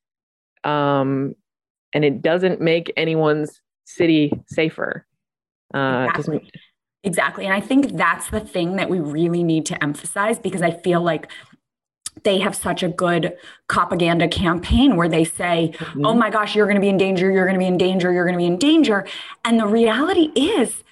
Um 0.64 1.36
and 1.94 2.06
it 2.06 2.22
doesn't 2.22 2.62
make 2.62 2.94
anyone's 2.96 3.62
city 3.86 4.32
safer. 4.48 5.06
Uh 5.74 6.08
exactly. 6.10 6.50
Exactly 7.04 7.46
and 7.46 7.54
i 7.54 7.60
think 7.60 7.98
that's 7.98 8.30
the 8.30 8.40
thing 8.40 8.76
that 8.76 8.90
we 8.90 9.00
really 9.00 9.44
need 9.44 9.66
to 9.66 9.82
emphasize 9.84 10.40
because 10.40 10.62
i 10.62 10.72
feel 10.72 11.02
like 11.02 11.30
they 12.24 12.40
have 12.40 12.56
such 12.56 12.84
a 12.84 12.90
good 12.90 13.36
propaganda 13.68 14.28
campaign 14.28 14.96
where 14.96 15.08
they 15.08 15.24
say, 15.24 15.74
mm-hmm. 15.74 16.06
oh 16.06 16.14
my 16.14 16.30
gosh, 16.30 16.56
you're 16.56 16.66
going 16.66 16.76
to 16.76 16.82
be 16.82 16.90
in 16.90 16.98
danger, 16.98 17.32
you're 17.32 17.46
going 17.46 17.56
to 17.56 17.60
be 17.60 17.66
in 17.66 17.78
danger, 17.78 18.12
you're 18.12 18.26
going 18.26 18.36
to 18.36 18.38
be 18.38 18.46
in 18.46 18.58
danger. 18.58 19.08
And 19.46 19.60
the 19.60 19.66
reality 19.66 20.30
is, 20.36 20.84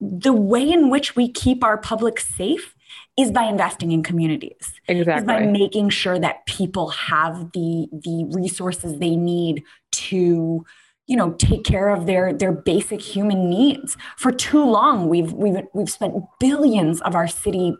the 0.00 0.32
way 0.32 0.70
in 0.70 0.90
which 0.90 1.16
we 1.16 1.30
keep 1.30 1.64
our 1.64 1.78
public 1.78 2.18
safe 2.20 2.74
is 3.16 3.30
by 3.30 3.44
investing 3.44 3.92
in 3.92 4.02
communities. 4.02 4.72
Exactly. 4.88 5.20
Is 5.20 5.24
by 5.24 5.46
making 5.46 5.90
sure 5.90 6.18
that 6.18 6.44
people 6.46 6.88
have 6.88 7.52
the 7.52 7.88
the 7.92 8.28
resources 8.32 8.98
they 8.98 9.16
need 9.16 9.62
to 9.92 10.64
you 11.06 11.16
know 11.16 11.32
take 11.32 11.64
care 11.64 11.90
of 11.90 12.06
their 12.06 12.32
their 12.32 12.52
basic 12.52 13.00
human 13.00 13.48
needs. 13.50 13.96
For 14.16 14.32
too 14.32 14.64
long 14.64 15.08
we've 15.08 15.32
we've 15.32 15.62
we've 15.74 15.90
spent 15.90 16.14
billions 16.40 17.00
of 17.02 17.14
our 17.14 17.28
city 17.28 17.74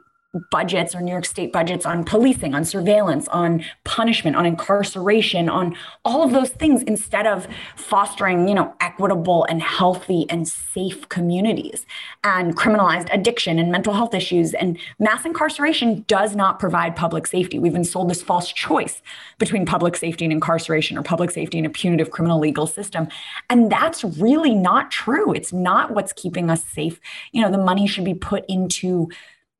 budgets 0.50 0.94
or 0.94 1.00
New 1.00 1.12
York 1.12 1.24
State 1.24 1.52
budgets 1.52 1.86
on 1.86 2.04
policing, 2.04 2.54
on 2.54 2.64
surveillance, 2.64 3.28
on 3.28 3.64
punishment, 3.84 4.36
on 4.36 4.46
incarceration, 4.46 5.48
on 5.48 5.76
all 6.04 6.22
of 6.22 6.32
those 6.32 6.50
things 6.50 6.82
instead 6.82 7.26
of 7.26 7.46
fostering, 7.76 8.48
you 8.48 8.54
know, 8.54 8.74
equitable 8.80 9.44
and 9.44 9.62
healthy 9.62 10.26
and 10.28 10.48
safe 10.48 11.08
communities 11.08 11.86
and 12.24 12.56
criminalized 12.56 13.12
addiction 13.12 13.58
and 13.58 13.70
mental 13.70 13.92
health 13.92 14.14
issues. 14.14 14.54
And 14.54 14.78
mass 14.98 15.24
incarceration 15.24 16.04
does 16.08 16.34
not 16.34 16.58
provide 16.58 16.96
public 16.96 17.26
safety. 17.26 17.58
We've 17.58 17.72
been 17.72 17.84
sold 17.84 18.10
this 18.10 18.22
false 18.22 18.52
choice 18.52 19.02
between 19.38 19.66
public 19.66 19.96
safety 19.96 20.24
and 20.24 20.32
incarceration 20.32 20.98
or 20.98 21.02
public 21.02 21.30
safety 21.30 21.58
and 21.58 21.66
a 21.66 21.70
punitive 21.70 22.10
criminal 22.10 22.38
legal 22.38 22.66
system. 22.66 23.08
And 23.50 23.70
that's 23.70 24.04
really 24.04 24.54
not 24.54 24.90
true. 24.90 25.32
It's 25.32 25.52
not 25.52 25.92
what's 25.92 26.12
keeping 26.12 26.50
us 26.50 26.64
safe. 26.64 27.00
You 27.32 27.42
know, 27.42 27.50
the 27.50 27.58
money 27.58 27.86
should 27.86 28.04
be 28.04 28.14
put 28.14 28.44
into 28.48 29.08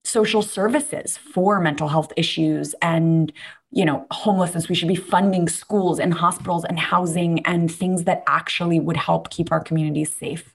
social 0.05 0.43
services 0.43 1.17
for 1.17 1.61
mental 1.61 1.89
health 1.89 2.13
issues 2.17 2.75
and 2.83 3.33
you 3.73 3.85
know 3.85 4.07
homelessness. 4.11 4.69
We 4.69 4.75
should 4.75 4.89
be 4.89 4.95
funding 4.95 5.49
schools 5.49 5.99
and 5.99 6.15
hospitals 6.15 6.65
and 6.65 6.79
housing 6.79 7.45
and 7.47 7.73
things 7.73 8.05
that 8.05 8.23
actually 8.29 8.79
would 8.79 8.97
help 8.97 9.31
keep 9.31 9.51
our 9.51 9.61
communities 9.61 10.15
safe. 10.15 10.55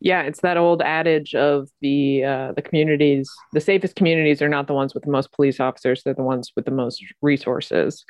Yeah 0.00 0.22
it's 0.22 0.40
that 0.42 0.58
old 0.58 0.82
adage 0.82 1.34
of 1.34 1.68
the 1.80 2.24
uh, 2.24 2.52
the 2.52 2.62
communities 2.62 3.30
the 3.52 3.60
safest 3.60 3.96
communities 3.96 4.42
are 4.42 4.48
not 4.48 4.66
the 4.66 4.74
ones 4.74 4.92
with 4.94 5.04
the 5.04 5.10
most 5.10 5.32
police 5.32 5.58
officers 5.60 6.02
they're 6.02 6.14
the 6.14 6.22
ones 6.22 6.52
with 6.54 6.66
the 6.66 6.70
most 6.70 7.02
resources. 7.22 8.04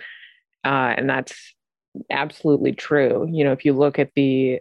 Uh, 0.65 0.95
and 0.97 1.09
that's 1.09 1.55
absolutely 2.11 2.73
true. 2.73 3.29
You 3.31 3.45
know 3.45 3.53
if 3.53 3.65
you 3.65 3.73
look 3.73 3.99
at 4.01 4.11
the 4.17 4.61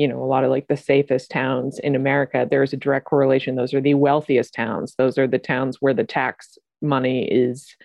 you 0.00 0.08
know 0.08 0.22
a 0.22 0.24
lot 0.24 0.44
of 0.44 0.50
like 0.50 0.66
the 0.68 0.76
safest 0.76 1.30
towns 1.30 1.78
in 1.78 1.94
america 1.94 2.46
there's 2.50 2.72
a 2.72 2.76
direct 2.76 3.06
correlation. 3.06 3.56
Those 3.56 3.74
are 3.74 3.80
the 3.80 3.94
wealthiest 3.94 4.54
towns. 4.54 4.94
Those 4.96 5.18
are 5.18 5.26
the 5.26 5.38
towns 5.38 5.76
where 5.80 5.94
the 5.94 6.04
tax 6.04 6.58
money 6.80 7.24
is 7.30 7.76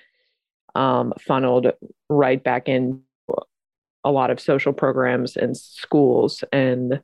um, 0.73 1.13
funneled 1.19 1.71
right 2.09 2.41
back 2.41 2.67
in 2.67 3.01
a 4.03 4.11
lot 4.11 4.29
of 4.29 4.39
social 4.39 4.73
programs 4.73 5.35
and 5.35 5.57
schools 5.57 6.43
and 6.51 7.01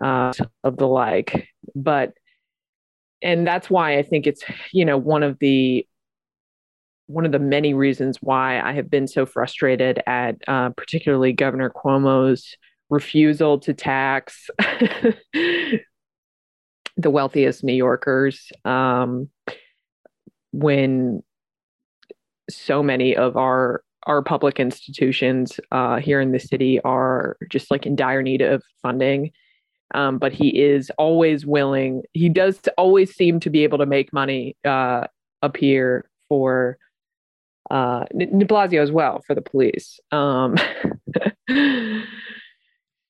uh, 0.00 0.32
of 0.62 0.76
the 0.76 0.86
like. 0.86 1.48
But 1.74 2.14
and 3.22 3.46
that's 3.46 3.68
why 3.68 3.98
i 3.98 4.02
think 4.02 4.26
it's 4.26 4.42
you 4.72 4.84
know 4.84 4.96
one 4.96 5.22
of 5.22 5.38
the 5.40 5.86
one 7.06 7.26
of 7.26 7.32
the 7.32 7.38
many 7.38 7.74
reasons 7.74 8.18
why 8.22 8.60
i 8.60 8.72
have 8.72 8.90
been 8.90 9.06
so 9.06 9.26
frustrated 9.26 10.02
at 10.06 10.36
uh, 10.48 10.70
particularly 10.70 11.32
governor 11.32 11.68
cuomo's 11.68 12.56
refusal 12.90 13.58
to 13.60 13.72
tax 13.72 14.50
the 14.58 15.80
wealthiest 17.10 17.64
New 17.64 17.74
Yorkers 17.74 18.50
um, 18.64 19.28
when 20.52 21.22
so 22.50 22.82
many 22.82 23.16
of 23.16 23.36
our 23.36 23.82
our 24.06 24.22
public 24.22 24.58
institutions 24.58 25.60
uh, 25.72 25.98
here 25.98 26.20
in 26.20 26.32
the 26.32 26.38
city 26.38 26.80
are 26.80 27.36
just 27.50 27.70
like 27.70 27.84
in 27.84 27.94
dire 27.94 28.22
need 28.22 28.40
of 28.40 28.62
funding. 28.82 29.30
Um, 29.92 30.18
but 30.18 30.32
he 30.32 30.58
is 30.58 30.90
always 30.98 31.44
willing. 31.44 32.02
He 32.12 32.28
does 32.28 32.60
always 32.78 33.14
seem 33.14 33.40
to 33.40 33.50
be 33.50 33.64
able 33.64 33.78
to 33.78 33.86
make 33.86 34.12
money 34.12 34.56
uh, 34.64 35.06
up 35.42 35.56
here 35.56 36.08
for 36.28 36.78
uh, 37.70 38.04
De 38.16 38.46
Blasio 38.46 38.80
as 38.82 38.90
well 38.90 39.20
for 39.26 39.34
the 39.34 39.42
police. 39.42 40.00
Um, 40.12 40.56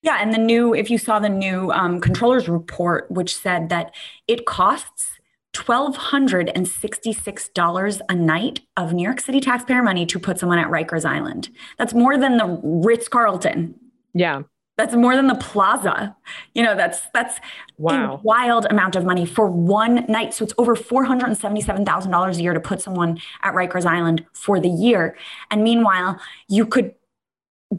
Yeah, 0.02 0.16
and 0.20 0.32
the 0.32 0.38
new, 0.38 0.74
if 0.74 0.90
you 0.90 0.96
saw 0.96 1.18
the 1.18 1.28
new 1.28 1.70
um, 1.72 2.00
controller's 2.00 2.48
report, 2.48 3.10
which 3.10 3.36
said 3.36 3.68
that 3.68 3.92
it 4.26 4.46
costs 4.46 5.20
$1,266 5.54 8.00
a 8.08 8.14
night 8.14 8.60
of 8.76 8.92
New 8.92 9.02
York 9.02 9.20
City 9.20 9.40
taxpayer 9.40 9.82
money 9.82 10.06
to 10.06 10.16
put 10.18 10.38
someone 10.38 10.58
at 10.58 10.68
Rikers 10.68 11.04
Island. 11.04 11.50
That's 11.76 11.92
more 11.92 12.16
than 12.16 12.38
the 12.38 12.60
Ritz 12.62 13.08
Carlton. 13.08 13.74
Yeah. 14.14 14.42
That's 14.76 14.94
more 14.94 15.16
than 15.16 15.26
the 15.26 15.34
plaza. 15.34 16.16
You 16.54 16.62
know, 16.62 16.74
that's 16.74 17.02
that's 17.12 17.38
wow. 17.76 18.14
a 18.14 18.16
wild 18.22 18.66
amount 18.70 18.96
of 18.96 19.04
money 19.04 19.26
for 19.26 19.50
one 19.50 20.06
night. 20.08 20.32
So 20.32 20.44
it's 20.44 20.54
over 20.56 20.74
$477,000 20.74 22.38
a 22.38 22.42
year 22.42 22.54
to 22.54 22.60
put 22.60 22.80
someone 22.80 23.20
at 23.42 23.52
Rikers 23.52 23.84
Island 23.84 24.24
for 24.32 24.58
the 24.58 24.70
year. 24.70 25.18
And 25.50 25.62
meanwhile, 25.62 26.18
you 26.48 26.64
could 26.64 26.94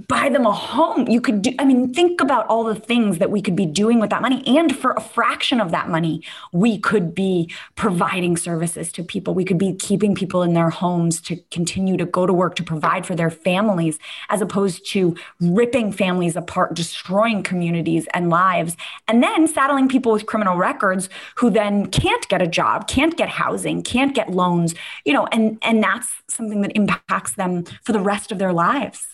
buy 0.07 0.29
them 0.29 0.45
a 0.45 0.51
home. 0.53 1.05
You 1.09 1.19
could 1.19 1.41
do, 1.41 1.53
I 1.59 1.65
mean, 1.65 1.93
think 1.93 2.21
about 2.21 2.47
all 2.47 2.63
the 2.63 2.75
things 2.75 3.17
that 3.17 3.29
we 3.29 3.41
could 3.41 3.57
be 3.57 3.65
doing 3.65 3.99
with 3.99 4.09
that 4.11 4.21
money. 4.21 4.41
And 4.57 4.73
for 4.73 4.91
a 4.91 5.01
fraction 5.01 5.59
of 5.59 5.71
that 5.71 5.89
money, 5.89 6.23
we 6.53 6.77
could 6.77 7.13
be 7.13 7.51
providing 7.75 8.37
services 8.37 8.89
to 8.93 9.03
people. 9.03 9.33
We 9.33 9.43
could 9.43 9.57
be 9.57 9.73
keeping 9.73 10.15
people 10.15 10.43
in 10.43 10.53
their 10.53 10.69
homes 10.69 11.19
to 11.21 11.35
continue 11.51 11.97
to 11.97 12.05
go 12.05 12.25
to 12.25 12.31
work 12.31 12.55
to 12.55 12.63
provide 12.63 13.05
for 13.05 13.15
their 13.15 13.29
families, 13.29 13.99
as 14.29 14.41
opposed 14.41 14.89
to 14.91 15.13
ripping 15.41 15.91
families 15.91 16.37
apart, 16.37 16.73
destroying 16.73 17.43
communities 17.43 18.07
and 18.13 18.29
lives, 18.29 18.77
and 19.09 19.21
then 19.21 19.45
saddling 19.45 19.89
people 19.89 20.13
with 20.13 20.25
criminal 20.25 20.55
records 20.55 21.09
who 21.35 21.49
then 21.49 21.85
can't 21.87 22.29
get 22.29 22.41
a 22.41 22.47
job, 22.47 22.87
can't 22.87 23.17
get 23.17 23.27
housing, 23.27 23.83
can't 23.83 24.15
get 24.15 24.29
loans, 24.29 24.73
you 25.03 25.11
know, 25.11 25.27
and, 25.33 25.57
and 25.63 25.83
that's 25.83 26.09
something 26.29 26.61
that 26.61 26.71
impacts 26.75 27.33
them 27.33 27.65
for 27.83 27.91
the 27.91 27.99
rest 27.99 28.31
of 28.31 28.39
their 28.39 28.53
lives. 28.53 29.05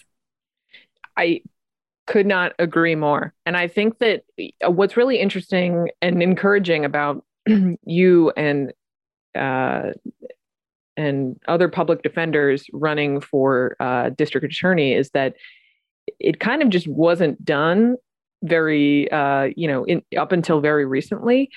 I 1.18 1.41
could 2.07 2.26
not 2.26 2.53
agree 2.57 2.95
more. 2.95 3.34
And 3.45 3.55
I 3.55 3.68
think 3.68 3.99
that 3.99 4.24
uh, 4.65 4.72
what's 4.72 4.97
really 4.97 5.20
interesting 5.20 5.89
and 6.01 6.24
encouraging 6.24 6.86
about 6.86 7.24
you 7.86 8.32
and 8.36 8.72
uh, 9.36 9.91
and 10.95 11.39
other 11.47 11.68
public 11.68 12.01
defenders 12.01 12.65
running 12.74 13.22
for 13.22 13.76
uh, 13.80 14.09
district 14.09 14.45
attorney 14.45 14.93
is 14.93 15.11
that 15.11 15.36
it 16.20 16.39
kind 16.39 16.63
of 16.63 16.70
just 16.70 16.88
wasn't 16.88 17.43
done 17.45 17.97
very 18.41 19.11
uh, 19.11 19.49
you 19.55 19.68
know 19.68 19.84
in, 19.84 20.01
up 20.18 20.32
until 20.32 20.61
very 20.61 20.86
recently. 20.86 21.51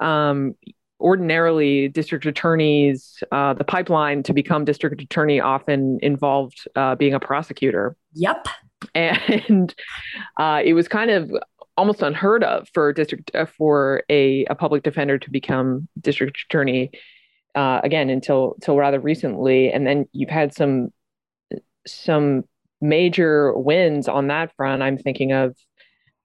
Um, 0.00 0.54
ordinarily 0.98 1.88
district 1.88 2.24
attorneys 2.24 3.22
uh, 3.30 3.52
the 3.52 3.64
pipeline 3.64 4.22
to 4.22 4.32
become 4.32 4.64
district 4.64 5.00
attorney 5.00 5.38
often 5.38 5.98
involved 6.02 6.66
uh, 6.74 6.94
being 6.94 7.12
a 7.12 7.20
prosecutor. 7.20 7.94
Yep 8.14 8.48
and 8.94 9.74
uh, 10.36 10.62
it 10.64 10.74
was 10.74 10.88
kind 10.88 11.10
of 11.10 11.30
almost 11.76 12.02
unheard 12.02 12.42
of 12.42 12.68
for 12.72 12.92
district 12.92 13.30
uh, 13.34 13.46
for 13.46 14.02
a, 14.08 14.44
a 14.46 14.54
public 14.54 14.82
defender 14.82 15.18
to 15.18 15.30
become 15.30 15.88
district 16.00 16.38
attorney 16.48 16.90
uh, 17.54 17.80
again 17.84 18.10
until 18.10 18.54
until 18.54 18.76
rather 18.76 19.00
recently. 19.00 19.70
And 19.70 19.86
then 19.86 20.06
you've 20.12 20.30
had 20.30 20.54
some 20.54 20.90
some 21.86 22.44
major 22.80 23.52
wins 23.54 24.08
on 24.08 24.28
that 24.28 24.54
front. 24.56 24.82
I'm 24.82 24.98
thinking 24.98 25.32
of 25.32 25.56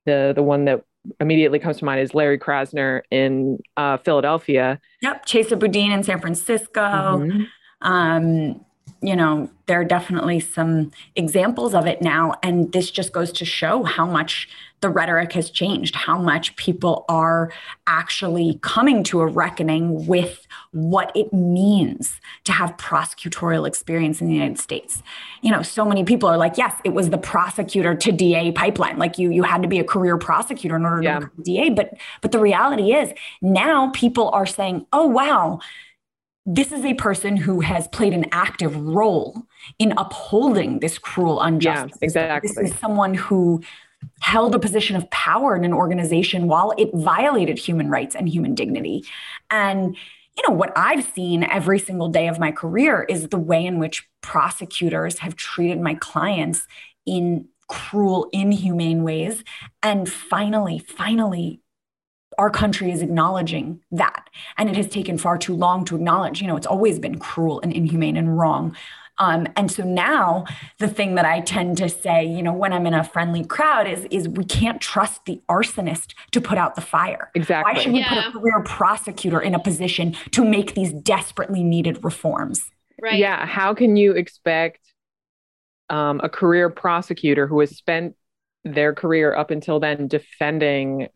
the 0.06 0.34
the 0.36 0.44
one 0.44 0.66
that 0.66 0.82
immediately 1.20 1.58
comes 1.58 1.78
to 1.78 1.86
mind 1.86 2.00
is 2.00 2.14
larry 2.14 2.38
krasner 2.38 3.02
in 3.10 3.58
uh, 3.78 3.98
philadelphia. 3.98 4.80
Yep 5.02 5.26
chesa 5.26 5.58
boudin 5.58 5.92
in 5.92 6.04
san 6.04 6.20
francisco. 6.20 6.82
Mm-hmm. 6.82 7.44
um, 7.82 8.66
you 9.02 9.16
know, 9.16 9.50
there 9.66 9.80
are 9.80 9.86
definitely 9.86 10.40
some 10.40 10.92
examples 11.16 11.74
of 11.74 11.88
it 11.88 12.02
now. 12.02 12.36
And 12.44 12.72
this 12.72 12.92
just 12.92 13.12
goes 13.14 13.32
to 13.34 13.46
show 13.46 13.84
how 13.84 14.06
much 14.06 14.48
the 14.82 14.90
rhetoric 14.90 15.34
has 15.34 15.50
changed, 15.50 15.96
how 15.96 16.20
much 16.20 16.56
people 16.56 17.06
are 17.08 17.52
actually 17.88 18.60
coming 18.62 19.04
to 19.06 19.22
a 19.22 19.28
reckoning 19.28 20.06
with 20.08 20.48
what 20.72 21.12
it 21.16 21.32
means 21.32 22.20
to 22.44 22.52
have 22.52 22.78
prosecutorial 22.78 23.68
experience 23.68 24.22
in 24.22 24.28
the 24.28 24.34
United 24.34 24.60
States. 24.60 25.02
You 25.42 25.52
know, 25.52 25.62
so 25.62 25.86
many 25.86 26.04
people 26.04 26.30
are 26.30 26.38
like, 26.38 26.58
yes, 26.58 26.76
it 26.84 26.94
was 26.94 27.10
the 27.10 27.18
prosecutor 27.18 27.96
to 27.96 28.12
DA 28.12 28.52
pipeline. 28.52 28.98
Like 28.98 29.18
you, 29.18 29.32
you 29.32 29.44
had 29.44 29.62
to 29.62 29.68
be 29.68 29.80
a 29.80 29.84
career 29.84 30.18
prosecutor 30.18 30.76
in 30.76 30.86
order 30.86 31.04
yeah. 31.04 31.20
to 31.20 31.26
become 31.28 31.44
DA. 31.44 31.70
But 31.70 31.98
but 32.22 32.32
the 32.32 32.40
reality 32.40 32.94
is 32.94 33.12
now 33.42 33.92
people 33.92 34.30
are 34.30 34.48
saying, 34.48 34.86
oh 34.94 35.08
wow 35.08 35.60
this 36.46 36.72
is 36.72 36.84
a 36.84 36.94
person 36.96 37.38
who 37.38 37.60
has 37.62 37.88
played 37.90 38.14
an 38.14 38.26
active 38.32 38.76
role 38.76 39.44
in 39.78 39.94
upholding 39.98 40.80
this 40.80 40.98
cruel 40.98 41.42
injustice. 41.42 41.98
Yeah, 42.02 42.06
exactly. 42.06 42.50
This 42.50 42.72
is 42.72 42.80
someone 42.80 43.14
who 43.14 43.62
held 44.22 44.56
a 44.56 44.60
position 44.60 44.96
of 44.96 45.10
power 45.12 45.56
in 45.56 45.64
an 45.64 45.74
organization 45.74 46.48
while 46.48 46.74
it 46.78 46.90
violated 46.94 47.60
human 47.60 47.90
rights 47.90 48.16
and 48.16 48.28
human 48.28 48.56
dignity. 48.56 49.04
And 49.52 49.96
you 50.38 50.44
know, 50.48 50.56
what 50.56 50.72
I've 50.76 51.04
seen 51.04 51.44
every 51.44 51.78
single 51.78 52.08
day 52.08 52.28
of 52.28 52.40
my 52.40 52.52
career 52.52 53.04
is 53.04 53.30
the 53.30 53.38
way 53.38 53.66
in 53.66 53.80
which 53.80 54.08
prosecutors 54.22 55.20
have 55.20 55.36
treated 55.36 55.80
my 55.82 55.96
clients 55.96 56.68
in 57.06 57.48
cruel, 57.68 58.30
inhumane 58.32 59.04
ways. 59.04 59.44
And 59.84 60.10
finally, 60.10 60.80
finally, 60.80 61.61
our 62.38 62.50
country 62.50 62.92
is 62.92 63.02
acknowledging 63.02 63.82
that. 63.92 64.30
And 64.58 64.70
it 64.70 64.76
has 64.76 64.88
taken 64.88 65.18
far 65.18 65.38
too 65.38 65.56
long 65.56 65.86
to 65.86 65.96
acknowledge. 65.96 66.42
You 66.42 66.48
know, 66.48 66.56
it's 66.56 66.68
always 66.68 67.00
been 67.00 67.20
cruel 67.20 67.60
and 67.62 67.74
inhumane 67.74 68.18
and 68.18 68.38
wrong. 68.38 68.76
Um, 69.18 69.48
and 69.56 69.72
so 69.72 69.84
now 69.84 70.46
the 70.80 70.88
thing 70.88 71.16
that 71.16 71.26
I 71.26 71.42
tend 71.42 71.78
to 71.78 71.90
say, 71.90 72.26
you 72.26 72.42
know, 72.42 72.54
when 72.54 72.74
I'm 72.74 72.88
in 72.88 72.96
a 72.96 73.04
friendly 73.04 73.46
crowd 73.46 73.88
is, 73.88 74.08
is 74.10 74.28
we 74.28 74.44
can't 74.44 74.82
trust 74.82 75.26
the 75.26 75.40
arsonist 75.48 76.14
to 76.32 76.42
put 76.42 76.58
out 76.58 76.74
the 76.74 76.82
fire. 76.82 77.30
Exactly. 77.36 77.72
Why 77.72 77.80
should 77.80 77.94
we 77.94 78.00
yeah. 78.00 78.10
put 78.10 78.36
a 78.36 78.40
career 78.40 78.64
prosecutor 78.64 79.40
in 79.40 79.54
a 79.54 79.60
position 79.60 80.16
to 80.32 80.44
make 80.44 80.74
these 80.74 80.92
desperately 80.92 81.64
needed 81.64 82.04
reforms? 82.04 82.72
Right. 83.00 83.20
Yeah. 83.20 83.46
How 83.46 83.76
can 83.76 83.96
you 83.96 84.14
expect 84.14 84.80
um, 85.90 86.22
a 86.24 86.30
career 86.30 86.70
prosecutor 86.70 87.46
who 87.46 87.60
has 87.60 87.78
spent 87.78 88.16
their 88.64 88.94
career 88.94 89.36
up 89.36 89.52
until 89.52 89.80
then 89.80 90.08
defending 90.08 91.10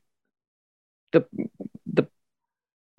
the 1.16 1.49
the 1.93 2.07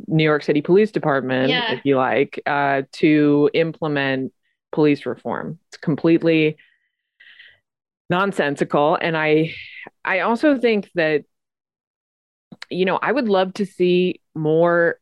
New 0.06 0.24
York 0.24 0.42
City 0.42 0.62
Police 0.62 0.90
Department, 0.90 1.50
yeah. 1.50 1.72
if 1.72 1.84
you 1.84 1.96
like, 1.96 2.40
uh, 2.46 2.82
to 2.92 3.50
implement 3.54 4.32
police 4.72 5.06
reform. 5.06 5.58
It's 5.68 5.76
completely 5.76 6.56
nonsensical, 8.10 8.96
and 9.00 9.16
I 9.16 9.54
I 10.04 10.20
also 10.20 10.58
think 10.58 10.90
that 10.94 11.24
you 12.70 12.84
know 12.84 12.98
I 13.00 13.12
would 13.12 13.28
love 13.28 13.54
to 13.54 13.66
see 13.66 14.20
more. 14.34 14.98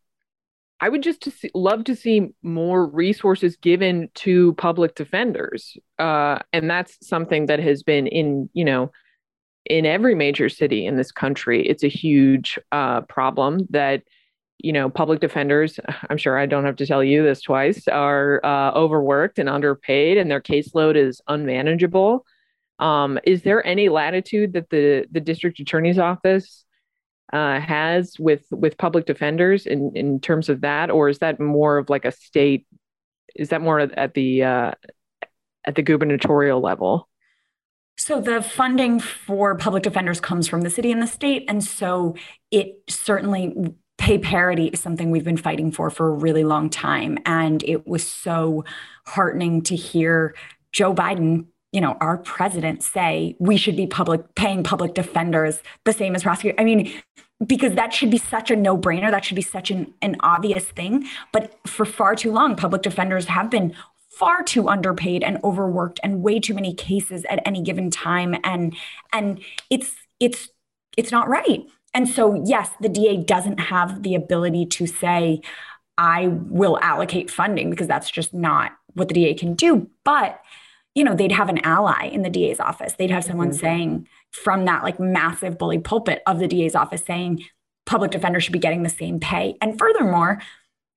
I 0.80 0.88
would 0.88 1.02
just 1.02 1.22
to 1.22 1.30
see, 1.30 1.50
love 1.54 1.84
to 1.84 1.96
see 1.96 2.34
more 2.42 2.84
resources 2.86 3.56
given 3.56 4.10
to 4.16 4.54
public 4.54 4.94
defenders, 4.94 5.76
uh, 5.98 6.40
and 6.52 6.68
that's 6.68 6.98
something 7.06 7.46
that 7.46 7.60
has 7.60 7.82
been 7.82 8.06
in 8.06 8.50
you 8.52 8.64
know 8.64 8.90
in 9.66 9.86
every 9.86 10.14
major 10.14 10.48
city 10.48 10.86
in 10.86 10.96
this 10.96 11.10
country, 11.10 11.66
it's 11.66 11.84
a 11.84 11.88
huge 11.88 12.58
uh, 12.72 13.02
problem 13.02 13.66
that 13.70 14.02
you 14.58 14.72
know 14.72 14.90
public 14.90 15.20
defenders. 15.20 15.78
I'm 16.10 16.16
sure 16.16 16.38
I 16.38 16.46
don't 16.46 16.64
have 16.64 16.76
to 16.76 16.86
tell 16.86 17.02
you 17.02 17.22
this 17.22 17.42
twice 17.42 17.88
are 17.88 18.40
uh, 18.44 18.72
overworked 18.72 19.38
and 19.38 19.48
underpaid, 19.48 20.18
and 20.18 20.30
their 20.30 20.40
caseload 20.40 20.96
is 20.96 21.20
unmanageable. 21.28 22.26
Um, 22.78 23.18
is 23.24 23.42
there 23.42 23.64
any 23.66 23.88
latitude 23.88 24.52
that 24.54 24.70
the 24.70 25.06
the 25.10 25.20
district 25.20 25.60
attorney's 25.60 25.98
office 25.98 26.64
uh, 27.32 27.60
has 27.60 28.18
with 28.18 28.44
with 28.50 28.78
public 28.78 29.06
defenders 29.06 29.66
in 29.66 29.92
in 29.94 30.20
terms 30.20 30.48
of 30.48 30.60
that, 30.62 30.90
or 30.90 31.08
is 31.08 31.18
that 31.18 31.40
more 31.40 31.78
of 31.78 31.88
like 31.88 32.04
a 32.04 32.12
state? 32.12 32.66
Is 33.34 33.48
that 33.48 33.62
more 33.62 33.80
at 33.80 34.14
the 34.14 34.42
uh, 34.42 34.72
at 35.64 35.74
the 35.74 35.82
gubernatorial 35.82 36.60
level? 36.60 37.08
So 37.96 38.20
the 38.20 38.42
funding 38.42 38.98
for 38.98 39.54
public 39.56 39.82
defenders 39.82 40.20
comes 40.20 40.48
from 40.48 40.62
the 40.62 40.70
city 40.70 40.90
and 40.90 41.00
the 41.00 41.06
state. 41.06 41.44
And 41.48 41.62
so 41.62 42.16
it 42.50 42.82
certainly 42.88 43.54
pay 43.98 44.18
parity 44.18 44.66
is 44.66 44.80
something 44.80 45.10
we've 45.10 45.24
been 45.24 45.36
fighting 45.36 45.70
for 45.70 45.90
for 45.90 46.08
a 46.08 46.14
really 46.14 46.44
long 46.44 46.68
time. 46.68 47.18
And 47.24 47.62
it 47.62 47.86
was 47.86 48.06
so 48.06 48.64
heartening 49.06 49.62
to 49.62 49.76
hear 49.76 50.34
Joe 50.72 50.92
Biden, 50.92 51.46
you 51.72 51.80
know, 51.80 51.96
our 52.00 52.18
president 52.18 52.82
say 52.82 53.36
we 53.38 53.56
should 53.56 53.76
be 53.76 53.86
public 53.86 54.34
paying 54.34 54.64
public 54.64 54.94
defenders 54.94 55.62
the 55.84 55.92
same 55.92 56.16
as 56.16 56.24
prosecutors. 56.24 56.60
I 56.60 56.64
mean, 56.64 56.92
because 57.46 57.74
that 57.74 57.92
should 57.92 58.10
be 58.10 58.18
such 58.18 58.50
a 58.50 58.56
no-brainer 58.56 59.10
that 59.10 59.24
should 59.24 59.34
be 59.34 59.42
such 59.42 59.70
an, 59.70 59.92
an 60.02 60.16
obvious 60.20 60.64
thing 60.64 61.04
but 61.32 61.58
for 61.66 61.84
far 61.84 62.14
too 62.14 62.30
long 62.30 62.54
public 62.54 62.82
defenders 62.82 63.26
have 63.26 63.50
been 63.50 63.74
far 64.18 64.42
too 64.42 64.68
underpaid 64.68 65.22
and 65.22 65.38
overworked 65.44 66.00
and 66.02 66.22
way 66.22 66.40
too 66.40 66.54
many 66.54 66.74
cases 66.74 67.24
at 67.28 67.42
any 67.46 67.62
given 67.62 67.90
time. 67.90 68.36
And 68.44 68.76
and 69.12 69.40
it's 69.70 69.94
it's 70.20 70.48
it's 70.96 71.12
not 71.12 71.28
right. 71.28 71.64
And 71.92 72.08
so 72.08 72.42
yes 72.44 72.70
the 72.80 72.88
da 72.88 73.16
doesn't 73.18 73.58
have 73.58 74.02
the 74.02 74.14
ability 74.14 74.66
to 74.66 74.86
say 74.86 75.40
i 75.96 76.26
will 76.26 76.76
allocate 76.80 77.30
funding 77.30 77.70
because 77.70 77.86
that's 77.86 78.10
just 78.10 78.34
not 78.34 78.72
what 78.94 79.08
the 79.08 79.14
da 79.14 79.34
can 79.34 79.54
do. 79.54 79.88
But 80.04 80.40
you 80.94 81.02
know 81.02 81.14
they'd 81.14 81.32
have 81.32 81.48
an 81.48 81.64
ally 81.64 82.06
in 82.06 82.22
the 82.22 82.30
da's 82.30 82.60
office. 82.60 82.94
They'd 82.94 83.10
have 83.10 83.24
someone 83.24 83.50
mm-hmm. 83.50 83.58
saying 83.58 84.08
from 84.30 84.64
that 84.64 84.82
like 84.82 85.00
massive 85.00 85.58
bully 85.58 85.78
pulpit 85.78 86.22
of 86.26 86.38
the 86.38 86.48
da's 86.48 86.74
office 86.74 87.02
saying 87.04 87.44
public 87.86 88.10
defenders 88.10 88.44
should 88.44 88.52
be 88.52 88.58
getting 88.58 88.82
the 88.82 88.88
same 88.88 89.20
pay. 89.20 89.56
And 89.60 89.78
furthermore 89.78 90.40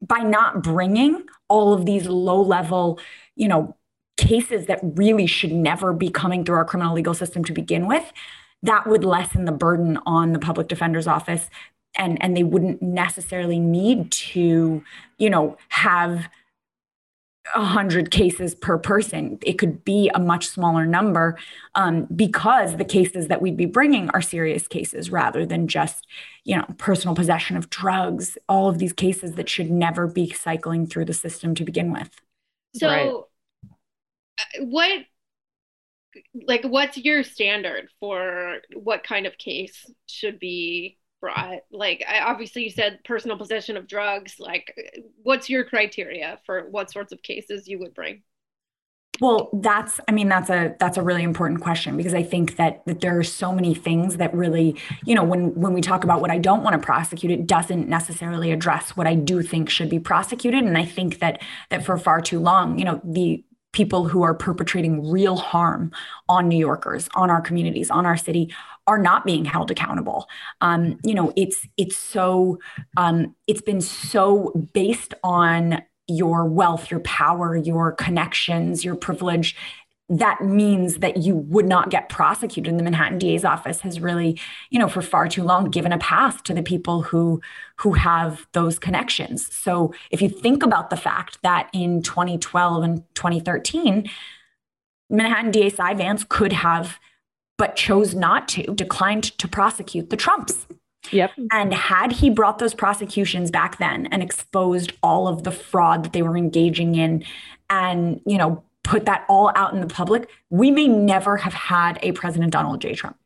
by 0.01 0.19
not 0.19 0.61
bringing 0.61 1.23
all 1.47 1.73
of 1.73 1.85
these 1.85 2.07
low 2.07 2.41
level, 2.41 2.99
you 3.35 3.47
know, 3.47 3.75
cases 4.17 4.65
that 4.65 4.79
really 4.81 5.27
should 5.27 5.51
never 5.51 5.93
be 5.93 6.09
coming 6.09 6.43
through 6.43 6.55
our 6.55 6.65
criminal 6.65 6.93
legal 6.93 7.13
system 7.13 7.43
to 7.45 7.53
begin 7.53 7.87
with, 7.87 8.11
that 8.63 8.87
would 8.87 9.03
lessen 9.03 9.45
the 9.45 9.51
burden 9.51 9.99
on 10.05 10.33
the 10.33 10.39
public 10.39 10.67
defender's 10.67 11.07
office 11.07 11.49
and 11.97 12.21
and 12.21 12.35
they 12.35 12.43
wouldn't 12.43 12.81
necessarily 12.81 13.59
need 13.59 14.11
to, 14.11 14.83
you 15.17 15.29
know, 15.29 15.57
have 15.69 16.27
100 17.55 18.11
cases 18.11 18.55
per 18.55 18.77
person. 18.77 19.37
It 19.43 19.53
could 19.53 19.83
be 19.83 20.09
a 20.13 20.19
much 20.19 20.47
smaller 20.47 20.85
number 20.85 21.37
um, 21.75 22.07
because 22.15 22.77
the 22.77 22.85
cases 22.85 23.27
that 23.27 23.41
we'd 23.41 23.57
be 23.57 23.65
bringing 23.65 24.09
are 24.11 24.21
serious 24.21 24.67
cases 24.67 25.11
rather 25.11 25.45
than 25.45 25.67
just, 25.67 26.05
you 26.43 26.55
know, 26.55 26.65
personal 26.77 27.15
possession 27.15 27.57
of 27.57 27.69
drugs, 27.69 28.37
all 28.49 28.69
of 28.69 28.79
these 28.79 28.93
cases 28.93 29.33
that 29.33 29.49
should 29.49 29.71
never 29.71 30.07
be 30.07 30.31
cycling 30.31 30.87
through 30.87 31.05
the 31.05 31.13
system 31.13 31.55
to 31.55 31.63
begin 31.63 31.91
with. 31.91 32.09
So, 32.75 32.87
right. 32.87 33.09
Uh, 33.09 34.65
what, 34.65 34.99
like, 36.47 36.63
what's 36.63 36.97
your 36.97 37.23
standard 37.23 37.89
for 37.99 38.59
what 38.73 39.03
kind 39.03 39.25
of 39.25 39.37
case 39.37 39.89
should 40.07 40.39
be 40.39 40.97
brought 41.19 41.59
like 41.71 42.03
I, 42.07 42.19
obviously 42.19 42.63
you 42.63 42.69
said 42.69 42.99
personal 43.03 43.37
possession 43.37 43.75
of 43.75 43.87
drugs 43.87 44.35
like 44.39 44.75
what's 45.23 45.49
your 45.49 45.63
criteria 45.63 46.39
for 46.45 46.69
what 46.69 46.91
sorts 46.91 47.11
of 47.11 47.21
cases 47.23 47.67
you 47.67 47.79
would 47.79 47.93
bring? 47.93 48.21
Well, 49.19 49.49
that's 49.51 49.99
I 50.07 50.11
mean 50.11 50.29
that's 50.29 50.49
a 50.49 50.75
that's 50.79 50.97
a 50.97 51.01
really 51.01 51.23
important 51.23 51.61
question 51.61 51.97
because 51.97 52.13
I 52.13 52.23
think 52.23 52.57
that 52.57 52.85
that 52.85 53.01
there 53.01 53.17
are 53.17 53.23
so 53.23 53.51
many 53.51 53.73
things 53.73 54.17
that 54.17 54.33
really, 54.33 54.75
you 55.05 55.15
know, 55.15 55.23
when 55.23 55.55
when 55.55 55.73
we 55.73 55.81
talk 55.81 56.03
about 56.03 56.21
what 56.21 56.29
I 56.29 56.37
don't 56.37 56.61
want 56.61 56.79
to 56.79 56.85
prosecute, 56.85 57.31
it 57.31 57.47
doesn't 57.47 57.87
necessarily 57.87 58.51
address 58.51 58.95
what 58.95 59.07
I 59.07 59.15
do 59.15 59.41
think 59.41 59.69
should 59.69 59.89
be 59.89 59.99
prosecuted. 59.99 60.63
And 60.63 60.77
I 60.77 60.85
think 60.85 61.19
that 61.19 61.41
that 61.69 61.83
for 61.83 61.97
far 61.97 62.21
too 62.21 62.39
long, 62.39 62.77
you 62.77 62.85
know, 62.85 63.01
the 63.03 63.43
people 63.77 64.07
who 64.07 64.23
are 64.23 64.33
perpetrating 64.33 65.07
real 65.07 65.37
harm 65.37 65.91
on 66.27 66.47
New 66.47 66.57
Yorkers, 66.57 67.07
on 67.13 67.29
our 67.29 67.41
communities, 67.41 67.91
on 67.91 68.07
our 68.07 68.17
city 68.17 68.51
are 68.87 68.97
not 68.97 69.23
being 69.23 69.45
held 69.45 69.69
accountable. 69.69 70.27
Um, 70.61 70.97
you 71.03 71.13
know, 71.13 71.31
it's 71.35 71.67
it's 71.77 71.95
so 71.95 72.57
um, 72.97 73.35
it's 73.45 73.61
been 73.61 73.81
so 73.81 74.51
based 74.73 75.13
on 75.23 75.83
your 76.07 76.45
wealth, 76.45 76.89
your 76.89 77.01
power, 77.01 77.55
your 77.55 77.91
connections, 77.91 78.83
your 78.83 78.95
privilege, 78.95 79.55
that 80.09 80.41
means 80.41 80.99
that 80.99 81.17
you 81.17 81.35
would 81.35 81.67
not 81.67 81.89
get 81.89 82.07
prosecuted. 82.07 82.69
And 82.69 82.79
the 82.79 82.83
Manhattan 82.83 83.17
DA's 83.17 83.43
office 83.43 83.81
has 83.81 83.99
really, 83.99 84.39
you 84.69 84.79
know, 84.79 84.87
for 84.87 85.01
far 85.01 85.27
too 85.27 85.43
long 85.43 85.69
given 85.69 85.91
a 85.91 85.97
pass 85.97 86.41
to 86.43 86.53
the 86.53 86.63
people 86.63 87.01
who 87.01 87.41
who 87.77 87.93
have 87.93 88.47
those 88.53 88.79
connections. 88.79 89.53
So 89.53 89.93
if 90.09 90.21
you 90.21 90.29
think 90.29 90.63
about 90.63 90.89
the 90.89 90.97
fact 90.97 91.39
that 91.43 91.69
in 91.73 92.01
2012 92.01 92.83
and 92.83 93.03
2013, 93.15 94.09
Manhattan 95.09 95.51
DA 95.51 95.69
Cy 95.69 95.93
Vance 95.93 96.23
could 96.27 96.53
have, 96.53 96.99
but 97.57 97.75
chose 97.75 98.15
not 98.15 98.47
to, 98.49 98.63
declined 98.73 99.37
to 99.37 99.47
prosecute 99.47 100.09
the 100.09 100.17
Trumps. 100.17 100.67
Yep. 101.11 101.31
And 101.51 101.73
had 101.73 102.11
he 102.11 102.29
brought 102.29 102.59
those 102.59 102.73
prosecutions 102.73 103.51
back 103.51 103.77
then 103.77 104.07
and 104.07 104.21
exposed 104.21 104.93
all 105.03 105.27
of 105.27 105.43
the 105.43 105.51
fraud 105.51 106.03
that 106.03 106.13
they 106.13 106.21
were 106.21 106.35
engaging 106.35 106.95
in 106.95 107.23
and, 107.69 108.21
you 108.25 108.37
know, 108.37 108.63
put 108.87 109.05
that 109.05 109.25
all 109.27 109.51
out 109.55 109.73
in 109.73 109.81
the 109.81 109.87
public, 109.87 110.29
we 110.49 110.71
may 110.71 110.87
never 110.87 111.37
have 111.37 111.53
had 111.53 111.99
a 112.01 112.13
President 112.13 112.51
Donald 112.53 112.79
J. 112.79 112.93
Trump. 112.93 113.17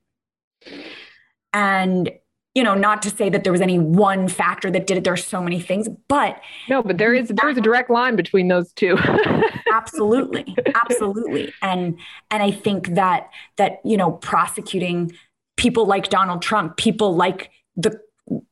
And, 1.54 2.12
you 2.56 2.64
know, 2.64 2.74
not 2.74 3.04
to 3.04 3.12
say 3.12 3.30
that 3.30 3.44
there 3.44 3.52
was 3.52 3.62
any 3.62 3.78
one 3.78 4.28
factor 4.28 4.72
that 4.72 4.88
did 4.88 4.98
it. 4.98 5.04
There 5.04 5.14
are 5.14 5.18
so 5.18 5.42
many 5.42 5.60
things, 5.60 5.88
but 6.08 6.42
no, 6.68 6.82
but 6.82 6.98
there 6.98 7.14
is 7.14 7.30
there 7.30 7.50
is 7.50 7.58
a 7.58 7.62
direct 7.62 7.90
line 7.90 8.16
between 8.16 8.48
those 8.48 8.74
two. 8.74 8.98
absolutely. 9.72 10.58
Absolutely. 10.84 11.54
And 11.62 11.98
and 12.32 12.42
I 12.42 12.52
think 12.52 12.96
that 12.96 13.30
that, 13.58 13.82
you 13.86 13.98
know, 13.98 14.14
prosecuting 14.14 15.12
people 15.58 15.86
like 15.86 16.10
Donald 16.10 16.42
Trump, 16.42 16.78
people 16.78 17.16
like 17.16 17.52
the 17.76 18.00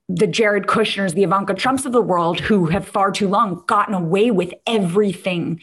the 0.07 0.28
Jared 0.28 0.66
Kushners, 0.66 1.14
the 1.14 1.24
Ivanka 1.24 1.53
Trumps 1.53 1.86
of 1.86 1.91
the 1.91 2.01
world, 2.01 2.39
who 2.39 2.68
have 2.68 2.88
far 2.88 3.12
too 3.12 3.28
long 3.28 3.64
gotten 3.68 3.93
away 3.93 4.32
with 4.32 4.53
everything, 4.68 5.62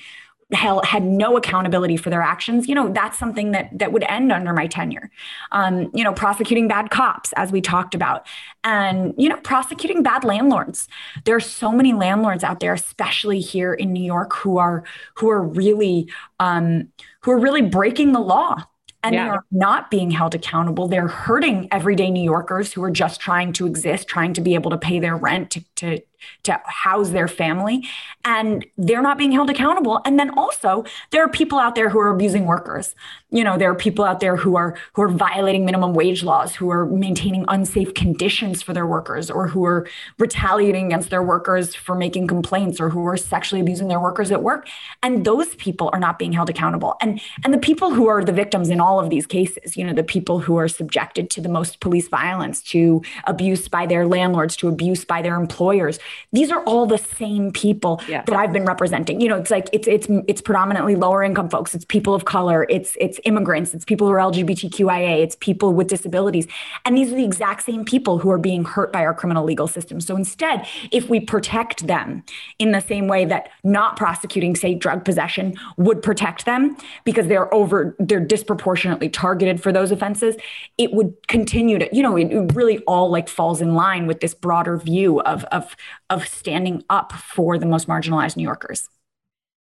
hell, 0.53 0.81
had 0.85 1.03
no 1.03 1.37
accountability 1.37 1.97
for 1.97 2.11
their 2.11 2.23
actions. 2.23 2.69
You 2.69 2.75
know, 2.75 2.89
that's 2.93 3.19
something 3.19 3.51
that 3.51 3.77
that 3.79 3.93
would 3.93 4.05
end 4.05 4.31
under 4.31 4.53
my 4.53 4.67
tenure. 4.67 5.11
Um, 5.53 5.91
you 5.93 6.05
know, 6.05 6.13
prosecuting 6.13 6.69
bad 6.69 6.91
cops, 6.91 7.33
as 7.35 7.51
we 7.51 7.61
talked 7.61 7.95
about, 7.95 8.27
and 8.63 9.15
you 9.19 9.29
know, 9.29 9.37
prosecuting 9.39 10.03
bad 10.03 10.25
landlords. 10.25 10.89
There 11.25 11.35
are 11.35 11.41
so 11.41 11.73
many 11.73 11.93
landlords 11.93 12.45
out 12.45 12.61
there, 12.61 12.75
especially 12.75 13.41
here 13.41 13.75
in 13.75 13.93
New 13.93 14.05
York, 14.05 14.35
who 14.35 14.59
are 14.59 14.85
who 15.15 15.29
are 15.31 15.43
really 15.43 16.09
um, 16.39 16.89
who 17.21 17.33
are 17.33 17.39
really 17.39 17.63
breaking 17.63 18.13
the 18.13 18.21
law 18.21 18.63
and 19.07 19.15
yeah. 19.15 19.29
they're 19.29 19.45
not 19.53 19.89
being 19.89 20.11
held 20.11 20.35
accountable. 20.35 20.89
They're 20.89 21.07
hurting 21.07 21.69
everyday 21.71 22.11
New 22.11 22.25
Yorkers 22.25 22.73
who 22.73 22.83
are 22.83 22.91
just 22.91 23.21
trying 23.21 23.53
to 23.53 23.67
exist, 23.67 24.09
trying 24.09 24.33
to 24.35 24.41
be 24.41 24.55
able 24.55 24.71
to 24.73 24.79
pay 24.79 24.99
their 24.99 25.17
rent, 25.17 25.51
to, 25.53 25.65
to 25.77 26.01
to 26.45 26.61
house 26.65 27.11
their 27.11 27.29
family 27.29 27.87
and 28.25 28.67
they're 28.77 29.03
not 29.03 29.19
being 29.19 29.33
held 29.33 29.51
accountable. 29.51 30.01
And 30.05 30.19
then 30.19 30.31
also 30.39 30.85
there 31.11 31.23
are 31.23 31.29
people 31.29 31.59
out 31.59 31.75
there 31.75 31.89
who 31.89 31.99
are 31.99 32.09
abusing 32.09 32.47
workers. 32.47 32.95
You 33.31 33.45
know 33.45 33.59
there 33.59 33.71
are 33.71 33.75
people 33.75 34.05
out 34.05 34.21
there 34.21 34.37
who 34.37 34.57
are 34.57 34.77
who 34.95 35.03
are 35.03 35.09
violating 35.09 35.65
minimum 35.65 35.95
wage 35.95 36.23
laws 36.23 36.55
who 36.55 36.71
are 36.71 36.87
maintaining 36.87 37.45
unsafe 37.49 37.95
conditions 37.95 38.63
for 38.63 38.73
their 38.73 38.87
workers 38.87 39.31
or 39.31 39.49
who 39.49 39.65
are 39.65 39.87
retaliating 40.19 40.87
against 40.87 41.11
their 41.11 41.23
workers 41.23 41.75
for 41.75 41.95
making 41.95 42.27
complaints 42.27 42.81
or 42.81 42.89
who 42.89 43.05
are 43.07 43.17
sexually 43.17 43.61
abusing 43.61 43.89
their 43.89 44.01
workers 44.01 44.31
at 44.31 44.43
work. 44.43 44.69
And 45.03 45.25
those 45.25 45.55
people 45.57 45.91
are 45.93 45.99
not 45.99 46.19
being 46.19 46.33
held 46.33 46.49
accountable. 46.49 46.97
And 47.01 47.21
and 47.45 47.53
the 47.53 47.59
people 47.59 47.93
who 47.93 48.09
are 48.09 48.25
the 48.25 48.33
victims 48.33 48.71
in 48.71 48.81
all 48.81 49.01
of 49.01 49.11
these 49.11 49.27
cases 49.27 49.77
you 49.77 49.85
know 49.85 49.93
the 49.93 50.05
people 50.05 50.39
who 50.39 50.57
are 50.57 50.69
subjected 50.69 51.31
to 51.31 51.41
the 51.41 51.49
most 51.49 51.81
police 51.81 52.09
violence 52.09 52.63
to 52.63 53.03
abuse 53.25 53.69
by 53.69 53.87
their 53.87 54.07
landlords 54.07 54.57
to 54.57 54.69
abuse 54.69 55.05
by 55.05 55.23
their 55.23 55.37
employers 55.37 55.99
these 56.33 56.51
are 56.51 56.63
all 56.65 56.87
the 56.87 56.99
same 56.99 57.53
people 57.53 58.01
yeah. 58.09 58.23
that 58.23 58.37
I've 58.37 58.53
been 58.53 58.65
representing. 58.65 59.21
You 59.21 59.29
know, 59.29 59.37
it's 59.37 59.51
like 59.51 59.69
it's 59.73 59.89
it's 59.89 60.07
it's 60.29 60.41
predominantly 60.41 60.97
lower 60.97 61.23
income 61.23 61.49
folks, 61.49 61.75
it's 61.75 61.85
people 61.85 62.15
of 62.15 62.25
color, 62.25 62.67
it's 62.69 62.97
it's 63.01 63.21
immigrants, 63.25 63.75
it's 63.75 63.85
people 63.85 64.07
who 64.07 64.13
are 64.13 64.19
LGBTQIA, 64.19 65.23
it's 65.23 65.37
people 65.37 65.73
with 65.73 65.89
disabilities. 65.89 66.47
And 66.85 66.97
these 66.97 67.13
are 67.13 67.17
the 67.17 67.25
exact 67.25 67.63
same 67.63 67.85
people 67.85 68.19
who 68.19 68.31
are 68.31 68.39
being 68.39 68.65
hurt 68.65 68.93
by 68.93 69.05
our 69.05 69.15
criminal 69.15 69.45
legal 69.45 69.69
system. 69.69 70.01
So 70.01 70.17
instead, 70.17 70.67
if 70.93 71.09
we 71.09 71.21
protect 71.21 71.87
them 71.87 72.25
in 72.59 72.73
the 72.73 72.81
same 72.81 73.09
way 73.09 73.25
that 73.25 73.51
not 73.65 73.97
prosecuting 73.97 74.57
say 74.57 74.75
drug 74.75 75.05
possession 75.05 75.55
would 75.77 76.03
protect 76.03 76.45
them 76.45 76.77
because 77.05 77.27
they're 77.27 77.53
over 77.55 77.97
they're 77.99 78.21
disproportionately 78.21 79.09
targeted 79.09 79.63
for 79.63 79.73
those 79.73 79.91
offenses, 79.91 80.37
it 80.79 80.93
would 80.93 81.15
continue 81.29 81.79
to, 81.79 81.89
you 81.93 82.03
know, 82.03 82.17
it, 82.17 82.33
it 82.33 82.55
really 82.55 82.79
all 82.81 83.11
like 83.11 83.29
falls 83.29 83.61
in 83.61 83.75
line 83.75 84.07
with 84.07 84.21
this 84.21 84.35
broader 84.35 84.77
view 84.77 85.21
of 85.23 85.45
of 85.45 85.77
of 86.11 86.27
standing 86.27 86.85
up 86.91 87.13
for 87.13 87.59
the 87.59 87.67
most 87.67 87.89
marginalized 87.89 88.37
New 88.37 88.43
Yorkers. 88.43 88.89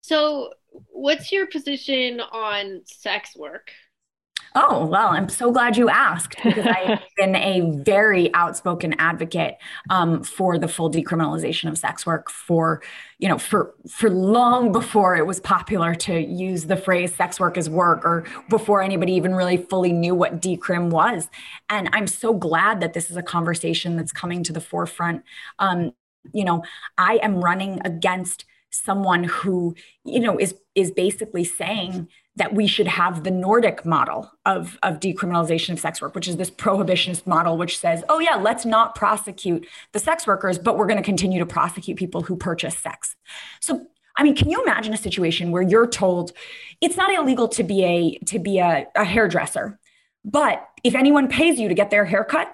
So, 0.00 0.52
what's 0.88 1.32
your 1.32 1.46
position 1.46 2.20
on 2.20 2.82
sex 2.84 3.36
work? 3.36 3.70
Oh, 4.54 4.86
well, 4.86 5.08
I'm 5.08 5.28
so 5.28 5.52
glad 5.52 5.76
you 5.76 5.88
asked 5.88 6.36
because 6.42 6.66
I've 6.66 7.00
been 7.16 7.36
a 7.36 7.70
very 7.82 8.32
outspoken 8.34 8.94
advocate 8.98 9.56
um, 9.90 10.22
for 10.24 10.58
the 10.58 10.68
full 10.68 10.90
decriminalization 10.90 11.68
of 11.68 11.76
sex 11.76 12.06
work 12.06 12.30
for, 12.30 12.82
you 13.18 13.28
know, 13.28 13.38
for 13.38 13.74
for 13.88 14.08
long 14.08 14.72
before 14.72 15.16
it 15.16 15.26
was 15.26 15.40
popular 15.40 15.94
to 15.94 16.18
use 16.20 16.64
the 16.64 16.76
phrase 16.76 17.14
sex 17.14 17.38
work 17.38 17.56
is 17.56 17.68
work 17.68 18.04
or 18.04 18.24
before 18.48 18.82
anybody 18.82 19.12
even 19.12 19.34
really 19.34 19.58
fully 19.58 19.92
knew 19.92 20.14
what 20.14 20.40
decrim 20.40 20.90
was. 20.90 21.28
And 21.68 21.88
I'm 21.92 22.06
so 22.06 22.32
glad 22.32 22.80
that 22.80 22.94
this 22.94 23.10
is 23.10 23.16
a 23.16 23.22
conversation 23.22 23.96
that's 23.96 24.12
coming 24.12 24.42
to 24.44 24.52
the 24.52 24.60
forefront. 24.60 25.24
Um, 25.58 25.92
you 26.32 26.44
know 26.44 26.62
i 26.96 27.18
am 27.22 27.40
running 27.40 27.80
against 27.84 28.44
someone 28.70 29.24
who 29.24 29.74
you 30.04 30.20
know 30.20 30.38
is 30.38 30.54
is 30.74 30.90
basically 30.90 31.44
saying 31.44 32.08
that 32.36 32.54
we 32.54 32.66
should 32.66 32.86
have 32.86 33.24
the 33.24 33.30
nordic 33.30 33.84
model 33.84 34.30
of 34.46 34.78
of 34.82 35.00
decriminalization 35.00 35.70
of 35.70 35.80
sex 35.80 36.00
work 36.00 36.14
which 36.14 36.28
is 36.28 36.36
this 36.36 36.50
prohibitionist 36.50 37.26
model 37.26 37.56
which 37.56 37.78
says 37.78 38.04
oh 38.08 38.18
yeah 38.18 38.36
let's 38.36 38.66
not 38.66 38.94
prosecute 38.94 39.66
the 39.92 39.98
sex 39.98 40.26
workers 40.26 40.58
but 40.58 40.76
we're 40.76 40.86
going 40.86 40.98
to 40.98 41.02
continue 41.02 41.38
to 41.38 41.46
prosecute 41.46 41.96
people 41.96 42.22
who 42.22 42.36
purchase 42.36 42.76
sex. 42.76 43.16
So 43.60 43.86
I 44.18 44.24
mean, 44.24 44.34
can 44.34 44.50
you 44.50 44.60
imagine 44.62 44.92
a 44.92 44.98
situation 44.98 45.52
where 45.52 45.62
you're 45.62 45.86
told 45.86 46.32
it's 46.80 46.96
not 46.96 47.14
illegal 47.14 47.46
to 47.48 47.62
be 47.62 47.84
a 47.84 48.18
to 48.26 48.38
be 48.38 48.58
a, 48.58 48.86
a 48.96 49.04
hairdresser, 49.04 49.78
but 50.24 50.66
if 50.82 50.94
anyone 50.96 51.28
pays 51.28 51.58
you 51.58 51.68
to 51.68 51.74
get 51.74 51.90
their 51.90 52.04
hair 52.04 52.24
cut, 52.24 52.52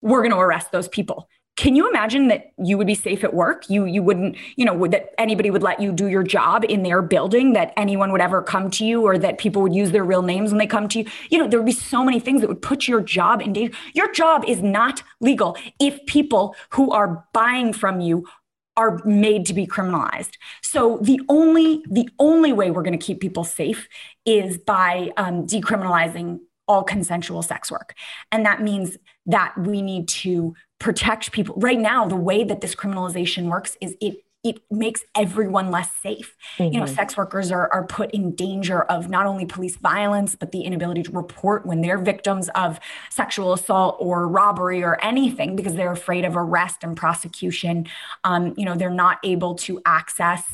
we're 0.00 0.22
going 0.22 0.30
to 0.30 0.38
arrest 0.38 0.70
those 0.70 0.86
people 0.86 1.28
can 1.56 1.74
you 1.74 1.88
imagine 1.88 2.28
that 2.28 2.52
you 2.62 2.76
would 2.76 2.86
be 2.86 2.94
safe 2.94 3.24
at 3.24 3.32
work? 3.32 3.68
You 3.68 3.86
you 3.86 4.02
wouldn't 4.02 4.36
you 4.56 4.64
know 4.64 4.74
would, 4.74 4.90
that 4.90 5.14
anybody 5.18 5.50
would 5.50 5.62
let 5.62 5.80
you 5.80 5.90
do 5.90 6.06
your 6.06 6.22
job 6.22 6.64
in 6.64 6.82
their 6.82 7.02
building 7.02 7.54
that 7.54 7.72
anyone 7.76 8.12
would 8.12 8.20
ever 8.20 8.42
come 8.42 8.70
to 8.72 8.84
you 8.84 9.02
or 9.02 9.18
that 9.18 9.38
people 9.38 9.62
would 9.62 9.74
use 9.74 9.90
their 9.90 10.04
real 10.04 10.22
names 10.22 10.50
when 10.50 10.58
they 10.58 10.66
come 10.66 10.86
to 10.88 11.00
you? 11.00 11.06
You 11.30 11.38
know 11.38 11.48
there 11.48 11.58
would 11.58 11.66
be 11.66 11.72
so 11.72 12.04
many 12.04 12.20
things 12.20 12.42
that 12.42 12.48
would 12.48 12.62
put 12.62 12.86
your 12.86 13.00
job 13.00 13.40
in 13.40 13.52
danger. 13.52 13.76
Your 13.94 14.12
job 14.12 14.44
is 14.46 14.62
not 14.62 15.02
legal 15.20 15.56
if 15.80 16.04
people 16.06 16.54
who 16.70 16.92
are 16.92 17.24
buying 17.32 17.72
from 17.72 18.00
you 18.00 18.26
are 18.76 19.02
made 19.06 19.46
to 19.46 19.54
be 19.54 19.66
criminalized. 19.66 20.34
So 20.62 20.98
the 21.00 21.20
only 21.28 21.82
the 21.88 22.08
only 22.18 22.52
way 22.52 22.70
we're 22.70 22.82
going 22.82 22.98
to 22.98 23.04
keep 23.04 23.20
people 23.20 23.44
safe 23.44 23.88
is 24.26 24.58
by 24.58 25.10
um, 25.16 25.46
decriminalizing 25.46 26.40
all 26.68 26.82
consensual 26.82 27.42
sex 27.42 27.70
work. 27.70 27.94
And 28.32 28.44
that 28.44 28.60
means 28.60 28.98
that 29.26 29.54
we 29.56 29.82
need 29.82 30.08
to 30.08 30.54
protect 30.78 31.32
people. 31.32 31.54
Right 31.56 31.78
now, 31.78 32.06
the 32.06 32.16
way 32.16 32.44
that 32.44 32.60
this 32.60 32.74
criminalization 32.74 33.48
works 33.50 33.76
is 33.80 33.96
it 34.00 34.22
it 34.46 34.62
makes 34.70 35.02
everyone 35.16 35.72
less 35.72 35.90
safe. 36.02 36.36
Mm-hmm. 36.56 36.72
You 36.72 36.80
know, 36.80 36.86
mm-hmm. 36.86 36.94
sex 36.94 37.16
workers 37.16 37.50
are, 37.50 37.68
are 37.72 37.84
put 37.84 38.12
in 38.12 38.34
danger 38.34 38.82
of 38.82 39.08
not 39.10 39.26
only 39.26 39.44
police 39.44 39.76
violence, 39.76 40.36
but 40.36 40.52
the 40.52 40.60
inability 40.60 41.02
to 41.04 41.10
report 41.10 41.66
when 41.66 41.80
they're 41.80 41.98
victims 41.98 42.48
of 42.50 42.78
sexual 43.10 43.52
assault 43.52 43.96
or 43.98 44.28
robbery 44.28 44.84
or 44.84 45.02
anything 45.02 45.56
because 45.56 45.74
they're 45.74 45.90
afraid 45.90 46.24
of 46.24 46.36
arrest 46.36 46.84
and 46.84 46.96
prosecution. 46.96 47.88
Um, 48.22 48.54
you 48.56 48.64
know, 48.64 48.76
they're 48.76 48.90
not 48.90 49.18
able 49.24 49.56
to 49.56 49.80
access 49.84 50.44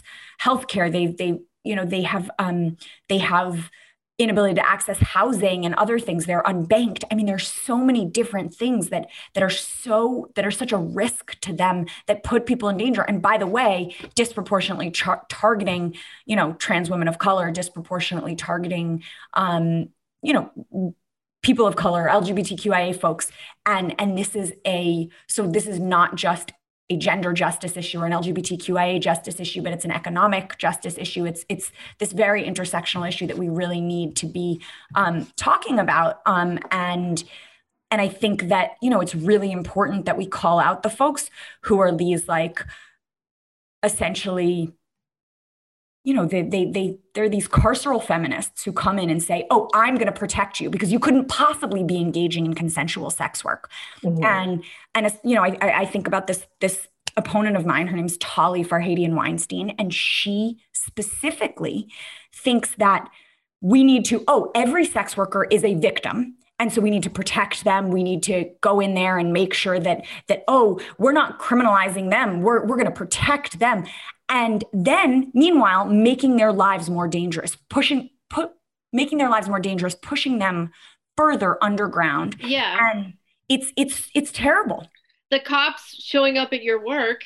healthcare. 0.41 0.91
They, 0.91 1.07
they, 1.09 1.41
you 1.63 1.77
know, 1.77 1.85
they 1.85 2.03
have, 2.03 2.31
um, 2.39 2.79
they 3.11 3.19
have 3.19 3.71
inability 4.19 4.55
to 4.55 4.69
access 4.69 4.99
housing 4.99 5.65
and 5.65 5.75
other 5.77 5.99
things 5.99 6.27
they're 6.27 6.43
unbanked. 6.43 7.05
I 7.11 7.15
mean 7.15 7.27
there's 7.27 7.49
so 7.49 7.79
many 7.79 8.05
different 8.05 8.55
things 8.55 8.89
that 8.91 9.09
that 9.35 9.43
are 9.43 9.51
so 9.51 10.31
that 10.35 10.47
are 10.47 10.51
such 10.51 10.73
a 10.73 10.77
risk 10.77 11.39
to 11.41 11.53
them 11.53 11.87
that 12.07 12.23
put 12.23 12.47
people 12.47 12.69
in 12.69 12.77
danger. 12.77 13.03
And 13.03 13.23
by 13.23 13.39
the 13.39 13.47
way 13.47 13.97
disproportionately 14.15 14.91
char- 14.91 15.25
targeting 15.29 15.97
you 16.27 16.37
know 16.37 16.53
trans 16.55 16.91
women 16.91 17.09
of 17.09 17.19
color 17.19 17.51
disproportionately 17.51 18.37
targeting 18.37 19.03
um 19.35 19.89
you 20.23 20.33
know 20.33 20.95
people 21.43 21.67
of 21.67 21.77
color 21.77 22.07
lgbtqia 22.09 22.99
folks. 22.99 23.31
And 23.67 23.95
and 23.99 24.17
this 24.17 24.37
is 24.37 24.53
a 24.67 25.09
so 25.27 25.47
this 25.47 25.67
is 25.67 25.81
not 25.81 26.17
just 26.17 26.53
a 26.93 26.97
gender 26.97 27.33
justice 27.33 27.77
issue 27.77 28.01
or 28.01 28.07
an 28.07 28.13
LGBTQIA 28.13 29.01
justice 29.01 29.41
issue, 29.41 29.63
but 29.63 29.73
it's 29.73 29.85
an 29.85 29.91
economic 29.91 30.59
justice 30.59 30.99
issue. 30.99 31.25
It's 31.25 31.45
it's 31.49 31.73
this 31.99 32.13
very 32.13 32.45
intersectional 32.45 33.09
issue 33.09 33.27
that 33.27 33.39
we 33.39 33.49
really 33.49 33.81
need 33.81 34.17
to 34.17 34.27
be 34.27 34.61
um, 34.95 35.27
talking 35.37 35.79
about. 35.79 36.21
Um, 36.27 36.59
and 36.71 37.23
and 37.91 38.01
I 38.01 38.09
think 38.09 38.49
that 38.49 38.73
you 38.83 38.91
know 38.91 39.01
it's 39.01 39.15
really 39.15 39.53
important 39.53 40.07
that 40.07 40.17
we 40.17 40.27
call 40.27 40.59
out 40.59 40.83
the 40.83 40.91
folks 40.91 41.31
who 41.63 41.79
are 41.81 41.95
these 41.95 42.29
like 42.29 42.65
essentially 43.83 44.73
you 46.05 46.13
know 46.15 46.27
they 46.27 46.43
they 46.43 46.65
they 46.65 46.99
they're 47.15 47.29
these 47.29 47.49
carceral 47.49 48.03
feminists 48.03 48.65
who 48.65 48.73
come 48.73 48.99
in 48.99 49.11
and 49.11 49.23
say 49.23 49.47
oh 49.51 49.69
i'm 49.75 49.95
going 49.95 50.07
to 50.07 50.13
protect 50.13 50.61
you 50.61 50.69
because 50.71 50.93
you 50.93 50.99
couldn't 50.99 51.29
possibly 51.29 51.85
be 51.85 51.97
engaging 51.97 52.47
in 52.47 52.55
consensual 52.55 53.11
sex 53.11 53.45
work. 53.45 53.71
Mm-hmm. 54.03 54.25
and 54.25 54.65
and 54.95 55.19
you 55.25 55.35
know 55.35 55.43
I, 55.43 55.57
I 55.61 55.85
think 55.87 56.07
about 56.07 56.27
this 56.27 56.47
this 56.61 56.89
opponent 57.17 57.57
of 57.57 57.67
mine 57.67 57.87
her 57.89 57.97
name's 57.97 58.17
Tali 58.19 58.65
Farhadian 58.65 59.15
Weinstein 59.15 59.71
and 59.79 59.93
she 59.93 60.59
specifically 60.73 61.89
thinks 62.35 62.75
that 62.77 63.09
we 63.61 63.85
need 63.85 64.05
to 64.07 64.25
oh 64.27 64.51
every 64.55 64.85
sex 64.85 65.17
worker 65.17 65.47
is 65.51 65.63
a 65.65 65.75
victim 65.75 66.37
and 66.59 66.73
so 66.73 66.81
we 66.81 66.91
need 66.91 67.03
to 67.03 67.11
protect 67.11 67.65
them. 67.65 67.91
We 67.91 68.05
need 68.05 68.23
to 68.25 68.49
go 68.61 68.79
in 68.79 68.95
there 68.95 69.19
and 69.19 69.33
make 69.33 69.53
sure 69.53 69.81
that 69.81 70.05
that 70.29 70.45
oh 70.47 70.79
we're 70.97 71.13
not 71.13 71.41
criminalizing 71.41 72.11
them. 72.11 72.41
We're, 72.41 72.65
we're 72.65 72.77
going 72.77 72.87
to 72.87 72.93
protect 72.93 73.59
them 73.59 73.85
and 74.33 74.65
then 74.73 75.31
meanwhile 75.35 75.85
making 75.85 76.37
their 76.37 76.53
lives 76.53 76.89
more 76.91 77.07
dangerous 77.07 77.57
pushing 77.69 78.09
put 78.31 78.51
making 78.93 79.19
their 79.19 79.29
lives 79.29 79.49
more 79.49 79.61
dangerous 79.61 79.95
pushing 79.95 80.39
them 80.39 80.73
further 81.17 81.63
underground. 81.63 82.37
Yeah. 82.41 82.79
And 82.81 83.15
it's 83.49 83.73
it's 83.77 84.11
it's 84.15 84.33
terrible. 84.33 84.89
The 85.31 85.41
cops 85.41 86.03
showing 86.03 86.39
up 86.39 86.53
at 86.53 86.63
your 86.63 86.85
work 86.85 87.21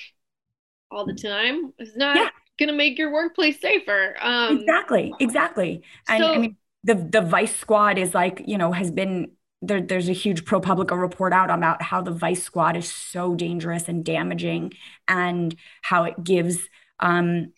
all 0.90 1.06
the 1.06 1.14
time 1.14 1.72
is 1.78 1.96
not 1.96 2.16
yeah. 2.16 2.28
going 2.58 2.68
to 2.68 2.76
make 2.76 2.98
your 2.98 3.12
workplace 3.12 3.60
safer. 3.60 4.16
Um 4.20 4.58
exactly 4.58 5.14
exactly. 5.20 5.82
And 6.08 6.22
so, 6.22 6.32
i 6.32 6.38
mean 6.38 6.56
the 6.84 6.94
the 6.94 7.20
vice 7.20 7.54
squad 7.56 7.98
is 7.98 8.14
like 8.14 8.42
you 8.46 8.58
know 8.58 8.72
has 8.72 8.90
been 8.90 9.30
there, 9.62 9.80
there's 9.80 10.08
a 10.08 10.12
huge 10.12 10.44
ProPublica 10.44 11.00
report 11.00 11.32
out 11.32 11.50
about 11.50 11.80
how 11.80 12.02
the 12.02 12.10
vice 12.10 12.42
squad 12.42 12.76
is 12.76 12.92
so 12.92 13.34
dangerous 13.34 13.88
and 13.88 14.04
damaging 14.04 14.74
and 15.08 15.56
how 15.82 16.04
it 16.04 16.22
gives 16.22 16.68
um, 17.00 17.52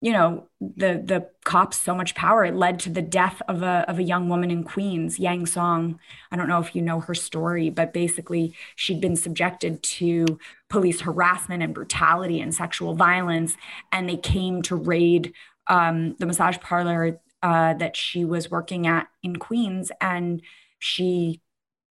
you 0.00 0.12
know 0.12 0.46
the 0.60 1.02
the 1.04 1.28
cops 1.44 1.78
so 1.78 1.94
much 1.94 2.14
power. 2.14 2.44
It 2.44 2.54
led 2.54 2.78
to 2.80 2.90
the 2.90 3.02
death 3.02 3.40
of 3.48 3.62
a 3.62 3.84
of 3.88 3.98
a 3.98 4.02
young 4.02 4.28
woman 4.28 4.50
in 4.50 4.62
Queens 4.62 5.18
Yang 5.18 5.46
Song. 5.46 5.98
I 6.30 6.36
don't 6.36 6.48
know 6.48 6.60
if 6.60 6.74
you 6.76 6.82
know 6.82 7.00
her 7.00 7.14
story 7.14 7.70
but 7.70 7.92
basically 7.92 8.54
she'd 8.76 9.00
been 9.00 9.16
subjected 9.16 9.82
to 9.82 10.38
police 10.68 11.00
harassment 11.00 11.62
and 11.62 11.74
brutality 11.74 12.40
and 12.40 12.54
sexual 12.54 12.94
violence 12.94 13.56
and 13.90 14.08
they 14.08 14.16
came 14.16 14.62
to 14.62 14.76
raid 14.76 15.32
um, 15.68 16.14
the 16.18 16.26
massage 16.26 16.58
parlor 16.58 17.18
uh, 17.42 17.74
that 17.74 17.96
she 17.96 18.24
was 18.24 18.50
working 18.50 18.86
at 18.86 19.08
in 19.22 19.36
Queens 19.36 19.90
and 20.00 20.42
she 20.78 21.40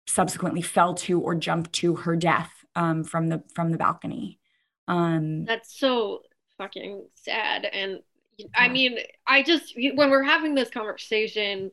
subsequently 0.07 0.61
fell 0.61 0.93
to 0.93 1.19
or 1.19 1.35
jumped 1.35 1.71
to 1.73 1.95
her 1.95 2.15
death 2.15 2.51
um, 2.75 3.03
from 3.03 3.27
the 3.27 3.43
from 3.53 3.71
the 3.71 3.77
balcony. 3.77 4.39
Um, 4.87 5.45
that's 5.45 5.77
so 5.77 6.21
fucking 6.61 7.07
sad. 7.15 7.65
And 7.65 8.01
I 8.55 8.69
mean, 8.69 8.99
I 9.25 9.41
just, 9.41 9.73
when 9.75 10.11
we're 10.11 10.23
having 10.23 10.53
this 10.53 10.69
conversation, 10.69 11.71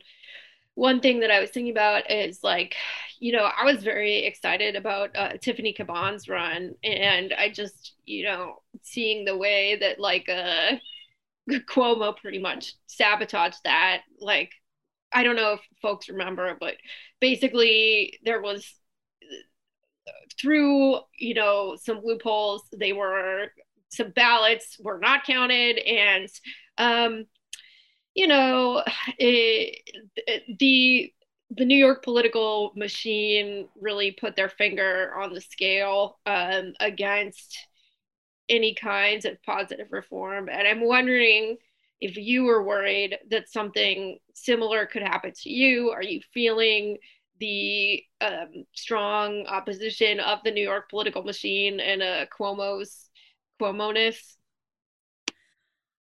one 0.74 1.01
thing 1.01 1.20
that 1.20 1.30
I 1.30 1.41
was 1.41 1.51
thinking 1.51 1.72
about 1.72 2.11
is 2.11 2.43
like, 2.43 2.74
you 3.20 3.32
know, 3.32 3.45
I 3.45 3.64
was 3.64 3.82
very 3.82 4.24
excited 4.24 4.76
about 4.76 5.11
uh, 5.14 5.32
Tiffany 5.43 5.74
Caban's 5.74 6.28
run, 6.28 6.74
and 6.84 7.34
I 7.36 7.51
just, 7.51 7.95
you 8.07 8.24
know, 8.24 8.62
seeing 8.82 9.24
the 9.24 9.36
way 9.36 9.76
that 9.80 9.99
like 9.99 10.28
uh, 10.28 10.76
Cuomo 11.68 12.16
pretty 12.16 12.39
much 12.39 12.74
sabotaged 12.86 13.59
that. 13.64 14.03
Like, 14.20 14.53
I 15.12 15.22
don't 15.22 15.36
know 15.36 15.55
if 15.55 15.61
folks 15.82 16.09
remember, 16.09 16.57
but 16.59 16.76
basically 17.20 18.18
there 18.24 18.41
was 18.41 18.72
through 20.41 20.99
you 21.18 21.34
know 21.34 21.76
some 21.80 22.01
loopholes 22.05 22.62
they 22.78 22.93
were 22.93 23.49
some 23.91 24.11
ballots 24.11 24.76
were 24.80 24.99
not 24.99 25.24
counted 25.24 25.78
and 25.78 26.28
um, 26.78 27.24
you 28.14 28.26
know 28.26 28.82
it, 29.18 29.78
the 30.59 31.12
the 31.51 31.64
New 31.64 31.76
York 31.76 32.05
political 32.05 32.72
machine 32.76 33.68
really 33.80 34.12
put 34.12 34.36
their 34.36 34.51
finger 34.51 35.14
on 35.18 35.32
the 35.32 35.41
scale 35.41 36.18
um, 36.26 36.74
against 36.78 37.59
any 38.49 38.74
kinds 38.74 39.24
of 39.24 39.43
positive 39.43 39.89
reform. 39.91 40.49
And 40.51 40.66
I'm 40.66 40.86
wondering 40.86 41.57
if 42.01 42.16
you 42.16 42.45
were 42.45 42.62
worried 42.62 43.18
that 43.30 43.49
something 43.49 44.18
similar 44.34 44.86
could 44.86 45.03
happen 45.03 45.32
to 45.43 45.51
you. 45.51 45.91
Are 45.91 46.03
you 46.03 46.20
feeling 46.32 46.99
the 47.41 48.03
um, 48.20 48.64
strong 48.74 49.47
opposition 49.47 50.20
of 50.20 50.41
the 50.45 50.51
New 50.51 50.62
York 50.62 50.91
political 50.91 51.22
machine 51.22 51.80
and 51.80 52.03
uh, 52.03 52.26
Cuomo's 52.26 53.08
Cuomoness? 53.61 54.37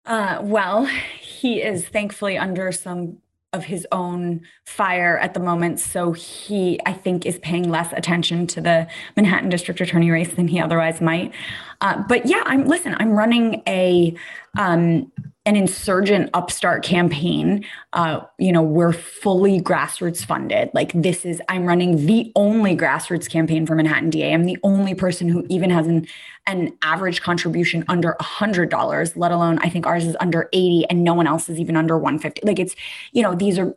Uh, 0.05 0.39
well, 0.41 0.85
he 1.19 1.61
is 1.61 1.87
thankfully 1.87 2.37
under 2.37 2.71
some 2.71 3.17
of 3.53 3.65
his 3.65 3.85
own 3.91 4.41
fire 4.65 5.17
at 5.17 5.33
the 5.33 5.39
moment. 5.39 5.79
So 5.79 6.13
he, 6.13 6.79
I 6.85 6.93
think, 6.93 7.25
is 7.25 7.37
paying 7.39 7.69
less 7.69 7.91
attention 7.91 8.47
to 8.47 8.61
the 8.61 8.87
Manhattan 9.15 9.49
District 9.49 9.79
Attorney 9.81 10.09
race 10.09 10.33
than 10.33 10.47
he 10.47 10.59
otherwise 10.59 11.01
might. 11.01 11.33
Uh, 11.81 12.01
but 12.07 12.25
yeah, 12.25 12.43
I'm 12.45 12.65
listen. 12.65 12.95
I'm 12.97 13.11
running 13.11 13.61
a 13.67 14.15
um, 14.57 15.11
an 15.45 15.55
insurgent 15.55 16.29
upstart 16.33 16.83
campaign 16.83 17.65
uh, 17.93 18.21
you 18.37 18.51
know 18.51 18.61
we're 18.61 18.93
fully 18.93 19.59
grassroots 19.59 20.23
funded. 20.23 20.69
Like 20.73 20.91
this 20.93 21.25
is 21.25 21.41
i'm 21.49 21.65
running 21.65 22.05
the 22.05 22.31
only 22.35 22.77
grassroots 22.77 23.29
campaign 23.29 23.65
for 23.65 23.75
manhattan 23.75 24.09
da 24.09 24.33
i'm 24.33 24.45
the 24.45 24.57
only 24.63 24.93
person 24.93 25.27
who 25.27 25.45
even 25.49 25.69
has 25.69 25.87
an 25.87 26.07
an 26.47 26.71
average 26.81 27.21
contribution 27.21 27.83
under 27.87 28.15
a 28.19 28.23
hundred 28.23 28.69
dollars 28.69 29.17
let 29.17 29.31
alone 29.31 29.57
i 29.61 29.69
think 29.69 29.85
ours 29.85 30.05
is 30.05 30.15
under 30.19 30.49
80 30.53 30.85
and 30.89 31.03
no 31.03 31.13
one 31.13 31.27
else 31.27 31.49
is 31.49 31.59
even 31.59 31.75
under 31.75 31.97
150 31.97 32.41
like 32.45 32.59
it's 32.59 32.75
you 33.11 33.23
know 33.23 33.35
these 33.35 33.57
are 33.57 33.75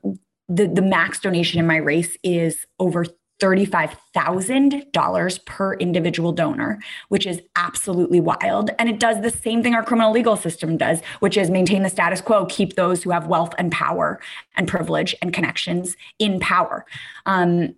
the 0.48 0.66
the 0.66 0.82
max 0.82 1.20
donation 1.20 1.58
in 1.58 1.66
my 1.66 1.76
race 1.76 2.16
is 2.22 2.66
over 2.78 3.06
$35,000 3.40 5.44
per 5.44 5.74
individual 5.74 6.32
donor, 6.32 6.78
which 7.08 7.26
is 7.26 7.42
absolutely 7.56 8.20
wild. 8.20 8.70
And 8.78 8.88
it 8.88 9.00
does 9.00 9.22
the 9.22 9.30
same 9.30 9.62
thing 9.62 9.74
our 9.74 9.82
criminal 9.82 10.12
legal 10.12 10.36
system 10.36 10.76
does, 10.76 11.00
which 11.20 11.36
is 11.36 11.50
maintain 11.50 11.82
the 11.82 11.90
status 11.90 12.20
quo, 12.20 12.46
keep 12.46 12.74
those 12.74 13.02
who 13.02 13.10
have 13.10 13.26
wealth 13.26 13.54
and 13.58 13.72
power 13.72 14.20
and 14.56 14.68
privilege 14.68 15.14
and 15.20 15.32
connections 15.32 15.96
in 16.18 16.40
power. 16.40 16.86
Um, 17.26 17.74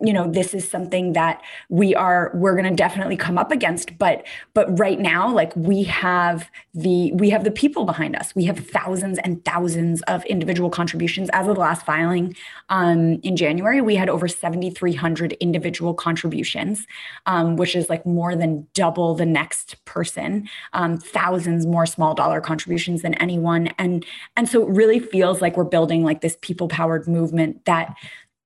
you 0.00 0.12
know 0.12 0.30
this 0.30 0.54
is 0.54 0.68
something 0.68 1.12
that 1.12 1.42
we 1.68 1.94
are 1.94 2.30
we're 2.34 2.54
going 2.54 2.68
to 2.68 2.74
definitely 2.74 3.16
come 3.16 3.38
up 3.38 3.50
against 3.50 3.98
but 3.98 4.26
but 4.54 4.78
right 4.78 5.00
now 5.00 5.32
like 5.32 5.54
we 5.56 5.82
have 5.84 6.48
the 6.74 7.12
we 7.12 7.30
have 7.30 7.44
the 7.44 7.50
people 7.50 7.84
behind 7.84 8.16
us. 8.16 8.34
We 8.34 8.44
have 8.44 8.58
thousands 8.58 9.18
and 9.18 9.44
thousands 9.44 10.02
of 10.02 10.24
individual 10.26 10.70
contributions. 10.70 11.28
As 11.32 11.46
of 11.46 11.54
the 11.54 11.60
last 11.60 11.84
filing 11.84 12.36
um, 12.68 13.20
in 13.22 13.36
january 13.36 13.80
we 13.80 13.96
had 13.96 14.08
over 14.08 14.28
7300 14.28 15.32
individual 15.34 15.94
contributions 15.94 16.86
um, 17.26 17.56
which 17.56 17.74
is 17.76 17.88
like 17.88 18.04
more 18.06 18.36
than 18.36 18.66
double 18.74 19.14
the 19.14 19.26
next 19.26 19.82
person. 19.84 20.48
Um, 20.72 20.98
thousands 20.98 21.66
more 21.66 21.86
small 21.86 22.14
dollar 22.14 22.40
contributions 22.40 23.02
than 23.02 23.14
anyone. 23.14 23.68
And 23.78 24.04
and 24.36 24.48
so 24.48 24.62
it 24.62 24.68
really 24.68 24.98
feels 24.98 25.40
like 25.40 25.56
we're 25.56 25.64
building 25.64 26.04
like 26.04 26.20
this 26.20 26.36
people 26.40 26.68
powered 26.68 27.06
movement 27.08 27.64
that 27.64 27.94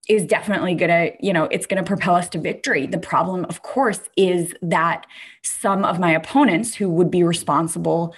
is 0.08 0.24
definitely 0.24 0.74
going 0.74 0.90
to, 0.90 1.16
you 1.24 1.32
know, 1.32 1.44
it's 1.44 1.66
going 1.66 1.82
to 1.82 1.86
propel 1.86 2.14
us 2.14 2.28
to 2.30 2.38
victory. 2.38 2.86
The 2.86 2.98
problem, 2.98 3.44
of 3.46 3.62
course, 3.62 4.00
is 4.16 4.54
that 4.62 5.06
some 5.42 5.84
of 5.84 5.98
my 5.98 6.12
opponents 6.12 6.74
who 6.74 6.90
would 6.90 7.10
be 7.10 7.22
responsible 7.22 8.14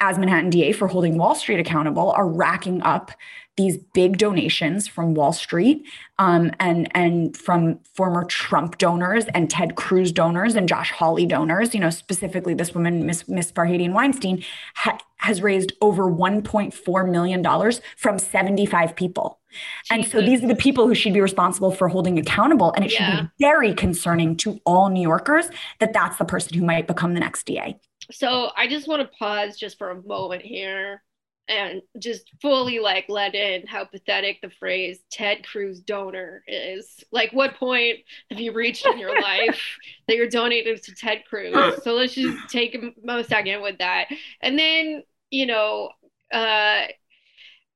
as 0.00 0.18
Manhattan 0.18 0.50
DA 0.50 0.72
for 0.72 0.88
holding 0.88 1.16
Wall 1.16 1.34
Street 1.34 1.60
accountable 1.60 2.12
are 2.12 2.28
racking 2.28 2.82
up 2.82 3.12
these 3.56 3.78
big 3.94 4.18
donations 4.18 4.86
from 4.86 5.14
Wall 5.14 5.32
Street 5.32 5.86
um, 6.18 6.50
and 6.60 6.88
and 6.94 7.34
from 7.34 7.78
former 7.94 8.24
Trump 8.24 8.76
donors 8.76 9.24
and 9.34 9.48
Ted 9.48 9.76
Cruz 9.76 10.12
donors 10.12 10.54
and 10.54 10.68
Josh 10.68 10.90
Hawley 10.90 11.24
donors. 11.24 11.72
You 11.72 11.80
know, 11.80 11.90
specifically 11.90 12.52
this 12.52 12.74
woman, 12.74 13.06
Miss 13.06 13.26
Miss 13.28 13.50
Farhadian 13.50 13.92
Weinstein, 13.92 14.44
ha- 14.74 14.98
has 15.16 15.40
raised 15.40 15.72
over 15.80 16.04
$1.4 16.04 17.10
million 17.10 17.72
from 17.96 18.18
75 18.18 18.94
people. 18.94 19.40
And 19.90 20.04
so 20.04 20.20
these 20.20 20.42
are 20.42 20.48
the 20.48 20.56
people 20.56 20.86
who 20.86 20.94
should 20.94 21.12
be 21.12 21.20
responsible 21.20 21.70
for 21.70 21.88
holding 21.88 22.18
accountable. 22.18 22.72
And 22.74 22.84
it 22.84 22.90
should 22.90 23.00
yeah. 23.00 23.22
be 23.22 23.28
very 23.40 23.74
concerning 23.74 24.36
to 24.38 24.60
all 24.64 24.88
New 24.88 25.02
Yorkers 25.02 25.48
that 25.80 25.92
that's 25.92 26.16
the 26.16 26.24
person 26.24 26.58
who 26.58 26.64
might 26.64 26.86
become 26.86 27.14
the 27.14 27.20
next 27.20 27.44
DA. 27.46 27.78
So 28.10 28.50
I 28.56 28.68
just 28.68 28.88
want 28.88 29.02
to 29.02 29.18
pause 29.18 29.56
just 29.56 29.78
for 29.78 29.90
a 29.90 30.02
moment 30.02 30.42
here 30.42 31.02
and 31.48 31.80
just 31.98 32.30
fully 32.42 32.78
like 32.78 33.06
let 33.08 33.34
in 33.34 33.66
how 33.66 33.84
pathetic 33.84 34.40
the 34.42 34.50
phrase 34.50 34.98
Ted 35.10 35.46
Cruz 35.46 35.80
donor 35.80 36.42
is. 36.46 37.04
Like, 37.12 37.32
what 37.32 37.56
point 37.56 37.98
have 38.30 38.40
you 38.40 38.52
reached 38.52 38.86
in 38.86 38.98
your 38.98 39.20
life 39.22 39.60
that 40.08 40.16
you're 40.16 40.28
donating 40.28 40.76
to 40.76 40.94
Ted 40.94 41.22
Cruz? 41.28 41.54
So 41.82 41.94
let's 41.94 42.14
just 42.14 42.48
take 42.48 42.74
a 42.74 43.24
second 43.24 43.62
with 43.62 43.78
that. 43.78 44.08
And 44.40 44.58
then, 44.58 45.04
you 45.30 45.46
know, 45.46 45.90
uh, 46.32 46.86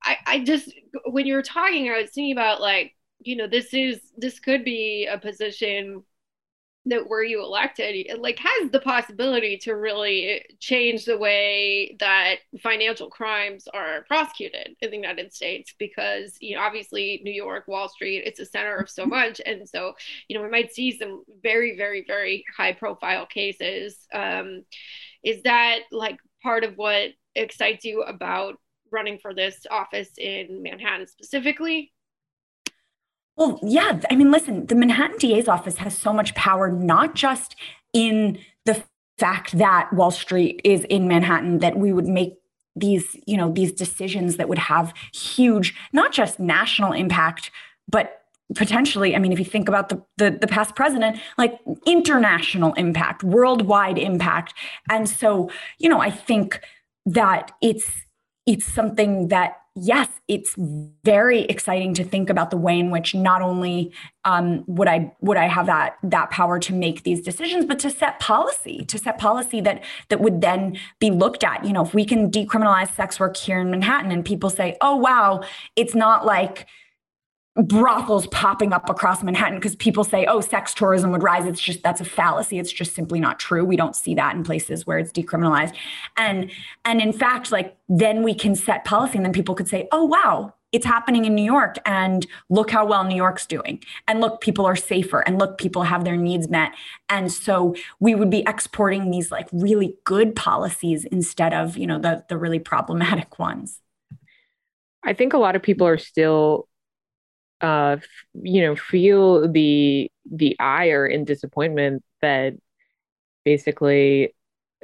I, 0.02 0.16
I 0.26 0.38
just, 0.40 0.72
when 1.06 1.26
you 1.26 1.34
were 1.34 1.42
talking, 1.42 1.88
I 1.88 2.00
was 2.00 2.10
thinking 2.10 2.32
about 2.32 2.60
like, 2.60 2.94
you 3.20 3.36
know, 3.36 3.46
this 3.46 3.74
is, 3.74 4.00
this 4.16 4.38
could 4.38 4.64
be 4.64 5.06
a 5.10 5.18
position 5.18 6.02
that 6.86 7.08
were 7.08 7.22
you 7.22 7.42
elected 7.42 8.06
like 8.20 8.38
has 8.38 8.70
the 8.70 8.80
possibility 8.80 9.58
to 9.58 9.74
really 9.74 10.42
change 10.60 11.04
the 11.04 11.18
way 11.18 11.94
that 12.00 12.36
financial 12.62 13.10
crimes 13.10 13.68
are 13.74 14.04
prosecuted 14.08 14.74
in 14.80 14.90
the 14.90 14.96
United 14.96 15.32
States 15.32 15.74
because 15.78 16.38
you 16.40 16.56
know 16.56 16.62
obviously 16.62 17.20
New 17.22 17.32
York 17.32 17.68
Wall 17.68 17.88
Street 17.88 18.22
it's 18.24 18.40
a 18.40 18.46
center 18.46 18.76
of 18.76 18.88
so 18.88 19.04
much. 19.04 19.40
And 19.44 19.68
so 19.68 19.92
you 20.28 20.36
know 20.36 20.42
we 20.42 20.50
might 20.50 20.72
see 20.72 20.96
some 20.96 21.22
very 21.42 21.76
very 21.76 22.04
very 22.06 22.44
high 22.56 22.72
profile 22.72 23.26
cases. 23.26 23.98
Um, 24.14 24.64
is 25.22 25.42
that 25.42 25.80
like 25.92 26.18
part 26.42 26.64
of 26.64 26.78
what 26.78 27.10
excites 27.34 27.84
you 27.84 28.02
about 28.02 28.58
running 28.92 29.18
for 29.18 29.34
this 29.34 29.66
office 29.70 30.10
in 30.18 30.62
Manhattan 30.62 31.06
specifically 31.06 31.92
well, 33.40 33.58
yeah. 33.62 33.98
I 34.10 34.16
mean, 34.16 34.30
listen, 34.30 34.66
the 34.66 34.74
Manhattan 34.74 35.16
DA's 35.16 35.48
office 35.48 35.78
has 35.78 35.96
so 35.96 36.12
much 36.12 36.34
power, 36.34 36.70
not 36.70 37.14
just 37.14 37.56
in 37.94 38.38
the 38.66 38.84
fact 39.18 39.56
that 39.56 39.90
Wall 39.94 40.10
Street 40.10 40.60
is 40.62 40.84
in 40.84 41.08
Manhattan, 41.08 41.60
that 41.60 41.78
we 41.78 41.90
would 41.90 42.06
make 42.06 42.34
these, 42.76 43.16
you 43.26 43.38
know, 43.38 43.50
these 43.50 43.72
decisions 43.72 44.36
that 44.36 44.48
would 44.50 44.58
have 44.58 44.92
huge, 45.14 45.74
not 45.92 46.12
just 46.12 46.38
national 46.38 46.92
impact, 46.92 47.50
but 47.88 48.24
potentially, 48.54 49.16
I 49.16 49.18
mean, 49.18 49.32
if 49.32 49.38
you 49.38 49.44
think 49.46 49.68
about 49.68 49.88
the, 49.88 50.02
the, 50.18 50.30
the 50.32 50.46
past 50.46 50.76
president, 50.76 51.18
like 51.38 51.58
international 51.86 52.74
impact, 52.74 53.24
worldwide 53.24 53.96
impact. 53.96 54.52
And 54.90 55.08
so, 55.08 55.50
you 55.78 55.88
know, 55.88 56.00
I 56.00 56.10
think 56.10 56.60
that 57.06 57.52
it's 57.62 57.90
it's 58.50 58.66
something 58.66 59.28
that 59.28 59.58
yes, 59.76 60.08
it's 60.26 60.56
very 61.04 61.42
exciting 61.42 61.94
to 61.94 62.02
think 62.02 62.28
about 62.28 62.50
the 62.50 62.56
way 62.56 62.76
in 62.76 62.90
which 62.90 63.14
not 63.14 63.40
only 63.42 63.92
um, 64.24 64.64
would 64.66 64.88
I 64.88 65.14
would 65.20 65.36
I 65.36 65.46
have 65.46 65.66
that 65.66 65.98
that 66.02 66.30
power 66.30 66.58
to 66.58 66.74
make 66.74 67.04
these 67.04 67.22
decisions, 67.22 67.64
but 67.64 67.78
to 67.78 67.90
set 67.90 68.18
policy, 68.18 68.84
to 68.86 68.98
set 68.98 69.18
policy 69.18 69.60
that 69.60 69.84
that 70.08 70.20
would 70.20 70.40
then 70.40 70.76
be 70.98 71.12
looked 71.12 71.44
at. 71.44 71.64
You 71.64 71.72
know, 71.72 71.82
if 71.82 71.94
we 71.94 72.04
can 72.04 72.28
decriminalize 72.28 72.92
sex 72.96 73.20
work 73.20 73.36
here 73.36 73.60
in 73.60 73.70
Manhattan, 73.70 74.10
and 74.10 74.24
people 74.24 74.50
say, 74.50 74.76
"Oh 74.80 74.96
wow, 74.96 75.44
it's 75.76 75.94
not 75.94 76.26
like." 76.26 76.66
Brothels 77.62 78.26
popping 78.28 78.72
up 78.72 78.88
across 78.88 79.22
Manhattan 79.22 79.58
because 79.58 79.76
people 79.76 80.04
say, 80.04 80.26
oh, 80.26 80.40
sex 80.40 80.74
tourism 80.74 81.10
would 81.12 81.22
rise. 81.22 81.46
It's 81.46 81.60
just 81.60 81.82
that's 81.82 82.00
a 82.00 82.04
fallacy. 82.04 82.58
It's 82.58 82.72
just 82.72 82.94
simply 82.94 83.20
not 83.20 83.38
true. 83.38 83.64
We 83.64 83.76
don't 83.76 83.96
see 83.96 84.14
that 84.14 84.34
in 84.34 84.44
places 84.44 84.86
where 84.86 84.98
it's 84.98 85.12
decriminalized. 85.12 85.74
And 86.16 86.50
and 86.84 87.00
in 87.00 87.12
fact, 87.12 87.52
like 87.52 87.76
then 87.88 88.22
we 88.22 88.34
can 88.34 88.54
set 88.54 88.84
policy 88.84 89.16
and 89.16 89.24
then 89.24 89.32
people 89.32 89.54
could 89.54 89.68
say, 89.68 89.88
oh 89.92 90.04
wow, 90.04 90.54
it's 90.72 90.86
happening 90.86 91.24
in 91.24 91.34
New 91.34 91.44
York 91.44 91.76
and 91.84 92.26
look 92.48 92.70
how 92.70 92.86
well 92.86 93.04
New 93.04 93.16
York's 93.16 93.46
doing. 93.46 93.82
And 94.06 94.20
look, 94.20 94.40
people 94.40 94.64
are 94.66 94.76
safer 94.76 95.20
and 95.20 95.38
look, 95.38 95.58
people 95.58 95.82
have 95.82 96.04
their 96.04 96.16
needs 96.16 96.48
met. 96.48 96.72
And 97.08 97.32
so 97.32 97.74
we 97.98 98.14
would 98.14 98.30
be 98.30 98.44
exporting 98.46 99.10
these 99.10 99.30
like 99.30 99.48
really 99.52 99.96
good 100.04 100.36
policies 100.36 101.04
instead 101.06 101.52
of, 101.52 101.76
you 101.76 101.86
know, 101.86 101.98
the 101.98 102.24
the 102.28 102.38
really 102.38 102.58
problematic 102.60 103.38
ones. 103.38 103.80
I 105.02 105.14
think 105.14 105.32
a 105.32 105.38
lot 105.38 105.56
of 105.56 105.62
people 105.62 105.86
are 105.86 105.98
still 105.98 106.68
uh, 107.60 107.96
you 108.34 108.62
know, 108.62 108.76
feel 108.76 109.50
the 109.50 110.10
the 110.30 110.58
ire 110.58 111.06
and 111.06 111.26
disappointment 111.26 112.02
that 112.22 112.54
basically 113.44 114.34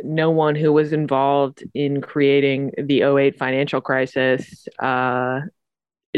no 0.03 0.31
one 0.31 0.55
who 0.55 0.73
was 0.73 0.93
involved 0.93 1.65
in 1.75 2.01
creating 2.01 2.73
the 2.77 3.03
08 3.03 3.39
financial 3.39 3.81
crisis 3.81 4.69
uh, 4.79 5.41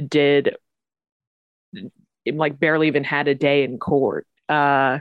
did 0.08 0.56
like 2.26 2.58
barely 2.58 2.88
even 2.88 3.04
had 3.04 3.28
a 3.28 3.34
day 3.34 3.62
in 3.64 3.78
court. 3.78 4.26
Uh, 4.48 4.98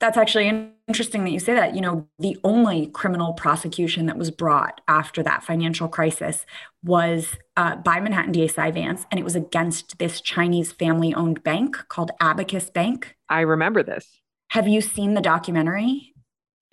that's 0.00 0.16
actually 0.16 0.73
interesting 0.86 1.24
that 1.24 1.30
you 1.30 1.38
say 1.38 1.54
that. 1.54 1.74
You 1.74 1.80
know, 1.80 2.08
the 2.18 2.36
only 2.44 2.88
criminal 2.88 3.32
prosecution 3.32 4.06
that 4.06 4.18
was 4.18 4.30
brought 4.30 4.80
after 4.88 5.22
that 5.22 5.42
financial 5.42 5.88
crisis 5.88 6.44
was 6.82 7.36
uh, 7.56 7.76
by 7.76 8.00
Manhattan 8.00 8.32
DA 8.32 8.48
Cy 8.48 8.70
Vance, 8.70 9.06
and 9.10 9.18
it 9.18 9.24
was 9.24 9.36
against 9.36 9.98
this 9.98 10.20
Chinese 10.20 10.72
family 10.72 11.14
owned 11.14 11.42
bank 11.42 11.76
called 11.88 12.10
Abacus 12.20 12.70
Bank. 12.70 13.16
I 13.28 13.40
remember 13.40 13.82
this. 13.82 14.20
Have 14.48 14.68
you 14.68 14.80
seen 14.80 15.14
the 15.14 15.20
documentary? 15.20 16.14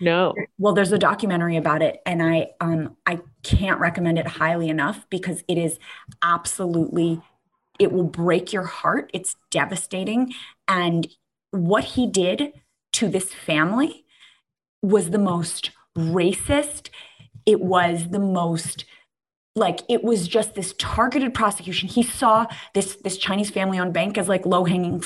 No. 0.00 0.34
Well, 0.58 0.72
there's 0.72 0.92
a 0.92 0.98
documentary 0.98 1.56
about 1.56 1.80
it, 1.82 2.00
and 2.04 2.22
I 2.22 2.48
um 2.60 2.96
I 3.06 3.20
can't 3.42 3.80
recommend 3.80 4.18
it 4.18 4.26
highly 4.26 4.68
enough 4.68 5.06
because 5.10 5.44
it 5.48 5.58
is 5.58 5.78
absolutely 6.22 7.20
it 7.78 7.92
will 7.92 8.04
break 8.04 8.52
your 8.52 8.64
heart. 8.64 9.10
It's 9.14 9.36
devastating, 9.50 10.34
and 10.68 11.06
what 11.50 11.84
he 11.84 12.06
did 12.06 12.52
to 12.92 13.08
this 13.08 13.32
family 13.32 14.01
was 14.82 15.10
the 15.10 15.18
most 15.18 15.70
racist. 15.96 16.90
It 17.46 17.60
was 17.60 18.10
the 18.10 18.18
most 18.18 18.84
like 19.54 19.80
it 19.88 20.02
was 20.02 20.28
just 20.28 20.54
this 20.54 20.74
targeted 20.78 21.34
prosecution. 21.34 21.88
He 21.88 22.02
saw 22.02 22.46
this 22.74 22.96
this 22.96 23.18
Chinese 23.18 23.50
family 23.50 23.78
owned 23.78 23.94
bank 23.94 24.18
as 24.18 24.28
like 24.28 24.46
low 24.46 24.64
hanging 24.64 25.02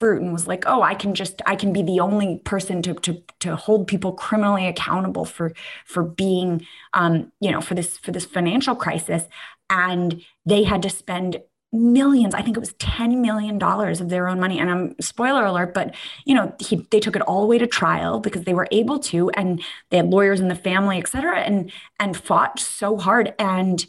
fruit 0.00 0.22
and 0.22 0.32
was 0.32 0.48
like, 0.48 0.64
oh, 0.66 0.82
I 0.82 0.94
can 0.94 1.14
just 1.14 1.42
I 1.46 1.54
can 1.54 1.72
be 1.72 1.82
the 1.82 2.00
only 2.00 2.38
person 2.44 2.82
to 2.82 2.94
to 2.94 3.22
to 3.40 3.56
hold 3.56 3.86
people 3.86 4.12
criminally 4.12 4.66
accountable 4.66 5.24
for 5.24 5.52
for 5.84 6.02
being 6.02 6.66
um 6.94 7.30
you 7.40 7.50
know 7.50 7.60
for 7.60 7.74
this 7.74 7.98
for 7.98 8.10
this 8.10 8.24
financial 8.24 8.74
crisis. 8.74 9.24
And 9.68 10.22
they 10.46 10.64
had 10.64 10.82
to 10.82 10.90
spend 10.90 11.42
millions 11.72 12.34
i 12.34 12.42
think 12.42 12.56
it 12.56 12.60
was 12.60 12.72
10 12.74 13.22
million 13.22 13.56
dollars 13.56 14.00
of 14.00 14.08
their 14.08 14.26
own 14.28 14.40
money. 14.40 14.58
And 14.58 14.70
i'm 14.70 14.96
spoiler 15.00 15.44
alert 15.44 15.72
but 15.72 15.94
you 16.24 16.34
know 16.34 16.52
he, 16.58 16.86
they 16.90 16.98
took 17.00 17.14
it 17.14 17.22
all 17.22 17.42
the 17.42 17.46
way 17.46 17.58
to 17.58 17.66
trial 17.66 18.18
because 18.18 18.42
they 18.42 18.54
were 18.54 18.66
able 18.72 18.98
to 19.00 19.30
and 19.30 19.62
they 19.90 19.98
had 19.98 20.10
lawyers 20.10 20.40
in 20.40 20.48
the 20.48 20.54
family 20.56 20.98
et 20.98 21.08
cetera 21.08 21.40
and 21.40 21.70
and 22.00 22.16
fought 22.16 22.58
so 22.58 22.96
hard 22.96 23.34
and 23.38 23.86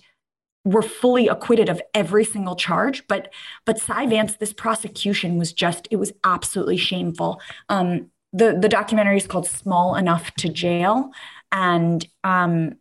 were 0.63 0.81
fully 0.81 1.27
acquitted 1.27 1.69
of 1.69 1.81
every 1.93 2.23
single 2.23 2.55
charge. 2.55 3.07
But 3.07 3.33
but 3.65 3.79
cy 3.79 4.05
vance 4.05 4.35
this 4.35 4.53
prosecution 4.53 5.37
was 5.37 5.53
just 5.53 5.87
it 5.91 5.95
was 5.97 6.13
absolutely 6.23 6.77
shameful. 6.77 7.41
Um 7.69 8.11
the 8.33 8.57
the 8.59 8.69
documentary 8.69 9.17
is 9.17 9.27
called 9.27 9.47
small 9.47 9.95
enough 9.95 10.33
to 10.35 10.49
jail. 10.49 11.11
And 11.51 12.05
um 12.23 12.75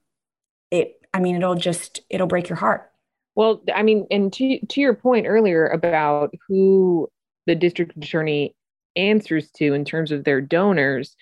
it 0.71 1.01
i 1.15 1.21
mean 1.21 1.37
it'll 1.37 1.55
just 1.55 2.01
it'll 2.11 2.27
break 2.27 2.49
your 2.49 2.57
heart 2.57 2.90
well, 3.35 3.63
I 3.75 3.83
mean, 3.83 4.07
and 4.11 4.33
to 4.35 4.59
to 4.67 4.81
your 4.81 4.95
point 4.95 5.27
earlier 5.27 5.67
about 5.67 6.35
who 6.49 7.09
the 7.47 7.55
district 7.55 7.97
attorney 7.97 8.55
answers 8.97 9.51
to 9.53 9.73
in 9.73 9.85
terms 9.85 10.13
of 10.13 10.25
their 10.25 10.41
donors, 10.41 11.17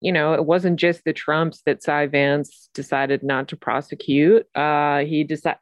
you 0.00 0.10
know, 0.10 0.32
it 0.34 0.44
wasn't 0.44 0.80
just 0.80 1.04
the 1.04 1.12
Trumps 1.12 1.62
that 1.66 1.82
Cy 1.82 2.06
Vance 2.06 2.68
decided 2.74 3.22
not 3.22 3.48
to 3.48 3.56
prosecute. 3.56 4.46
Uh, 4.54 5.00
he 5.00 5.24
decided 5.24 5.58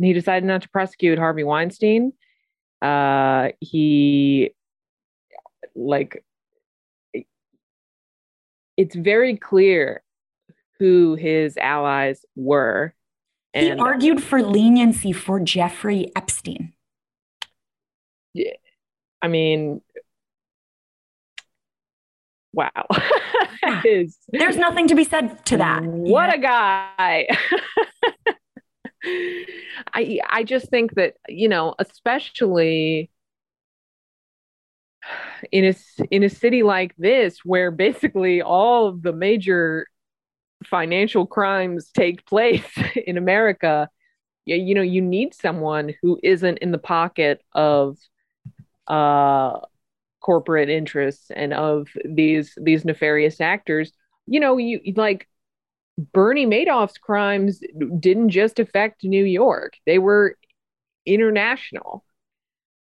he 0.00 0.12
decided 0.12 0.44
not 0.44 0.62
to 0.62 0.68
prosecute 0.70 1.18
Harvey 1.18 1.44
Weinstein. 1.44 2.12
Uh, 2.82 3.50
he 3.60 4.50
like 5.74 6.24
it's 8.76 8.96
very 8.96 9.36
clear 9.36 10.02
who 10.78 11.14
his 11.14 11.56
allies 11.56 12.24
were 12.34 12.92
he 13.56 13.72
argued 13.72 14.22
for 14.22 14.42
leniency 14.42 15.12
for 15.12 15.40
Jeffrey 15.40 16.10
Epstein. 16.14 16.72
Yeah, 18.34 18.52
I 19.22 19.28
mean, 19.28 19.80
wow. 22.52 22.70
is, 23.84 24.18
There's 24.28 24.56
nothing 24.56 24.88
to 24.88 24.94
be 24.94 25.04
said 25.04 25.44
to 25.46 25.56
that. 25.58 25.82
What 25.82 26.34
a 26.34 26.38
guy. 26.38 27.26
I 29.94 30.18
I 30.28 30.42
just 30.44 30.68
think 30.68 30.94
that, 30.94 31.14
you 31.28 31.48
know, 31.48 31.74
especially 31.78 33.10
in 35.52 35.64
a 35.64 35.74
in 36.10 36.22
a 36.24 36.28
city 36.28 36.62
like 36.62 36.94
this 36.96 37.44
where 37.44 37.70
basically 37.70 38.42
all 38.42 38.88
of 38.88 39.02
the 39.02 39.12
major 39.12 39.86
financial 40.64 41.26
crimes 41.26 41.90
take 41.90 42.26
place 42.26 42.64
in 43.06 43.16
America, 43.16 43.88
you, 44.44 44.56
you 44.56 44.74
know, 44.74 44.82
you 44.82 45.02
need 45.02 45.34
someone 45.34 45.94
who 46.02 46.18
isn't 46.22 46.58
in 46.58 46.72
the 46.72 46.78
pocket 46.78 47.42
of 47.52 47.98
uh, 48.86 49.60
corporate 50.20 50.68
interests 50.68 51.30
and 51.34 51.52
of 51.52 51.88
these 52.04 52.56
these 52.60 52.84
nefarious 52.84 53.40
actors. 53.40 53.92
You 54.26 54.40
know, 54.40 54.56
you 54.56 54.80
like 54.96 55.28
Bernie 56.12 56.46
Madoff's 56.46 56.98
crimes 56.98 57.60
didn't 57.98 58.30
just 58.30 58.58
affect 58.58 59.04
New 59.04 59.24
York; 59.24 59.74
they 59.86 59.98
were 59.98 60.36
international. 61.04 62.04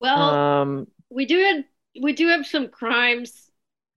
Well, 0.00 0.30
um, 0.30 0.86
we 1.10 1.26
do 1.26 1.38
have 1.38 1.64
we 2.02 2.12
do 2.12 2.28
have 2.28 2.46
some 2.46 2.68
crimes 2.68 3.50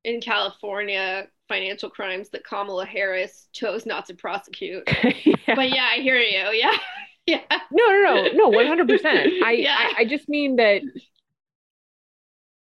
in 0.03 0.21
California, 0.21 1.27
financial 1.47 1.89
crimes 1.89 2.29
that 2.29 2.43
Kamala 2.43 2.85
Harris 2.85 3.47
chose 3.53 3.85
not 3.85 4.05
to 4.07 4.13
prosecute. 4.13 4.83
yeah. 5.03 5.35
But 5.55 5.69
yeah, 5.69 5.87
I 5.91 5.99
hear 6.01 6.17
you. 6.17 6.51
Yeah. 6.53 6.77
yeah. 7.25 7.41
No, 7.71 7.87
no, 7.87 8.03
no, 8.03 8.31
no, 8.33 8.49
one 8.49 8.67
hundred 8.67 8.87
percent. 8.87 9.31
I, 9.43 9.51
yeah. 9.51 9.75
I, 9.77 10.01
I 10.01 10.05
just 10.05 10.27
mean 10.29 10.57
that. 10.57 10.81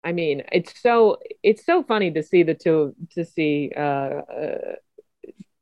I 0.04 0.12
mean, 0.12 0.44
it's 0.52 0.82
so 0.82 1.18
it's 1.44 1.66
so 1.66 1.82
funny 1.84 2.12
to 2.12 2.24
see 2.24 2.44
the 2.44 2.56
two 2.56 2.94
to 3.12 3.24
see 3.24 3.72
uh, 3.76 3.80
uh 3.80 4.76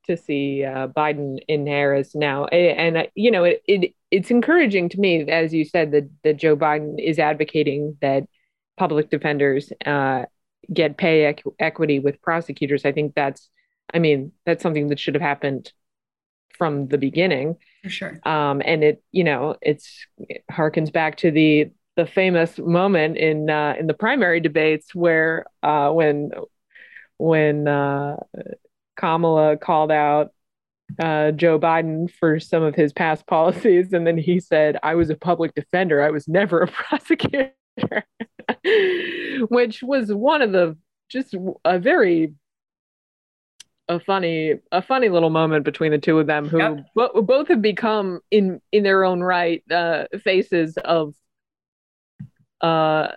to 0.07 0.17
see 0.17 0.63
uh, 0.63 0.87
Biden 0.87 1.37
in 1.47 1.67
Harris 1.67 2.15
now, 2.15 2.45
and, 2.45 2.97
uh, 2.97 3.03
you 3.13 3.29
know, 3.29 3.43
it, 3.43 3.61
it 3.67 3.93
it's 4.09 4.31
encouraging 4.31 4.89
to 4.89 4.99
me, 4.99 5.29
as 5.29 5.53
you 5.53 5.63
said, 5.63 5.91
that 5.91 6.09
that 6.23 6.37
Joe 6.37 6.57
Biden 6.57 6.95
is 6.99 7.19
advocating 7.19 7.97
that 8.01 8.23
public 8.77 9.11
defenders 9.11 9.71
uh, 9.85 10.23
get 10.71 10.97
pay 10.97 11.33
equ- 11.33 11.55
equity 11.59 11.99
with 11.99 12.21
prosecutors. 12.21 12.85
I 12.85 12.91
think 12.91 13.13
that's, 13.15 13.49
I 13.93 13.99
mean, 13.99 14.31
that's 14.45 14.63
something 14.63 14.89
that 14.89 14.99
should 14.99 15.15
have 15.15 15.21
happened 15.21 15.71
from 16.57 16.87
the 16.87 16.97
beginning. 16.97 17.57
For 17.83 17.89
sure. 17.89 18.19
Um, 18.23 18.61
and 18.63 18.83
it, 18.83 19.03
you 19.11 19.23
know, 19.23 19.55
it's 19.61 20.05
it 20.17 20.43
harkens 20.51 20.91
back 20.91 21.17
to 21.17 21.31
the 21.31 21.71
the 21.97 22.05
famous 22.05 22.57
moment 22.57 23.17
in 23.17 23.49
uh, 23.49 23.75
in 23.79 23.87
the 23.87 23.93
primary 23.93 24.39
debates 24.39 24.95
where 24.95 25.45
uh, 25.63 25.91
when 25.91 26.31
when 27.17 27.67
uh, 27.67 28.17
Kamala 28.95 29.57
called 29.57 29.91
out 29.91 30.31
uh, 30.99 31.31
Joe 31.31 31.59
Biden 31.59 32.11
for 32.11 32.39
some 32.39 32.63
of 32.63 32.75
his 32.75 32.93
past 32.93 33.25
policies, 33.27 33.93
and 33.93 34.05
then 34.05 34.17
he 34.17 34.39
said, 34.39 34.77
"I 34.83 34.95
was 34.95 35.09
a 35.09 35.15
public 35.15 35.53
defender. 35.55 36.01
I 36.01 36.11
was 36.11 36.27
never 36.27 36.61
a 36.61 36.67
prosecutor." 36.71 37.51
which 39.49 39.83
was 39.83 40.13
one 40.13 40.41
of 40.41 40.51
the 40.51 40.77
just 41.09 41.35
a 41.65 41.79
very 41.79 42.33
a 43.87 43.99
funny 43.99 44.55
a 44.71 44.81
funny 44.81 45.09
little 45.09 45.29
moment 45.29 45.65
between 45.65 45.91
the 45.91 45.97
two 45.97 46.19
of 46.19 46.27
them 46.27 46.47
who 46.47 46.59
yep. 46.59 46.85
bo- 46.95 47.21
both 47.21 47.49
have 47.49 47.61
become 47.61 48.21
in 48.31 48.61
in 48.71 48.83
their 48.83 49.03
own 49.03 49.21
right 49.21 49.63
uh, 49.71 50.05
faces 50.23 50.77
of 50.77 51.13
uh 52.61 53.09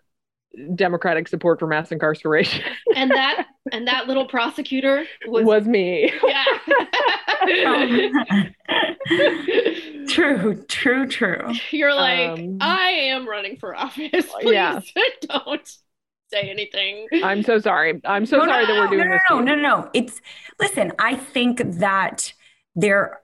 democratic 0.75 1.29
support 1.29 1.59
for 1.59 1.67
mass 1.67 1.93
incarceration. 1.93 2.65
And 2.97 3.11
that 3.11 3.47
and 3.73 3.89
that 3.89 4.07
little 4.07 4.27
prosecutor 4.27 5.05
was, 5.27 5.45
was 5.45 5.67
me. 5.67 6.13
Yeah 6.23 6.45
true, 10.15 10.65
true, 10.69 11.07
true. 11.09 11.53
You're 11.71 11.95
like, 11.95 12.31
um, 12.31 12.59
I 12.61 12.91
am 12.91 13.29
running 13.29 13.57
for 13.57 13.75
office. 13.75 14.27
Please 14.41 14.53
yeah. 14.53 14.81
don't 15.23 15.77
say 16.33 16.51
anything. 16.51 17.09
I'm 17.23 17.43
so 17.43 17.59
sorry. 17.59 18.01
I'm 18.05 18.27
so 18.27 18.39
no, 18.39 18.47
sorry 18.47 18.67
no, 18.67 18.75
that 18.75 18.81
we're 18.81 18.97
doing 18.97 19.11
no, 19.11 19.15
this. 19.15 19.23
No, 19.31 19.41
no, 19.41 19.55
no, 19.55 19.63
no. 19.63 19.91
It's 19.95 20.21
listen, 20.61 20.93
I 20.99 21.17
think 21.17 21.61
that 21.79 22.33
there 22.75 23.21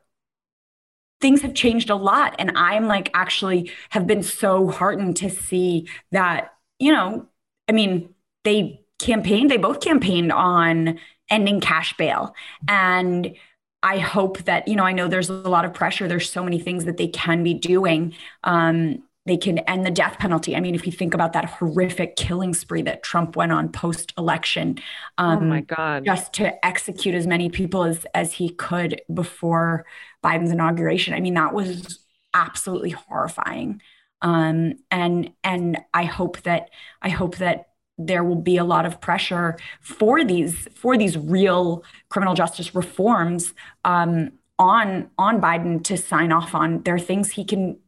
things 1.20 1.42
have 1.42 1.54
changed 1.54 1.90
a 1.90 1.94
lot. 1.94 2.34
And 2.38 2.52
I'm 2.56 2.86
like 2.86 3.10
actually 3.14 3.70
have 3.90 4.06
been 4.06 4.22
so 4.22 4.68
heartened 4.68 5.16
to 5.18 5.30
see 5.30 5.88
that, 6.12 6.54
you 6.78 6.92
know, 6.92 7.26
I 7.68 7.72
mean, 7.72 8.14
they 8.44 8.80
campaigned, 8.98 9.50
they 9.50 9.56
both 9.56 9.80
campaigned 9.80 10.32
on 10.32 10.98
ending 11.28 11.60
cash 11.60 11.96
bail. 11.96 12.34
And 12.68 13.34
I 13.82 13.98
hope 13.98 14.38
that, 14.44 14.68
you 14.68 14.76
know, 14.76 14.84
I 14.84 14.92
know 14.92 15.08
there's 15.08 15.30
a 15.30 15.34
lot 15.34 15.64
of 15.64 15.72
pressure. 15.72 16.06
There's 16.06 16.30
so 16.30 16.44
many 16.44 16.58
things 16.58 16.84
that 16.84 16.96
they 16.96 17.08
can 17.08 17.42
be 17.42 17.54
doing. 17.54 18.14
Um, 18.44 19.02
they 19.26 19.36
can 19.36 19.58
end 19.60 19.86
the 19.86 19.90
death 19.90 20.18
penalty. 20.18 20.56
I 20.56 20.60
mean, 20.60 20.74
if 20.74 20.86
you 20.86 20.92
think 20.92 21.14
about 21.14 21.34
that 21.34 21.44
horrific 21.44 22.16
killing 22.16 22.54
spree 22.54 22.82
that 22.82 23.02
Trump 23.02 23.36
went 23.36 23.52
on 23.52 23.70
post 23.70 24.12
election, 24.18 24.78
um, 25.18 25.38
oh 25.38 25.46
my 25.46 25.60
God, 25.60 26.04
just 26.04 26.32
to 26.34 26.64
execute 26.64 27.14
as 27.14 27.26
many 27.26 27.48
people 27.48 27.84
as 27.84 28.06
as 28.14 28.32
he 28.32 28.50
could 28.50 29.00
before 29.12 29.84
Biden's 30.24 30.50
inauguration. 30.50 31.14
I 31.14 31.20
mean, 31.20 31.34
that 31.34 31.54
was 31.54 32.00
absolutely 32.34 32.90
horrifying. 32.90 33.82
Um, 34.22 34.74
and 34.90 35.32
and 35.44 35.78
I 35.94 36.04
hope 36.04 36.42
that 36.42 36.70
I 37.00 37.10
hope 37.10 37.36
that 37.38 37.69
there 38.06 38.24
will 38.24 38.40
be 38.40 38.56
a 38.56 38.64
lot 38.64 38.86
of 38.86 39.00
pressure 39.00 39.56
for 39.80 40.24
these 40.24 40.68
for 40.74 40.96
these 40.96 41.16
real 41.18 41.84
criminal 42.08 42.34
justice 42.34 42.74
reforms 42.74 43.54
um, 43.84 44.32
on 44.58 45.10
on 45.18 45.40
Biden 45.40 45.82
to 45.84 45.96
sign 45.96 46.32
off 46.32 46.54
on. 46.54 46.82
There 46.82 46.94
are 46.94 46.98
things 46.98 47.30
he 47.30 47.44
can 47.44 47.78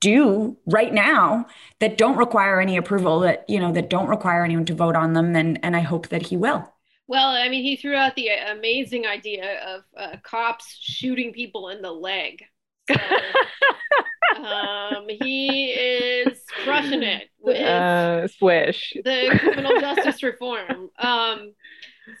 do 0.00 0.56
right 0.66 0.94
now 0.94 1.46
that 1.80 1.98
don't 1.98 2.16
require 2.16 2.60
any 2.60 2.76
approval 2.76 3.20
that 3.20 3.44
you 3.48 3.58
know 3.58 3.72
that 3.72 3.90
don't 3.90 4.08
require 4.08 4.44
anyone 4.44 4.64
to 4.64 4.74
vote 4.74 4.94
on 4.94 5.12
them 5.12 5.34
and 5.34 5.58
and 5.64 5.76
I 5.76 5.80
hope 5.80 6.08
that 6.08 6.26
he 6.26 6.36
will. 6.36 6.72
Well, 7.08 7.28
I 7.28 7.48
mean, 7.48 7.62
he 7.62 7.76
threw 7.76 7.94
out 7.94 8.14
the 8.14 8.28
amazing 8.28 9.06
idea 9.06 9.60
of 9.66 9.82
uh, 9.96 10.16
cops 10.22 10.78
shooting 10.80 11.32
people 11.32 11.68
in 11.68 11.82
the 11.82 11.90
leg. 11.90 12.42
So, 12.88 12.94
um, 14.36 15.06
he 15.08 15.70
is 15.70 16.42
crushing 16.64 17.02
it 17.02 17.28
with 17.40 17.60
uh, 17.60 18.28
swish 18.28 18.92
the 19.04 19.36
criminal 19.38 19.80
justice 19.80 20.22
reform. 20.22 20.90
Um, 20.98 21.52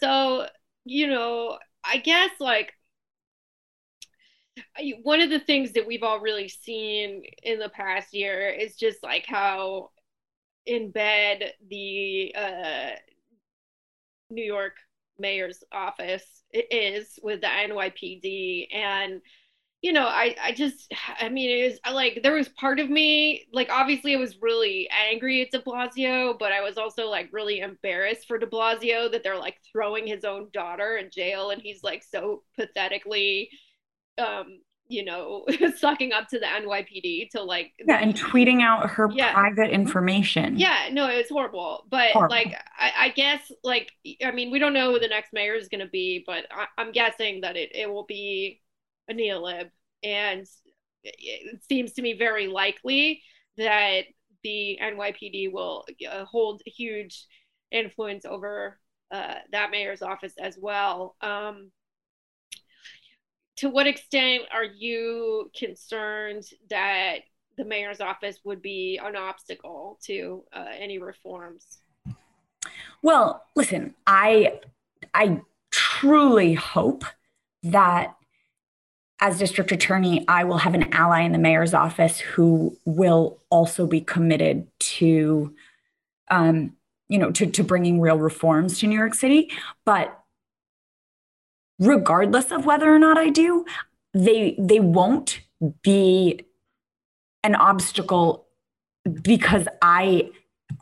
so 0.00 0.46
you 0.84 1.06
know, 1.08 1.58
I 1.84 1.98
guess 1.98 2.30
like 2.40 2.72
one 5.02 5.20
of 5.20 5.30
the 5.30 5.40
things 5.40 5.72
that 5.72 5.86
we've 5.86 6.02
all 6.02 6.20
really 6.20 6.48
seen 6.48 7.22
in 7.42 7.58
the 7.58 7.70
past 7.70 8.12
year 8.12 8.48
is 8.48 8.76
just 8.76 9.02
like 9.02 9.24
how 9.26 9.90
in 10.66 10.90
bed 10.90 11.52
the 11.68 12.34
uh, 12.36 12.90
New 14.30 14.44
York 14.44 14.74
mayor's 15.18 15.62
office 15.72 16.42
is 16.52 17.18
with 17.22 17.40
the 17.40 17.46
NYPD 17.46 18.74
and 18.74 19.20
you 19.82 19.92
know, 19.92 20.06
I, 20.06 20.36
I 20.40 20.52
just, 20.52 20.92
I 21.20 21.28
mean, 21.28 21.50
it 21.50 21.64
was 21.64 21.94
like, 21.94 22.20
there 22.22 22.34
was 22.34 22.48
part 22.50 22.78
of 22.78 22.88
me, 22.88 23.48
like, 23.52 23.68
obviously 23.68 24.14
I 24.14 24.18
was 24.18 24.40
really 24.40 24.88
angry 25.10 25.42
at 25.42 25.50
de 25.50 25.58
Blasio, 25.58 26.38
but 26.38 26.52
I 26.52 26.60
was 26.60 26.78
also 26.78 27.08
like 27.08 27.28
really 27.32 27.58
embarrassed 27.58 28.28
for 28.28 28.38
de 28.38 28.46
Blasio 28.46 29.10
that 29.10 29.24
they're 29.24 29.38
like 29.38 29.56
throwing 29.72 30.06
his 30.06 30.24
own 30.24 30.48
daughter 30.52 30.96
in 30.98 31.10
jail 31.10 31.50
and 31.50 31.60
he's 31.60 31.82
like 31.82 32.04
so 32.04 32.44
pathetically, 32.56 33.50
um, 34.18 34.60
you 34.86 35.04
know, 35.04 35.44
sucking 35.76 36.12
up 36.12 36.28
to 36.28 36.38
the 36.38 36.46
NYPD 36.46 37.30
to 37.30 37.42
like. 37.42 37.72
Yeah, 37.84 37.98
and 37.98 38.14
tweeting 38.14 38.62
out 38.62 38.88
her 38.88 39.10
yeah. 39.12 39.32
private 39.32 39.70
information. 39.70 40.60
Yeah, 40.60 40.90
no, 40.92 41.08
it 41.08 41.16
was 41.16 41.28
horrible. 41.28 41.86
But 41.90 42.12
horrible. 42.12 42.36
like, 42.36 42.54
I, 42.78 42.92
I, 42.96 43.08
guess, 43.08 43.50
like, 43.64 43.90
I 44.24 44.30
mean, 44.30 44.52
we 44.52 44.60
don't 44.60 44.74
know 44.74 44.92
who 44.92 45.00
the 45.00 45.08
next 45.08 45.32
mayor 45.32 45.54
is 45.54 45.66
going 45.66 45.80
to 45.80 45.90
be, 45.90 46.22
but 46.24 46.46
I, 46.52 46.66
I'm 46.78 46.92
guessing 46.92 47.40
that 47.40 47.56
it, 47.56 47.74
it 47.74 47.90
will 47.90 48.04
be 48.04 48.60
a 49.12 49.14
neolib, 49.14 49.70
and 50.02 50.46
it 51.04 51.62
seems 51.68 51.92
to 51.92 52.02
me 52.02 52.14
very 52.14 52.46
likely 52.46 53.22
that 53.56 54.02
the 54.42 54.78
NYPD 54.82 55.52
will 55.52 55.84
uh, 56.10 56.24
hold 56.24 56.62
huge 56.66 57.26
influence 57.70 58.24
over 58.24 58.78
uh, 59.10 59.34
that 59.52 59.70
mayor's 59.70 60.02
office 60.02 60.34
as 60.40 60.58
well. 60.60 61.16
Um, 61.20 61.70
to 63.56 63.68
what 63.68 63.86
extent 63.86 64.42
are 64.52 64.64
you 64.64 65.50
concerned 65.56 66.44
that 66.70 67.18
the 67.56 67.64
mayor's 67.64 68.00
office 68.00 68.38
would 68.44 68.62
be 68.62 68.98
an 69.02 69.14
obstacle 69.14 69.98
to 70.04 70.42
uh, 70.52 70.64
any 70.78 70.98
reforms? 70.98 71.82
Well, 73.02 73.44
listen, 73.54 73.94
I 74.06 74.60
I 75.12 75.42
truly 75.70 76.54
hope 76.54 77.04
that 77.62 78.14
as 79.22 79.38
district 79.38 79.70
attorney, 79.70 80.24
I 80.26 80.42
will 80.42 80.58
have 80.58 80.74
an 80.74 80.92
ally 80.92 81.20
in 81.20 81.30
the 81.30 81.38
mayor's 81.38 81.74
office 81.74 82.18
who 82.18 82.76
will 82.84 83.40
also 83.50 83.86
be 83.86 84.00
committed 84.00 84.66
to, 84.80 85.54
um, 86.28 86.74
you 87.08 87.18
know, 87.18 87.30
to, 87.30 87.46
to 87.46 87.62
bringing 87.62 88.00
real 88.00 88.18
reforms 88.18 88.80
to 88.80 88.88
New 88.88 88.98
York 88.98 89.14
City. 89.14 89.48
But 89.86 90.18
regardless 91.78 92.50
of 92.50 92.66
whether 92.66 92.92
or 92.92 92.98
not 92.98 93.16
I 93.16 93.28
do, 93.28 93.64
they 94.12 94.56
they 94.58 94.80
won't 94.80 95.40
be 95.82 96.44
an 97.44 97.54
obstacle 97.54 98.48
because 99.22 99.68
I 99.80 100.30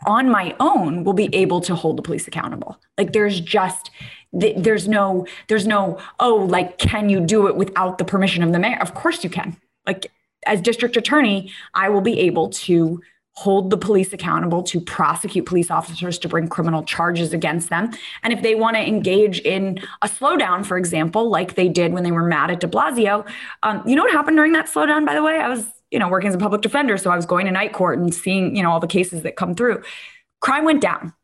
on 0.06 0.30
my 0.30 0.56
own 0.60 1.04
will 1.04 1.12
be 1.12 1.28
able 1.34 1.60
to 1.60 1.74
hold 1.74 1.98
the 1.98 2.02
police 2.02 2.26
accountable. 2.26 2.80
Like 2.96 3.12
there's 3.12 3.38
just 3.38 3.90
there's 4.32 4.86
no 4.86 5.26
there's 5.48 5.66
no 5.66 5.98
oh 6.20 6.36
like 6.36 6.78
can 6.78 7.08
you 7.08 7.20
do 7.20 7.48
it 7.48 7.56
without 7.56 7.98
the 7.98 8.04
permission 8.04 8.42
of 8.42 8.52
the 8.52 8.58
mayor? 8.58 8.78
Of 8.80 8.94
course 8.94 9.24
you 9.24 9.30
can. 9.30 9.56
Like 9.86 10.10
as 10.46 10.60
district 10.60 10.96
attorney, 10.96 11.52
I 11.74 11.88
will 11.88 12.00
be 12.00 12.18
able 12.20 12.48
to 12.50 13.00
hold 13.32 13.70
the 13.70 13.76
police 13.76 14.12
accountable, 14.12 14.62
to 14.62 14.80
prosecute 14.80 15.46
police 15.46 15.70
officers, 15.70 16.18
to 16.18 16.28
bring 16.28 16.48
criminal 16.48 16.82
charges 16.82 17.32
against 17.32 17.70
them. 17.70 17.90
And 18.22 18.32
if 18.32 18.42
they 18.42 18.54
want 18.54 18.76
to 18.76 18.86
engage 18.86 19.40
in 19.40 19.78
a 20.02 20.08
slowdown, 20.08 20.66
for 20.66 20.76
example, 20.76 21.30
like 21.30 21.54
they 21.54 21.68
did 21.68 21.92
when 21.92 22.02
they 22.02 22.10
were 22.10 22.24
mad 22.24 22.50
at 22.50 22.60
de 22.60 22.66
Blasio, 22.66 23.26
um, 23.62 23.82
you 23.86 23.96
know 23.96 24.02
what 24.02 24.12
happened 24.12 24.36
during 24.36 24.52
that 24.52 24.66
slowdown, 24.66 25.06
by 25.06 25.14
the 25.14 25.22
way? 25.22 25.38
I 25.38 25.48
was, 25.48 25.64
you 25.90 25.98
know, 25.98 26.08
working 26.08 26.28
as 26.28 26.34
a 26.34 26.38
public 26.38 26.60
defender. 26.60 26.98
So 26.98 27.10
I 27.10 27.16
was 27.16 27.24
going 27.24 27.46
to 27.46 27.52
night 27.52 27.72
court 27.72 27.98
and 27.98 28.14
seeing, 28.14 28.56
you 28.56 28.62
know, 28.62 28.70
all 28.70 28.80
the 28.80 28.86
cases 28.86 29.22
that 29.22 29.36
come 29.36 29.54
through. 29.54 29.82
Crime 30.40 30.64
went 30.64 30.82
down. 30.82 31.14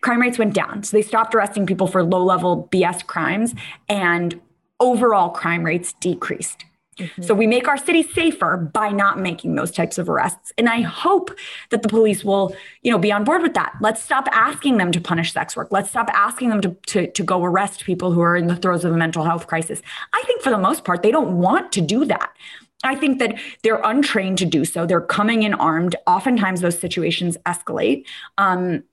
Crime 0.00 0.20
rates 0.20 0.38
went 0.38 0.54
down. 0.54 0.82
So 0.82 0.96
they 0.96 1.02
stopped 1.02 1.34
arresting 1.34 1.66
people 1.66 1.86
for 1.86 2.02
low 2.02 2.24
level 2.24 2.68
BS 2.72 3.06
crimes 3.06 3.54
and 3.88 4.40
overall 4.78 5.30
crime 5.30 5.64
rates 5.64 5.92
decreased. 6.00 6.64
Mm-hmm. 7.00 7.22
So 7.22 7.34
we 7.34 7.46
make 7.46 7.68
our 7.68 7.78
city 7.78 8.02
safer 8.02 8.56
by 8.56 8.90
not 8.90 9.18
making 9.18 9.54
those 9.54 9.70
types 9.70 9.98
of 9.98 10.08
arrests. 10.08 10.52
And 10.58 10.68
I 10.68 10.82
hope 10.82 11.30
that 11.70 11.82
the 11.82 11.88
police 11.88 12.24
will, 12.24 12.54
you 12.82 12.90
know, 12.90 12.98
be 12.98 13.12
on 13.12 13.24
board 13.24 13.42
with 13.42 13.54
that. 13.54 13.74
Let's 13.80 14.02
stop 14.02 14.28
asking 14.32 14.76
them 14.76 14.92
to 14.92 15.00
punish 15.00 15.32
sex 15.32 15.56
work. 15.56 15.68
Let's 15.70 15.90
stop 15.90 16.10
asking 16.12 16.50
them 16.50 16.60
to, 16.60 16.76
to, 16.88 17.10
to 17.10 17.22
go 17.22 17.44
arrest 17.44 17.84
people 17.84 18.12
who 18.12 18.20
are 18.20 18.36
in 18.36 18.48
the 18.48 18.56
throes 18.56 18.84
of 18.84 18.92
a 18.92 18.96
mental 18.96 19.24
health 19.24 19.46
crisis. 19.46 19.80
I 20.12 20.22
think 20.26 20.42
for 20.42 20.50
the 20.50 20.58
most 20.58 20.84
part, 20.84 21.02
they 21.02 21.10
don't 21.10 21.38
want 21.38 21.72
to 21.72 21.80
do 21.80 22.04
that. 22.06 22.32
I 22.82 22.94
think 22.96 23.18
that 23.18 23.38
they're 23.62 23.82
untrained 23.82 24.38
to 24.38 24.46
do 24.46 24.64
so. 24.64 24.86
They're 24.86 25.00
coming 25.00 25.42
in 25.42 25.54
armed. 25.54 25.96
Oftentimes, 26.06 26.62
those 26.62 26.78
situations 26.78 27.36
escalate. 27.46 28.06
Um, 28.38 28.84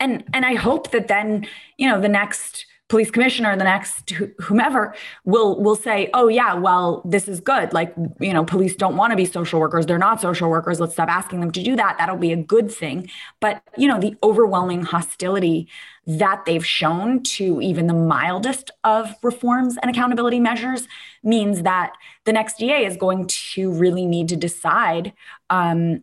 and 0.00 0.24
and 0.32 0.44
I 0.44 0.54
hope 0.54 0.90
that 0.90 1.08
then, 1.08 1.46
you 1.76 1.88
know, 1.88 2.00
the 2.00 2.08
next 2.08 2.66
police 2.88 3.10
commissioner 3.10 3.56
the 3.56 3.64
next 3.64 4.10
whomever 4.40 4.94
will 5.24 5.60
will 5.60 5.74
say 5.74 6.08
oh 6.14 6.28
yeah 6.28 6.54
well 6.54 7.02
this 7.04 7.26
is 7.26 7.40
good. 7.40 7.72
Like 7.72 7.94
you 8.20 8.32
know 8.32 8.44
police 8.44 8.76
don't 8.76 8.96
want 8.96 9.10
to 9.10 9.16
be 9.16 9.24
social 9.24 9.58
workers. 9.58 9.86
They're 9.86 9.98
not 9.98 10.20
social 10.20 10.48
workers. 10.48 10.78
Let's 10.78 10.92
stop 10.92 11.08
asking 11.08 11.40
them 11.40 11.50
to 11.52 11.62
do 11.62 11.74
that. 11.76 11.96
That'll 11.98 12.16
be 12.16 12.32
a 12.32 12.36
good 12.36 12.70
thing. 12.70 13.10
But 13.40 13.62
you 13.76 13.88
know 13.88 13.98
the 13.98 14.16
overwhelming 14.22 14.82
hostility 14.82 15.68
that 16.06 16.44
they've 16.46 16.64
shown 16.64 17.24
to 17.24 17.60
even 17.60 17.88
the 17.88 17.94
mildest 17.94 18.70
of 18.84 19.12
reforms 19.22 19.76
and 19.82 19.90
accountability 19.90 20.38
measures 20.38 20.86
means 21.24 21.62
that 21.62 21.92
the 22.24 22.32
next 22.32 22.58
DA 22.58 22.86
is 22.86 22.96
going 22.96 23.26
to 23.26 23.72
really 23.72 24.06
need 24.06 24.28
to 24.28 24.36
decide 24.36 25.12
um, 25.50 26.02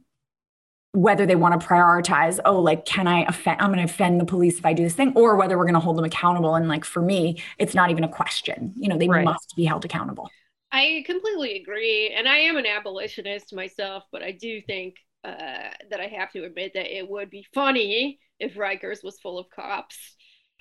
whether 0.93 1.25
they 1.25 1.35
want 1.35 1.59
to 1.59 1.67
prioritize, 1.67 2.39
oh, 2.45 2.59
like, 2.59 2.85
can 2.85 3.07
I 3.07 3.23
offend, 3.23 3.59
I'm 3.59 3.73
going 3.73 3.85
to 3.85 3.91
offend 3.91 4.21
the 4.21 4.25
police 4.25 4.59
if 4.59 4.65
I 4.65 4.73
do 4.73 4.83
this 4.83 4.93
thing, 4.93 5.11
or 5.15 5.35
whether 5.35 5.57
we're 5.57 5.65
going 5.65 5.73
to 5.73 5.79
hold 5.79 5.97
them 5.97 6.05
accountable. 6.05 6.53
And 6.55 6.67
like, 6.67 6.85
for 6.85 7.01
me, 7.01 7.41
it's 7.57 7.73
not 7.73 7.89
even 7.89 8.03
a 8.03 8.07
question. 8.07 8.73
You 8.77 8.89
know, 8.89 8.97
they 8.97 9.07
right. 9.07 9.25
must 9.25 9.55
be 9.55 9.65
held 9.65 9.83
accountable. 9.85 10.29
I 10.71 11.03
completely 11.05 11.57
agree. 11.57 12.13
And 12.15 12.27
I 12.27 12.37
am 12.37 12.57
an 12.57 12.67
abolitionist 12.67 13.53
myself, 13.53 14.03
but 14.11 14.21
I 14.21 14.31
do 14.31 14.61
think 14.61 14.95
uh, 15.23 15.71
that 15.89 15.99
I 15.99 16.07
have 16.07 16.31
to 16.33 16.43
admit 16.43 16.73
that 16.75 16.95
it 16.95 17.09
would 17.09 17.31
be 17.31 17.45
funny 17.53 18.19
if 18.39 18.53
Rikers 18.53 19.03
was 19.03 19.19
full 19.19 19.39
of 19.39 19.47
cops. 19.49 19.97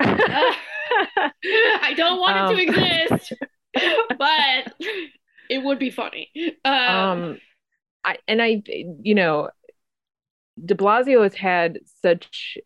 uh, 0.00 0.06
I 0.18 1.92
don't 1.94 2.20
want 2.20 2.38
um, 2.38 2.54
it 2.54 2.66
to 2.66 2.72
um. 2.72 3.08
exist, 3.08 3.32
but 4.18 4.74
it 5.50 5.62
would 5.62 5.78
be 5.78 5.90
funny. 5.90 6.30
Um, 6.64 6.74
um 6.74 7.38
I, 8.04 8.16
and 8.26 8.42
I, 8.42 8.62
you 8.66 9.14
know, 9.14 9.50
de 10.62 10.74
Blasio 10.74 11.22
has 11.22 11.34
had 11.34 11.78
such 12.02 12.58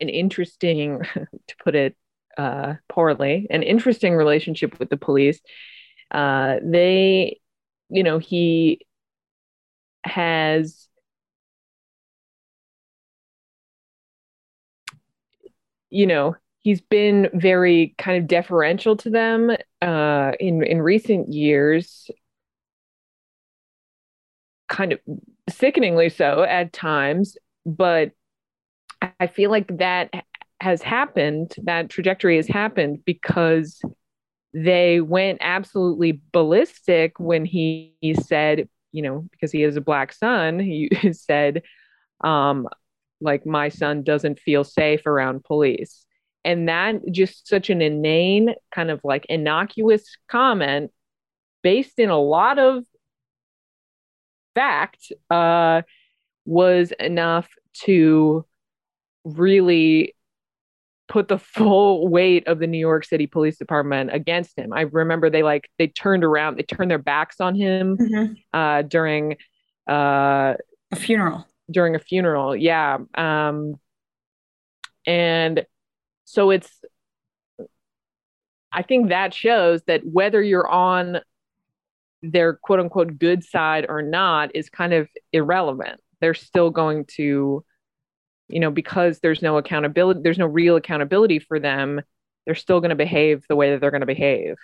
an 0.00 0.08
interesting, 0.08 1.00
to 1.14 1.56
put 1.62 1.74
it 1.74 1.96
uh, 2.36 2.74
poorly, 2.88 3.46
an 3.50 3.62
interesting 3.62 4.14
relationship 4.14 4.78
with 4.78 4.90
the 4.90 4.96
police. 4.96 5.40
Uh, 6.10 6.56
they, 6.62 7.40
you 7.90 8.02
know, 8.02 8.18
he 8.18 8.80
has. 10.04 10.88
You 15.90 16.06
know, 16.06 16.36
he's 16.62 16.80
been 16.80 17.30
very 17.34 17.94
kind 17.98 18.18
of 18.22 18.26
deferential 18.28 18.96
to 18.98 19.10
them 19.10 19.50
uh, 19.80 20.32
in 20.40 20.62
in 20.64 20.82
recent 20.82 21.32
years. 21.32 22.10
Kind 24.68 24.92
of 24.92 25.00
sickeningly 25.48 26.08
so 26.08 26.42
at 26.42 26.72
times, 26.72 27.36
but 27.66 28.12
I 29.20 29.26
feel 29.26 29.50
like 29.50 29.78
that 29.78 30.10
has 30.60 30.82
happened, 30.82 31.54
that 31.64 31.90
trajectory 31.90 32.36
has 32.36 32.46
happened 32.46 33.04
because 33.04 33.80
they 34.54 35.00
went 35.00 35.38
absolutely 35.40 36.20
ballistic 36.32 37.18
when 37.18 37.44
he, 37.44 37.94
he 38.00 38.14
said, 38.14 38.68
you 38.92 39.02
know, 39.02 39.26
because 39.32 39.50
he 39.50 39.62
has 39.62 39.76
a 39.76 39.80
black 39.80 40.12
son, 40.12 40.58
he 40.58 40.88
said, 41.12 41.62
um, 42.22 42.68
like, 43.20 43.44
my 43.44 43.68
son 43.68 44.02
doesn't 44.02 44.38
feel 44.38 44.64
safe 44.64 45.06
around 45.06 45.44
police. 45.44 46.06
And 46.44 46.68
that 46.68 46.96
just 47.10 47.48
such 47.48 47.70
an 47.70 47.80
inane, 47.80 48.54
kind 48.72 48.90
of 48.90 49.00
like 49.02 49.26
innocuous 49.26 50.04
comment 50.28 50.92
based 51.62 51.98
in 51.98 52.10
a 52.10 52.20
lot 52.20 52.58
of 52.58 52.84
fact 54.54 55.12
uh, 55.30 55.82
was 56.44 56.92
enough 56.92 57.48
to 57.84 58.44
really 59.24 60.14
put 61.08 61.28
the 61.28 61.38
full 61.56 62.08
weight 62.08 62.46
of 62.46 62.58
the 62.58 62.66
New 62.66 62.78
York 62.78 63.04
City 63.04 63.26
Police 63.26 63.58
Department 63.58 64.10
against 64.12 64.58
him. 64.58 64.72
I 64.72 64.82
remember 64.82 65.30
they 65.30 65.42
like 65.42 65.68
they 65.78 65.88
turned 65.88 66.24
around, 66.24 66.56
they 66.56 66.62
turned 66.62 66.90
their 66.90 66.98
backs 66.98 67.40
on 67.40 67.54
him 67.54 67.96
mm-hmm. 67.96 68.32
uh, 68.52 68.82
during 68.82 69.36
uh, 69.88 70.54
a 70.92 70.96
funeral. 70.96 71.46
During 71.70 71.94
a 71.94 71.98
funeral, 71.98 72.54
yeah. 72.54 72.98
Um, 73.14 73.76
and 75.06 75.64
so 76.24 76.50
it's 76.50 76.70
I 78.74 78.82
think 78.82 79.10
that 79.10 79.32
shows 79.32 79.82
that 79.86 80.02
whether 80.04 80.42
you're 80.42 80.68
on 80.68 81.20
their 82.32 82.54
quote 82.54 82.80
unquote 82.80 83.18
good 83.18 83.44
side 83.44 83.86
or 83.88 84.02
not 84.02 84.54
is 84.54 84.68
kind 84.70 84.92
of 84.92 85.08
irrelevant. 85.32 86.00
They're 86.20 86.34
still 86.34 86.70
going 86.70 87.04
to, 87.16 87.64
you 88.48 88.60
know, 88.60 88.70
because 88.70 89.20
there's 89.20 89.42
no 89.42 89.58
accountability, 89.58 90.20
there's 90.22 90.38
no 90.38 90.46
real 90.46 90.76
accountability 90.76 91.38
for 91.38 91.58
them, 91.58 92.00
they're 92.46 92.54
still 92.54 92.80
going 92.80 92.90
to 92.90 92.96
behave 92.96 93.44
the 93.48 93.56
way 93.56 93.70
that 93.70 93.80
they're 93.80 93.90
going 93.90 94.00
to 94.00 94.06
behave. 94.06 94.56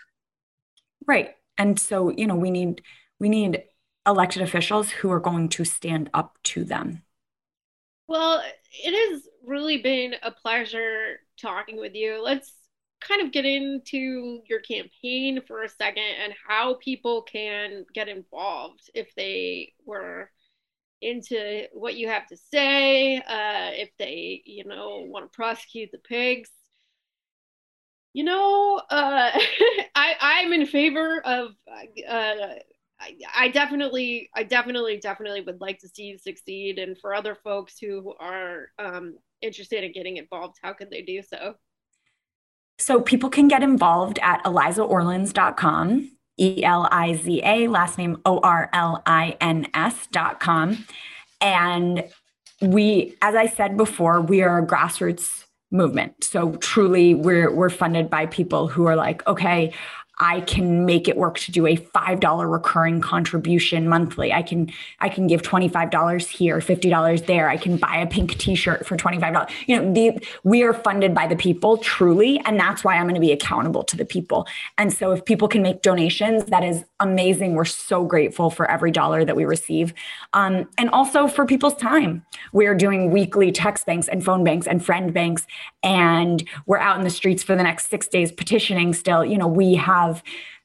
Right. 1.07 1.35
And 1.59 1.79
so, 1.79 2.11
you 2.11 2.27
know, 2.27 2.37
we 2.37 2.51
need 2.51 2.83
we 3.19 3.29
need 3.29 3.63
elected 4.07 4.43
officials 4.43 4.91
who 4.91 5.11
are 5.11 5.21
going 5.21 5.49
to 5.51 5.65
stand 5.65 6.11
up 6.15 6.39
to 6.45 6.65
them. 6.65 7.03
Well, 8.07 8.43
it 8.73 9.11
has 9.13 9.23
really 9.47 9.79
been 9.79 10.15
a 10.23 10.31
pleasure 10.31 11.21
talking 11.41 11.79
with 11.79 11.95
you. 11.95 12.23
Let's 12.23 12.53
kind 13.01 13.23
of 13.23 13.33
get 13.33 13.45
into 13.47 14.41
your 14.49 14.61
campaign 14.61 15.41
for 15.47 15.63
a 15.63 15.69
second 15.69 16.05
and 16.23 16.35
how 16.47 16.75
people 16.75 17.23
can 17.23 17.85
get 17.95 18.09
involved 18.09 18.91
if 18.95 19.15
they 19.17 19.73
were 19.85 20.31
into 21.03 21.65
what 21.73 21.97
you 21.97 22.09
have 22.09 22.27
to 22.27 22.37
say, 22.37 23.17
uh, 23.17 23.71
if 23.73 23.91
they, 23.99 24.43
you 24.45 24.65
know, 24.65 25.05
want 25.07 25.31
to 25.31 25.37
prosecute 25.37 25.91
the 25.93 25.99
pigs. 25.99 26.51
You 28.13 28.25
know, 28.25 28.83
uh, 28.91 29.31
I 29.95 30.15
I'm 30.21 30.53
in 30.53 30.67
favor 30.67 31.21
of. 31.25 31.51
Uh, 32.09 32.55
I, 33.03 33.17
I 33.35 33.49
definitely, 33.49 34.29
I 34.35 34.43
definitely, 34.43 34.99
definitely 34.99 35.41
would 35.41 35.61
like 35.61 35.79
to 35.79 35.89
see 35.89 36.03
you 36.05 36.19
succeed. 36.19 36.79
And 36.79 36.99
for 36.99 37.15
other 37.15 37.35
folks 37.35 37.79
who 37.79 38.15
are 38.21 38.67
um, 38.79 39.17
interested 39.41 39.85
in 39.85 39.93
getting 39.93 40.19
involved, 40.19 40.59
how 40.63 40.75
can 40.75 40.89
they 40.91 41.01
do 41.03 41.23
so? 41.23 41.55
So 42.81 43.01
people 43.01 43.29
can 43.29 43.47
get 43.47 43.63
involved 43.63 44.19
at 44.23 44.43
elizaorlins.com, 44.45 46.11
E 46.39 46.65
L 46.65 46.89
I 46.91 47.15
Z 47.15 47.43
A, 47.45 47.69
last 47.69 47.99
name 47.99 48.17
O 48.25 48.39
R 48.39 48.71
L 48.73 49.03
I 49.05 49.37
N 49.41 49.67
S.com. 49.75 50.87
And 51.43 52.05
we, 52.63 53.17
as 53.21 53.35
I 53.35 53.47
said 53.47 53.77
before, 53.77 54.23
we 54.23 54.43
are 54.43 54.59
a 54.59 54.67
grassroots 54.67 55.45
movement. 55.71 56.25
So 56.25 56.53
truly 56.57 57.15
we're 57.15 57.55
we're 57.55 57.71
funded 57.71 58.09
by 58.09 58.27
people 58.27 58.67
who 58.67 58.87
are 58.87 58.97
like, 58.97 59.27
okay, 59.27 59.75
I 60.21 60.43
can 60.43 60.85
make 60.85 61.09
it 61.09 61.17
work 61.17 61.39
to 61.41 61.51
do 61.51 61.67
a 61.67 61.77
$5 61.77 62.53
recurring 62.53 63.01
contribution 63.01 63.89
monthly. 63.89 64.33
I 64.33 64.43
can 64.43 64.71
I 65.01 65.09
can 65.09 65.27
give 65.27 65.41
$25 65.41 66.29
here, 66.29 66.59
$50 66.59 67.27
there. 67.27 67.49
I 67.49 67.57
can 67.57 67.79
buy 67.79 67.97
a 67.97 68.07
pink 68.07 68.37
t-shirt 68.37 68.87
for 68.87 68.99
$25. 68.99 69.51
You 69.67 69.81
know, 69.81 69.93
the 69.93 70.27
we 70.45 70.63
are 70.63 70.75
funded 70.75 71.15
by 71.15 71.27
the 71.27 71.37
people 71.37 71.79
truly, 71.79 72.39
and 72.45 72.61
that's 72.61 72.85
why 72.85 72.97
I'm 72.97 73.05
going 73.05 73.15
to 73.15 73.21
be 73.21 73.33
accountable 73.33 73.83
to 73.85 73.97
the 73.97 74.05
people. 74.05 74.47
And 74.77 74.93
so 74.93 75.13
if 75.13 75.25
people 75.25 75.49
can 75.49 75.63
make 75.63 75.81
donations, 75.81 76.45
that 76.45 76.63
is 76.63 76.85
amazing. 77.01 77.55
We're 77.55 77.65
so 77.65 78.05
grateful 78.05 78.51
for 78.51 78.71
every 78.71 78.91
dollar 78.91 79.25
that 79.25 79.35
we 79.35 79.47
receive. 79.47 79.95
Um, 80.35 80.69
and 80.77 80.91
also 80.91 81.27
for 81.29 81.47
people's 81.47 81.75
time. 81.75 82.25
We're 82.53 82.75
doing 82.75 83.11
weekly 83.11 83.53
text 83.53 83.87
banks 83.87 84.09
and 84.09 84.23
phone 84.23 84.45
banks 84.45 84.67
and 84.67 84.85
friend 84.85 85.15
banks 85.15 85.47
and 85.83 86.47
we're 86.67 86.79
out 86.79 86.99
in 86.99 87.05
the 87.05 87.11
streets 87.11 87.43
for 87.43 87.57
the 87.57 87.63
next 87.63 87.89
6 87.89 88.07
days 88.09 88.31
petitioning 88.33 88.93
still. 88.93 89.25
You 89.25 89.39
know, 89.39 89.49
we 89.49 89.75
have 89.75 90.10
have 90.11 90.23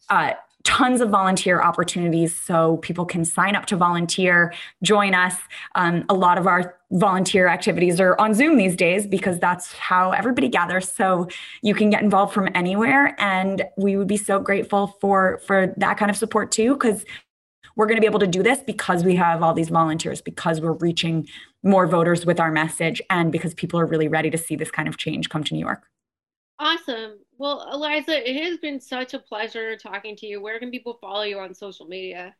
uh, 0.10 0.34
tons 0.64 1.00
of 1.00 1.10
volunteer 1.10 1.62
opportunities 1.62 2.36
so 2.36 2.78
people 2.78 3.06
can 3.06 3.24
sign 3.24 3.56
up 3.56 3.68
to 3.68 3.78
volunteer 3.78 4.52
join 4.82 5.14
us. 5.14 5.36
Um, 5.76 6.04
a 6.10 6.14
lot 6.14 6.38
of 6.40 6.48
our 6.48 6.76
volunteer 6.92 7.48
activities 7.48 8.00
are 8.00 8.20
on 8.20 8.34
zoom 8.34 8.58
these 8.58 8.76
days 8.76 9.06
because 9.06 9.40
that's 9.40 9.74
how 9.74 10.12
everybody 10.12 10.50
gathers 10.50 10.92
so 10.92 11.28
you 11.62 11.76
can 11.76 11.90
get 11.90 12.02
involved 12.02 12.34
from 12.34 12.50
anywhere 12.56 13.16
and 13.20 13.64
we 13.78 13.96
would 13.98 14.08
be 14.08 14.18
so 14.18 14.40
grateful 14.40 14.88
for 15.02 15.40
for 15.46 15.74
that 15.78 15.98
kind 15.98 16.10
of 16.10 16.18
support 16.18 16.52
too 16.52 16.74
because 16.74 17.04
we're 17.76 17.88
going 17.88 17.98
to 17.98 18.02
be 18.02 18.08
able 18.08 18.20
to 18.20 18.28
do 18.28 18.42
this 18.42 18.60
because 18.60 19.04
we 19.04 19.16
have 19.16 19.44
all 19.44 19.54
these 19.54 19.70
volunteers 19.70 20.22
because 20.22 20.62
we're 20.62 20.74
reaching 20.74 21.28
more 21.64 21.86
voters 21.88 22.26
with 22.26 22.40
our 22.40 22.52
message 22.52 23.02
and 23.10 23.32
because 23.32 23.54
people 23.56 23.80
are 23.80 23.86
really 23.86 24.08
ready 24.08 24.30
to 24.30 24.38
see 24.38 24.56
this 24.56 24.72
kind 24.72 24.88
of 24.88 24.98
change 24.98 25.30
come 25.30 25.44
to 25.44 25.54
new 25.54 25.60
york 25.60 25.84
Awesome. 26.58 27.20
Well, 27.38 27.70
Eliza, 27.74 28.30
it 28.30 28.44
has 28.44 28.58
been 28.58 28.80
such 28.80 29.14
a 29.14 29.20
pleasure 29.20 29.76
talking 29.76 30.16
to 30.18 30.26
you. 30.26 30.42
Where 30.42 30.58
can 30.60 30.72
people 30.72 30.98
follow 31.02 31.24
you 31.24 31.38
on 31.40 31.54
social 31.54 31.86
media? 31.86 32.34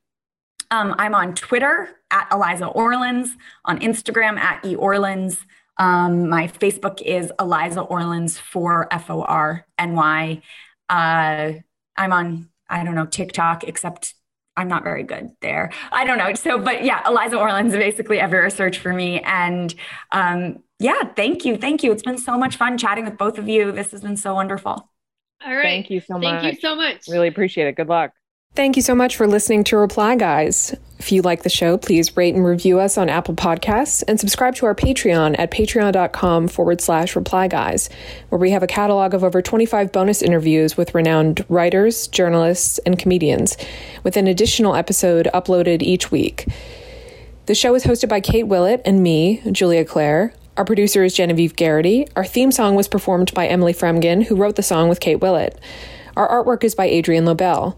Um, 0.72 0.96
I'm 0.98 1.14
on 1.14 1.36
Twitter 1.36 1.90
at 2.12 2.28
Eliza 2.32 2.68
Orlins, 2.68 3.30
on 3.66 3.80
Instagram 3.80 4.38
at 4.38 4.64
E. 4.66 4.76
Um, 5.78 6.30
my 6.30 6.48
Facebook 6.48 7.02
is 7.02 7.32
Eliza 7.40 7.82
Orlins 7.82 8.38
for 8.38 8.88
F 8.92 9.10
O 9.10 9.22
R 9.24 9.68
N 9.78 9.96
Y. 9.96 10.42
Uh, 10.90 11.54
I'm 11.98 12.14
on, 12.14 12.50
I 12.70 12.84
don't 12.84 12.96
know, 12.96 13.06
TikTok, 13.06 13.66
except 13.66 14.16
I'm 14.58 14.68
not 14.68 14.84
very 14.84 15.04
good 15.04 15.32
there. 15.42 15.72
I 15.92 16.06
don't 16.06 16.18
know. 16.18 16.34
So, 16.34 16.58
but 16.58 16.84
yeah, 16.84 17.08
Eliza 17.08 17.38
Orlins 17.38 17.74
basically 17.74 18.20
everywhere 18.20 18.50
search 18.50 18.78
for 18.78 18.94
me. 18.94 19.20
And 19.22 19.74
um, 20.12 20.64
yeah, 20.80 21.04
thank 21.16 21.46
you. 21.46 21.58
Thank 21.58 21.84
you. 21.84 21.92
It's 21.92 22.04
been 22.04 22.18
so 22.18 22.38
much 22.38 22.56
fun 22.56 22.78
chatting 22.78 23.06
with 23.06 23.18
both 23.18 23.38
of 23.38 23.48
you. 23.48 23.72
This 23.72 23.92
has 23.92 24.02
been 24.02 24.18
so 24.18 24.34
wonderful. 24.34 24.90
All 25.46 25.56
right. 25.56 25.64
Thank 25.64 25.90
you 25.90 26.00
so 26.00 26.18
much. 26.18 26.42
Thank 26.42 26.56
you 26.56 26.60
so 26.62 26.76
much. 26.76 27.08
Really 27.08 27.28
appreciate 27.28 27.68
it. 27.68 27.76
Good 27.76 27.90
luck. 27.90 28.12
Thank 28.56 28.78
you 28.78 28.82
so 28.82 28.96
much 28.96 29.18
for 29.18 29.28
listening 29.28 29.66
to 29.66 29.76
Reply 29.76 30.16
Guys. 30.16 30.74
If 30.98 31.12
you 31.12 31.22
like 31.22 31.44
the 31.44 31.50
show, 31.50 31.78
please 31.78 32.16
rate 32.16 32.36
and 32.36 32.46
review 32.46 32.80
us 32.80 32.98
on 32.98 33.10
Apple 33.10 33.36
Podcasts 33.36 34.02
and 34.08 34.18
subscribe 34.18 34.56
to 34.56 34.66
our 34.66 34.74
Patreon 34.74 35.36
at 35.38 35.52
patreon.com 35.52 36.48
forward 36.48 36.80
slash 36.80 37.18
reply 37.18 37.50
guys, 37.50 37.90
where 38.30 38.40
we 38.40 38.52
have 38.52 38.64
a 38.64 38.68
catalog 38.68 39.14
of 39.14 39.26
over 39.26 39.42
25 39.42 39.92
bonus 39.92 40.22
interviews 40.22 40.78
with 40.78 40.96
renowned 40.96 41.44
writers, 41.50 42.08
journalists, 42.08 42.78
and 42.86 42.98
comedians, 42.98 43.58
with 44.06 44.16
an 44.16 44.26
additional 44.26 44.74
episode 44.74 45.28
uploaded 45.34 45.82
each 45.82 46.10
week. 46.10 46.48
The 47.48 47.56
show 47.56 47.76
is 47.76 47.84
hosted 47.84 48.08
by 48.08 48.22
Kate 48.22 48.48
Willett 48.48 48.82
and 48.86 49.04
me, 49.04 49.42
Julia 49.52 49.84
Claire. 49.84 50.34
Our 50.56 50.64
producer 50.64 51.04
is 51.04 51.14
Genevieve 51.14 51.58
Garrity. 51.58 52.08
Our 52.16 52.24
theme 52.24 52.54
song 52.54 52.76
was 52.76 52.88
performed 52.88 53.34
by 53.34 53.48
Emily 53.48 53.74
Fremgen, 53.74 54.24
who 54.24 54.38
wrote 54.38 54.56
the 54.56 54.64
song 54.64 54.88
with 54.88 55.02
Kate 55.02 55.20
Willett. 55.20 55.60
Our 56.16 56.30
artwork 56.30 56.64
is 56.64 56.74
by 56.74 56.86
Adrian 56.86 57.26
Lobel. 57.26 57.78